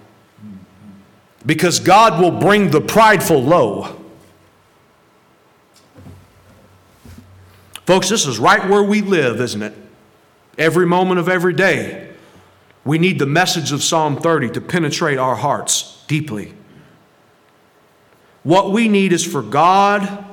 because 1.46 1.78
God 1.78 2.20
will 2.20 2.32
bring 2.32 2.70
the 2.70 2.80
prideful 2.80 3.42
low. 3.42 3.96
Folks, 7.86 8.08
this 8.08 8.26
is 8.26 8.40
right 8.40 8.68
where 8.68 8.82
we 8.82 9.00
live, 9.00 9.40
isn't 9.40 9.62
it? 9.62 9.72
Every 10.58 10.86
moment 10.86 11.20
of 11.20 11.28
every 11.28 11.54
day. 11.54 12.12
We 12.84 12.98
need 12.98 13.18
the 13.20 13.26
message 13.26 13.70
of 13.70 13.82
Psalm 13.82 14.16
30 14.16 14.50
to 14.50 14.60
penetrate 14.60 15.18
our 15.18 15.36
hearts 15.36 16.04
deeply. 16.08 16.54
What 18.42 18.72
we 18.72 18.88
need 18.88 19.12
is 19.12 19.24
for 19.24 19.42
God 19.42 20.24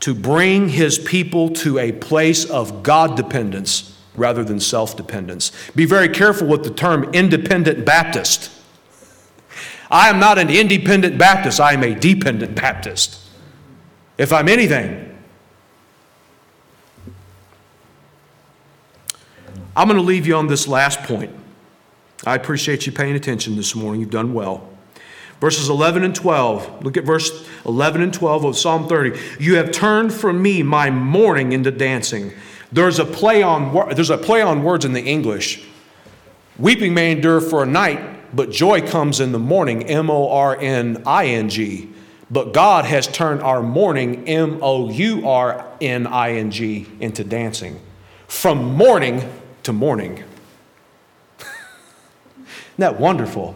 to 0.00 0.14
bring 0.14 0.68
his 0.68 0.98
people 0.98 1.50
to 1.50 1.78
a 1.78 1.92
place 1.92 2.44
of 2.44 2.82
God 2.82 3.16
dependence 3.16 3.96
rather 4.14 4.44
than 4.44 4.60
self 4.60 4.96
dependence. 4.96 5.50
Be 5.74 5.84
very 5.84 6.08
careful 6.08 6.46
with 6.46 6.64
the 6.64 6.70
term 6.70 7.04
independent 7.12 7.84
Baptist. 7.84 8.50
I 9.90 10.08
am 10.08 10.18
not 10.18 10.38
an 10.38 10.50
independent 10.50 11.18
Baptist, 11.18 11.60
I 11.60 11.72
am 11.72 11.82
a 11.82 11.94
dependent 11.94 12.54
Baptist. 12.54 13.20
If 14.16 14.32
I'm 14.32 14.48
anything, 14.48 15.16
I'm 19.76 19.86
going 19.86 19.96
to 19.96 20.04
leave 20.04 20.26
you 20.26 20.34
on 20.34 20.48
this 20.48 20.66
last 20.66 21.00
point. 21.04 21.32
I 22.26 22.34
appreciate 22.34 22.84
you 22.84 22.92
paying 22.92 23.14
attention 23.14 23.54
this 23.54 23.76
morning. 23.76 24.00
You've 24.00 24.10
done 24.10 24.34
well. 24.34 24.68
Verses 25.40 25.68
11 25.68 26.02
and 26.02 26.14
12. 26.14 26.84
Look 26.84 26.96
at 26.96 27.04
verse 27.04 27.46
11 27.64 28.02
and 28.02 28.12
12 28.12 28.44
of 28.44 28.58
Psalm 28.58 28.88
30. 28.88 29.18
You 29.38 29.54
have 29.54 29.70
turned 29.70 30.12
from 30.12 30.42
me 30.42 30.64
my 30.64 30.90
mourning 30.90 31.52
into 31.52 31.70
dancing. 31.70 32.32
There's 32.72 32.98
a 32.98 33.04
play 33.04 33.42
on 33.42 33.72
there's 33.94 34.10
a 34.10 34.18
play 34.18 34.42
on 34.42 34.64
words 34.64 34.84
in 34.84 34.92
the 34.92 35.02
English. 35.02 35.64
Weeping 36.58 36.92
may 36.92 37.12
endure 37.12 37.40
for 37.40 37.62
a 37.62 37.66
night, 37.66 38.17
but 38.32 38.50
joy 38.50 38.86
comes 38.86 39.20
in 39.20 39.32
the 39.32 39.38
morning. 39.38 39.84
M 39.84 40.10
O 40.10 40.28
R 40.30 40.56
N 40.58 41.02
I 41.06 41.26
N 41.26 41.48
G. 41.48 41.90
But 42.30 42.52
God 42.52 42.84
has 42.84 43.06
turned 43.06 43.42
our 43.42 43.62
mourning, 43.62 44.28
M 44.28 44.58
O 44.62 44.90
U 44.90 45.26
R 45.26 45.66
N 45.80 46.06
I 46.06 46.32
N 46.32 46.50
G, 46.50 46.86
into 47.00 47.24
dancing. 47.24 47.80
From 48.26 48.74
morning 48.74 49.22
to 49.62 49.72
morning. 49.72 50.24
Isn't 51.38 52.76
that 52.76 53.00
wonderful? 53.00 53.54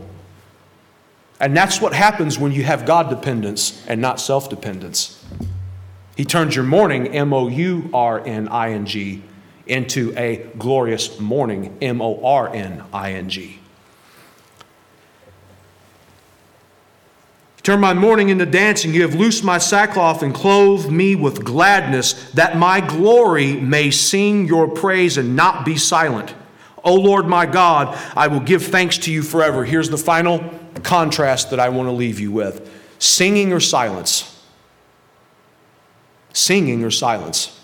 And 1.39 1.57
that's 1.57 1.81
what 1.81 1.93
happens 1.93 2.39
when 2.39 2.53
you 2.53 2.63
have 2.63 2.87
God 2.87 3.11
dependence 3.11 3.85
and 3.87 4.01
not 4.01 4.21
self 4.21 4.49
dependence. 4.49 5.23
He 6.17 6.25
turns 6.25 6.55
your 6.55 6.65
mourning, 6.65 7.09
M 7.09 7.33
O 7.33 7.49
U 7.49 7.91
R 7.93 8.25
N 8.25 8.49
I 8.49 8.71
N 8.71 8.87
G, 8.87 9.23
into 9.67 10.15
a 10.17 10.49
glorious 10.57 11.19
morning, 11.21 11.77
M 11.83 12.01
O 12.01 12.25
R 12.25 12.55
N 12.55 12.85
I 12.93 13.13
N 13.13 13.29
G. 13.29 13.59
Turn 17.63 17.79
my 17.79 17.95
mourning 17.95 18.29
into 18.29 18.45
dancing. 18.45 18.93
You 18.93 19.03
have 19.03 19.15
loosed 19.15 19.45
my 19.45 19.59
sackcloth 19.59 20.23
and 20.23 20.35
clothed 20.35 20.91
me 20.91 21.15
with 21.15 21.45
gladness, 21.45 22.31
that 22.33 22.57
my 22.57 22.81
glory 22.81 23.55
may 23.55 23.91
sing 23.91 24.47
your 24.47 24.69
praise 24.69 25.17
and 25.17 25.37
not 25.37 25.65
be 25.65 25.77
silent. 25.77 26.35
O 26.83 26.95
Lord 26.95 27.29
my 27.29 27.47
God, 27.47 27.97
I 28.17 28.27
will 28.27 28.41
give 28.41 28.65
thanks 28.65 28.99
to 28.99 29.13
you 29.13 29.23
forever. 29.23 29.65
Here's 29.65 29.89
the 29.89 29.99
final 29.99 30.43
contrast 30.83 31.51
that 31.51 31.61
I 31.61 31.69
want 31.69 31.87
to 31.87 31.93
leave 31.93 32.19
you 32.19 32.33
with 32.33 32.69
singing 32.99 33.53
or 33.53 33.61
silence. 33.61 34.29
Singing 36.33 36.83
or 36.83 36.91
silence. 36.91 37.61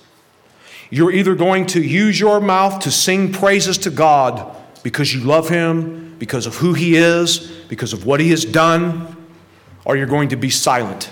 You're 0.90 1.11
either 1.11 1.34
going 1.34 1.66
to 1.66 1.82
use 1.82 2.20
your 2.20 2.40
mouth 2.40 2.80
to 2.80 2.90
sing 2.92 3.32
praises 3.32 3.78
to 3.78 3.90
God 3.90 4.57
because 4.84 5.12
you 5.12 5.22
love 5.22 5.49
Him, 5.49 6.16
because 6.18 6.46
of 6.46 6.55
who 6.57 6.74
He 6.74 6.96
is, 6.96 7.51
because 7.68 7.92
of 7.92 8.07
what 8.07 8.20
He 8.20 8.30
has 8.30 8.44
done, 8.44 9.17
or 9.89 9.97
you're 9.97 10.07
going 10.07 10.28
to 10.28 10.36
be 10.36 10.51
silent. 10.51 11.11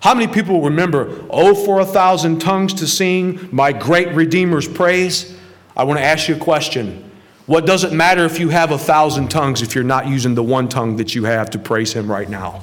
How 0.00 0.14
many 0.14 0.30
people 0.30 0.62
remember, 0.62 1.24
oh, 1.30 1.54
for 1.54 1.78
a 1.78 1.86
thousand 1.86 2.40
tongues 2.40 2.74
to 2.74 2.88
sing 2.88 3.48
my 3.52 3.72
great 3.72 4.08
Redeemer's 4.08 4.66
praise? 4.66 5.38
I 5.76 5.84
want 5.84 6.00
to 6.00 6.04
ask 6.04 6.28
you 6.28 6.34
a 6.34 6.38
question. 6.38 7.08
What 7.46 7.64
does 7.64 7.84
it 7.84 7.92
matter 7.92 8.24
if 8.24 8.40
you 8.40 8.48
have 8.48 8.72
a 8.72 8.78
thousand 8.78 9.30
tongues 9.30 9.62
if 9.62 9.76
you're 9.76 9.84
not 9.84 10.08
using 10.08 10.34
the 10.34 10.42
one 10.42 10.68
tongue 10.68 10.96
that 10.96 11.14
you 11.14 11.24
have 11.24 11.50
to 11.50 11.58
praise 11.58 11.92
Him 11.92 12.10
right 12.10 12.28
now? 12.28 12.62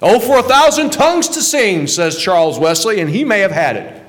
Oh, 0.00 0.20
for 0.20 0.38
a 0.38 0.42
thousand 0.44 0.90
tongues 0.90 1.28
to 1.30 1.42
sing, 1.42 1.88
says 1.88 2.18
Charles 2.18 2.56
Wesley, 2.56 3.00
and 3.00 3.10
he 3.10 3.24
may 3.24 3.40
have 3.40 3.50
had 3.50 3.74
it. 3.74 4.04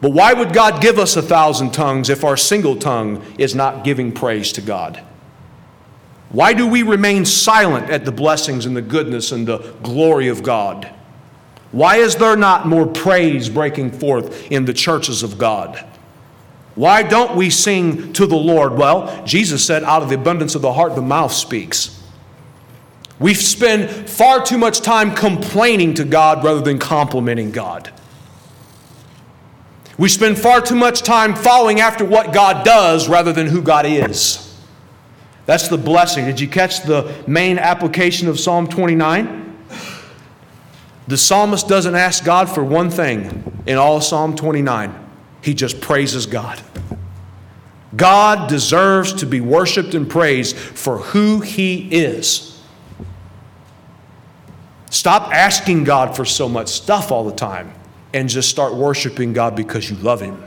But 0.00 0.12
why 0.12 0.32
would 0.32 0.54
God 0.54 0.80
give 0.80 0.98
us 0.98 1.16
a 1.16 1.22
thousand 1.22 1.72
tongues 1.72 2.08
if 2.08 2.24
our 2.24 2.38
single 2.38 2.76
tongue 2.76 3.22
is 3.38 3.54
not 3.54 3.84
giving 3.84 4.10
praise 4.10 4.52
to 4.52 4.62
God? 4.62 5.02
Why 6.30 6.52
do 6.52 6.66
we 6.66 6.82
remain 6.82 7.24
silent 7.24 7.90
at 7.90 8.04
the 8.04 8.12
blessings 8.12 8.66
and 8.66 8.76
the 8.76 8.82
goodness 8.82 9.32
and 9.32 9.46
the 9.46 9.58
glory 9.82 10.28
of 10.28 10.42
God? 10.42 10.92
Why 11.72 11.96
is 11.96 12.16
there 12.16 12.36
not 12.36 12.66
more 12.66 12.86
praise 12.86 13.48
breaking 13.48 13.92
forth 13.92 14.50
in 14.50 14.64
the 14.64 14.72
churches 14.72 15.22
of 15.22 15.38
God? 15.38 15.84
Why 16.74 17.02
don't 17.02 17.36
we 17.36 17.50
sing 17.50 18.12
to 18.14 18.26
the 18.26 18.36
Lord? 18.36 18.74
Well, 18.74 19.24
Jesus 19.24 19.64
said, 19.64 19.82
out 19.84 20.02
of 20.02 20.08
the 20.08 20.14
abundance 20.14 20.54
of 20.54 20.62
the 20.62 20.72
heart, 20.72 20.94
the 20.94 21.02
mouth 21.02 21.32
speaks. 21.32 22.02
We 23.18 23.32
spend 23.32 24.08
far 24.08 24.44
too 24.44 24.58
much 24.58 24.80
time 24.80 25.14
complaining 25.14 25.94
to 25.94 26.04
God 26.04 26.44
rather 26.44 26.60
than 26.60 26.78
complimenting 26.78 27.50
God. 27.50 27.92
We 29.96 30.10
spend 30.10 30.38
far 30.38 30.60
too 30.60 30.74
much 30.74 31.00
time 31.00 31.34
following 31.34 31.80
after 31.80 32.04
what 32.04 32.34
God 32.34 32.64
does 32.64 33.08
rather 33.08 33.32
than 33.32 33.46
who 33.46 33.62
God 33.62 33.86
is. 33.86 34.45
That's 35.46 35.68
the 35.68 35.78
blessing. 35.78 36.26
Did 36.26 36.40
you 36.40 36.48
catch 36.48 36.82
the 36.82 37.14
main 37.26 37.58
application 37.58 38.28
of 38.28 38.38
Psalm 38.38 38.66
29? 38.66 39.44
The 41.08 41.16
psalmist 41.16 41.68
doesn't 41.68 41.94
ask 41.94 42.24
God 42.24 42.50
for 42.50 42.64
one 42.64 42.90
thing 42.90 43.62
in 43.66 43.78
all 43.78 44.00
Psalm 44.00 44.34
29. 44.34 44.92
He 45.40 45.54
just 45.54 45.80
praises 45.80 46.26
God. 46.26 46.60
God 47.94 48.48
deserves 48.48 49.14
to 49.14 49.26
be 49.26 49.40
worshiped 49.40 49.94
and 49.94 50.10
praised 50.10 50.56
for 50.56 50.98
who 50.98 51.40
he 51.40 51.88
is. 51.90 52.60
Stop 54.90 55.32
asking 55.32 55.84
God 55.84 56.16
for 56.16 56.24
so 56.24 56.48
much 56.48 56.68
stuff 56.68 57.12
all 57.12 57.24
the 57.24 57.34
time 57.34 57.72
and 58.12 58.28
just 58.28 58.50
start 58.50 58.74
worshiping 58.74 59.32
God 59.32 59.54
because 59.54 59.88
you 59.88 59.96
love 59.96 60.20
him. 60.20 60.42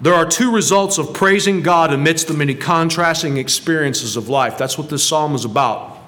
There 0.00 0.14
are 0.14 0.24
two 0.24 0.50
results 0.50 0.96
of 0.96 1.12
praising 1.12 1.62
God 1.62 1.92
amidst 1.92 2.28
the 2.28 2.34
many 2.34 2.54
contrasting 2.54 3.36
experiences 3.36 4.16
of 4.16 4.30
life. 4.30 4.56
That's 4.56 4.78
what 4.78 4.88
this 4.88 5.06
psalm 5.06 5.34
is 5.34 5.44
about. 5.44 5.98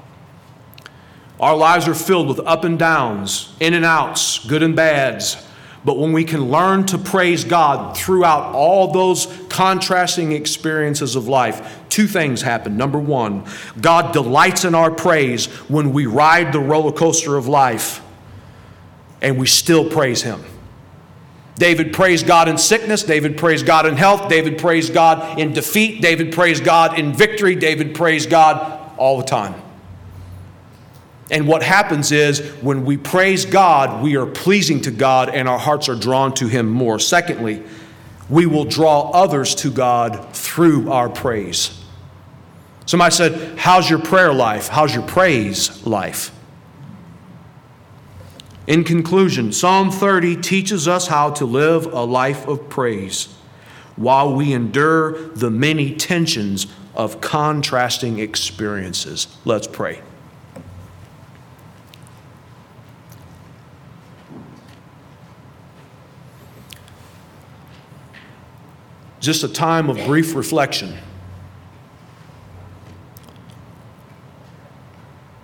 Our 1.38 1.56
lives 1.56 1.88
are 1.88 1.94
filled 1.94 2.28
with 2.28 2.40
up 2.40 2.64
and 2.64 2.78
downs, 2.78 3.54
in 3.60 3.74
and 3.74 3.84
outs, 3.84 4.46
good 4.46 4.62
and 4.62 4.74
bads. 4.74 5.36
But 5.84 5.98
when 5.98 6.12
we 6.12 6.24
can 6.24 6.50
learn 6.50 6.86
to 6.86 6.98
praise 6.98 7.44
God 7.44 7.96
throughout 7.96 8.54
all 8.54 8.92
those 8.92 9.26
contrasting 9.48 10.32
experiences 10.32 11.16
of 11.16 11.26
life, 11.26 11.80
two 11.88 12.06
things 12.06 12.42
happen. 12.42 12.76
Number 12.76 13.00
one, 13.00 13.44
God 13.80 14.12
delights 14.12 14.64
in 14.64 14.74
our 14.74 14.92
praise 14.92 15.46
when 15.68 15.92
we 15.92 16.06
ride 16.06 16.52
the 16.52 16.60
roller 16.60 16.92
coaster 16.92 17.36
of 17.36 17.48
life 17.48 18.00
and 19.20 19.38
we 19.38 19.46
still 19.46 19.88
praise 19.88 20.22
Him. 20.22 20.42
David 21.62 21.92
praised 21.92 22.26
God 22.26 22.48
in 22.48 22.58
sickness. 22.58 23.04
David 23.04 23.38
praised 23.38 23.66
God 23.66 23.86
in 23.86 23.94
health. 23.94 24.28
David 24.28 24.58
praised 24.58 24.92
God 24.92 25.38
in 25.38 25.52
defeat. 25.52 26.02
David 26.02 26.32
praised 26.32 26.64
God 26.64 26.98
in 26.98 27.12
victory. 27.12 27.54
David 27.54 27.94
praised 27.94 28.28
God 28.28 28.92
all 28.98 29.18
the 29.18 29.22
time. 29.22 29.54
And 31.30 31.46
what 31.46 31.62
happens 31.62 32.10
is 32.10 32.40
when 32.62 32.84
we 32.84 32.96
praise 32.96 33.46
God, 33.46 34.02
we 34.02 34.16
are 34.16 34.26
pleasing 34.26 34.80
to 34.80 34.90
God 34.90 35.28
and 35.28 35.48
our 35.48 35.58
hearts 35.60 35.88
are 35.88 35.94
drawn 35.94 36.34
to 36.34 36.48
Him 36.48 36.68
more. 36.68 36.98
Secondly, 36.98 37.62
we 38.28 38.44
will 38.44 38.64
draw 38.64 39.12
others 39.12 39.54
to 39.54 39.70
God 39.70 40.34
through 40.34 40.90
our 40.90 41.08
praise. 41.08 41.80
Somebody 42.86 43.14
said, 43.14 43.56
How's 43.56 43.88
your 43.88 44.00
prayer 44.00 44.34
life? 44.34 44.66
How's 44.66 44.92
your 44.92 45.06
praise 45.06 45.86
life? 45.86 46.32
In 48.66 48.84
conclusion, 48.84 49.52
Psalm 49.52 49.90
30 49.90 50.36
teaches 50.36 50.86
us 50.86 51.08
how 51.08 51.30
to 51.30 51.44
live 51.44 51.86
a 51.86 52.04
life 52.04 52.46
of 52.46 52.68
praise 52.68 53.34
while 53.96 54.32
we 54.32 54.52
endure 54.52 55.28
the 55.30 55.50
many 55.50 55.94
tensions 55.96 56.66
of 56.94 57.20
contrasting 57.20 58.20
experiences. 58.20 59.26
Let's 59.44 59.66
pray. 59.66 60.00
Just 69.18 69.42
a 69.42 69.48
time 69.48 69.90
of 69.90 69.96
brief 70.06 70.34
reflection. 70.34 70.96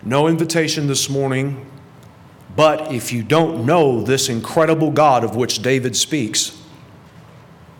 No 0.04 0.28
invitation 0.28 0.86
this 0.86 1.10
morning 1.10 1.68
but 2.59 2.92
if 2.92 3.12
you 3.12 3.22
don't 3.22 3.64
know 3.64 4.02
this 4.02 4.28
incredible 4.28 4.90
God 4.90 5.22
of 5.22 5.36
which 5.36 5.62
David 5.62 5.94
speaks, 5.94 6.61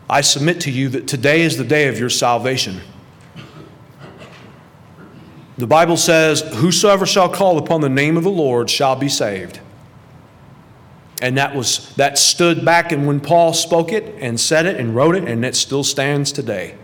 I 0.09 0.21
submit 0.21 0.61
to 0.61 0.71
you 0.71 0.89
that 0.91 1.09
today 1.09 1.43
is 1.43 1.57
the 1.57 1.65
day 1.65 1.89
of 1.89 1.99
your 1.99 2.11
salvation. 2.11 2.81
The 5.57 5.67
Bible 5.67 5.97
says, 5.97 6.43
Whosoever 6.59 7.07
shall 7.07 7.29
call 7.29 7.59
upon 7.59 7.81
the 7.81 7.89
name 7.89 8.17
of 8.17 8.23
the 8.23 8.31
Lord 8.31 8.71
shall 8.71 8.95
be 8.95 9.09
saved. 9.09 9.59
And 11.21 11.37
that 11.39 11.57
was 11.57 11.93
that 11.97 12.17
stood 12.17 12.65
back 12.65 12.93
and 12.93 13.05
when 13.05 13.19
Paul 13.19 13.55
spoke 13.55 13.91
it 13.91 14.15
and 14.21 14.39
said 14.39 14.65
it 14.65 14.77
and 14.77 14.95
wrote 14.95 15.17
it, 15.17 15.25
and 15.25 15.45
it 15.45 15.57
still 15.57 15.83
stands 15.83 16.31
today. 16.31 16.77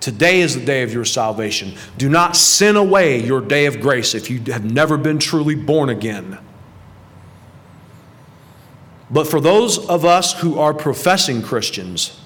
Today 0.00 0.40
is 0.40 0.54
the 0.58 0.64
day 0.64 0.82
of 0.82 0.90
your 0.94 1.04
salvation. 1.04 1.74
Do 1.98 2.08
not 2.08 2.34
sin 2.34 2.76
away 2.76 3.22
your 3.22 3.42
day 3.42 3.66
of 3.66 3.78
grace 3.82 4.14
if 4.14 4.30
you 4.30 4.40
have 4.50 4.64
never 4.64 4.96
been 4.96 5.18
truly 5.18 5.54
born 5.54 5.90
again. 5.90 6.38
But 9.14 9.28
for 9.28 9.40
those 9.40 9.78
of 9.78 10.04
us 10.04 10.32
who 10.40 10.58
are 10.58 10.74
professing 10.74 11.40
Christians, 11.40 12.20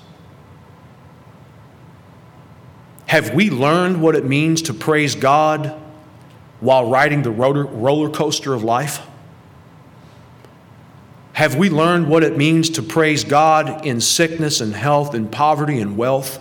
have 3.09 3.35
we 3.35 3.51
learned 3.51 4.01
what 4.01 4.17
it 4.17 4.25
means 4.25 4.63
to 4.63 4.75
praise 4.75 5.15
God 5.15 5.79
while 6.61 6.89
riding 6.89 7.21
the 7.21 7.31
roller 7.31 8.09
coaster 8.09 8.55
of 8.55 8.65
life? 8.65 9.07
Have 11.35 11.57
we 11.57 11.69
learned 11.69 12.09
what 12.09 12.25
it 12.25 12.39
means 12.39 12.71
to 12.71 12.83
praise 12.83 13.23
God 13.23 13.85
in 13.85 14.01
sickness 14.01 14.63
and 14.63 14.75
health 14.75 15.15
in 15.15 15.29
poverty 15.29 15.81
and 15.81 15.99
wealth? 15.99 16.41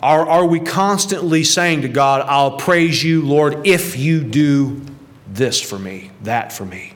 Are, 0.00 0.24
are 0.24 0.46
we 0.46 0.60
constantly 0.60 1.42
saying 1.42 1.82
to 1.82 1.88
God, 1.88 2.24
I'll 2.28 2.58
praise 2.58 3.02
you, 3.02 3.22
Lord, 3.22 3.66
if 3.66 3.96
you 3.96 4.22
do 4.22 4.86
this 5.34 5.60
for 5.60 5.78
me, 5.78 6.10
that 6.22 6.52
for 6.52 6.64
me. 6.64 6.92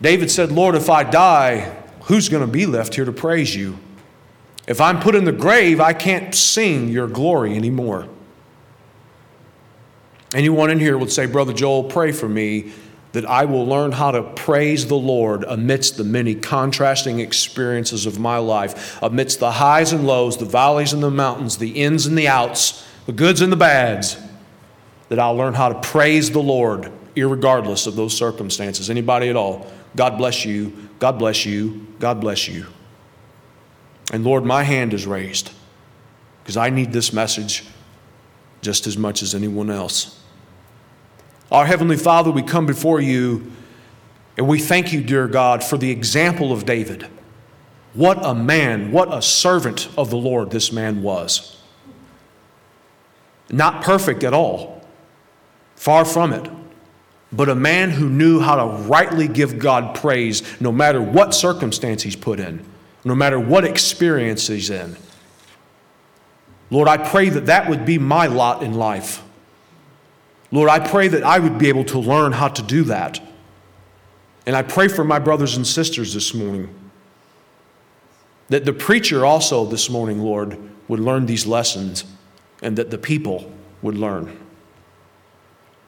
David 0.00 0.30
said, 0.30 0.50
Lord, 0.50 0.74
if 0.74 0.88
I 0.88 1.04
die, 1.04 1.76
who's 2.04 2.28
going 2.28 2.44
to 2.44 2.50
be 2.50 2.64
left 2.64 2.94
here 2.94 3.04
to 3.04 3.12
praise 3.12 3.54
you? 3.54 3.78
If 4.66 4.80
I'm 4.80 5.00
put 5.00 5.14
in 5.14 5.24
the 5.24 5.32
grave, 5.32 5.80
I 5.80 5.92
can't 5.92 6.34
sing 6.34 6.88
your 6.88 7.06
glory 7.06 7.54
anymore. 7.54 8.08
Anyone 10.32 10.70
in 10.70 10.78
here 10.78 10.96
would 10.96 11.12
say, 11.12 11.26
Brother 11.26 11.52
Joel, 11.52 11.84
pray 11.84 12.12
for 12.12 12.28
me 12.28 12.72
that 13.12 13.26
I 13.26 13.44
will 13.44 13.66
learn 13.66 13.92
how 13.92 14.12
to 14.12 14.22
praise 14.22 14.86
the 14.86 14.96
Lord 14.96 15.44
amidst 15.44 15.96
the 15.96 16.04
many 16.04 16.36
contrasting 16.36 17.18
experiences 17.18 18.06
of 18.06 18.20
my 18.20 18.38
life, 18.38 19.02
amidst 19.02 19.40
the 19.40 19.50
highs 19.50 19.92
and 19.92 20.06
lows, 20.06 20.36
the 20.36 20.44
valleys 20.44 20.92
and 20.92 21.02
the 21.02 21.10
mountains, 21.10 21.58
the 21.58 21.70
ins 21.70 22.06
and 22.06 22.16
the 22.16 22.28
outs, 22.28 22.86
the 23.06 23.12
goods 23.12 23.40
and 23.40 23.52
the 23.52 23.56
bads 23.56 24.16
that 25.10 25.18
I'll 25.18 25.36
learn 25.36 25.52
how 25.52 25.68
to 25.68 25.78
praise 25.80 26.30
the 26.30 26.40
Lord 26.40 26.90
regardless 27.14 27.86
of 27.86 27.96
those 27.96 28.16
circumstances. 28.16 28.88
Anybody 28.88 29.28
at 29.28 29.36
all 29.36 29.70
God 29.96 30.16
bless 30.16 30.44
you, 30.44 30.88
God 30.98 31.18
bless 31.18 31.44
you, 31.44 31.86
God 31.98 32.20
bless 32.20 32.48
you. 32.48 32.66
And 34.12 34.24
Lord, 34.24 34.44
my 34.44 34.62
hand 34.62 34.94
is 34.94 35.06
raised 35.06 35.50
because 36.42 36.56
I 36.56 36.70
need 36.70 36.92
this 36.92 37.12
message 37.12 37.64
just 38.62 38.86
as 38.86 38.96
much 38.96 39.22
as 39.22 39.34
anyone 39.34 39.70
else. 39.70 40.20
Our 41.50 41.66
Heavenly 41.66 41.96
Father, 41.96 42.30
we 42.30 42.42
come 42.42 42.66
before 42.66 43.00
you 43.00 43.50
and 44.36 44.46
we 44.46 44.58
thank 44.58 44.92
you, 44.92 45.02
dear 45.02 45.26
God, 45.26 45.62
for 45.64 45.76
the 45.76 45.90
example 45.90 46.52
of 46.52 46.64
David. 46.64 47.08
What 47.92 48.24
a 48.24 48.34
man, 48.34 48.92
what 48.92 49.12
a 49.12 49.20
servant 49.20 49.88
of 49.98 50.10
the 50.10 50.16
Lord 50.16 50.50
this 50.50 50.72
man 50.72 51.02
was. 51.02 51.60
Not 53.50 53.82
perfect 53.82 54.22
at 54.22 54.32
all, 54.32 54.79
far 55.80 56.04
from 56.04 56.34
it, 56.34 56.46
but 57.32 57.48
a 57.48 57.54
man 57.54 57.88
who 57.88 58.06
knew 58.06 58.38
how 58.38 58.54
to 58.54 58.82
rightly 58.82 59.26
give 59.26 59.58
God 59.58 59.94
praise 59.94 60.42
no 60.60 60.70
matter 60.70 61.00
what 61.00 61.32
circumstance 61.32 62.02
he's 62.02 62.14
put 62.14 62.38
in, 62.38 62.62
no 63.02 63.14
matter 63.14 63.40
what 63.40 63.64
experience 63.64 64.46
he's 64.48 64.68
in. 64.68 64.94
Lord, 66.68 66.86
I 66.86 66.98
pray 66.98 67.30
that 67.30 67.46
that 67.46 67.70
would 67.70 67.86
be 67.86 67.96
my 67.96 68.26
lot 68.26 68.62
in 68.62 68.74
life. 68.74 69.22
Lord, 70.52 70.68
I 70.68 70.86
pray 70.86 71.08
that 71.08 71.22
I 71.22 71.38
would 71.38 71.56
be 71.56 71.70
able 71.70 71.84
to 71.84 71.98
learn 71.98 72.32
how 72.32 72.48
to 72.48 72.62
do 72.62 72.84
that. 72.84 73.18
And 74.44 74.54
I 74.54 74.60
pray 74.60 74.86
for 74.86 75.02
my 75.02 75.18
brothers 75.18 75.56
and 75.56 75.66
sisters 75.66 76.12
this 76.12 76.34
morning 76.34 76.68
that 78.50 78.66
the 78.66 78.74
preacher 78.74 79.24
also 79.24 79.64
this 79.64 79.88
morning, 79.88 80.20
Lord, 80.20 80.58
would 80.88 81.00
learn 81.00 81.24
these 81.24 81.46
lessons 81.46 82.04
and 82.60 82.76
that 82.76 82.90
the 82.90 82.98
people 82.98 83.50
would 83.80 83.96
learn. 83.96 84.36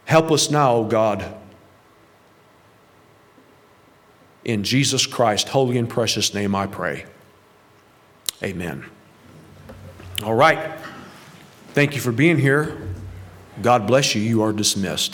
Help 0.05 0.31
us 0.31 0.51
now, 0.51 0.75
O 0.75 0.85
God. 0.85 1.35
In 4.45 4.65
Jesus 4.65 5.07
Christ, 5.07 5.49
holy 5.49 5.79
and 5.79 5.89
precious 5.89 6.35
name, 6.35 6.55
I 6.55 6.67
pray. 6.67 7.07
Amen. 8.43 8.85
All 10.25 10.35
right. 10.35 10.79
Thank 11.75 11.95
you 11.95 12.01
for 12.01 12.13
being 12.13 12.39
here. 12.39 12.77
God 13.61 13.87
bless 13.87 14.15
you. 14.15 14.23
You 14.23 14.43
are 14.43 14.53
dismissed. 14.53 15.11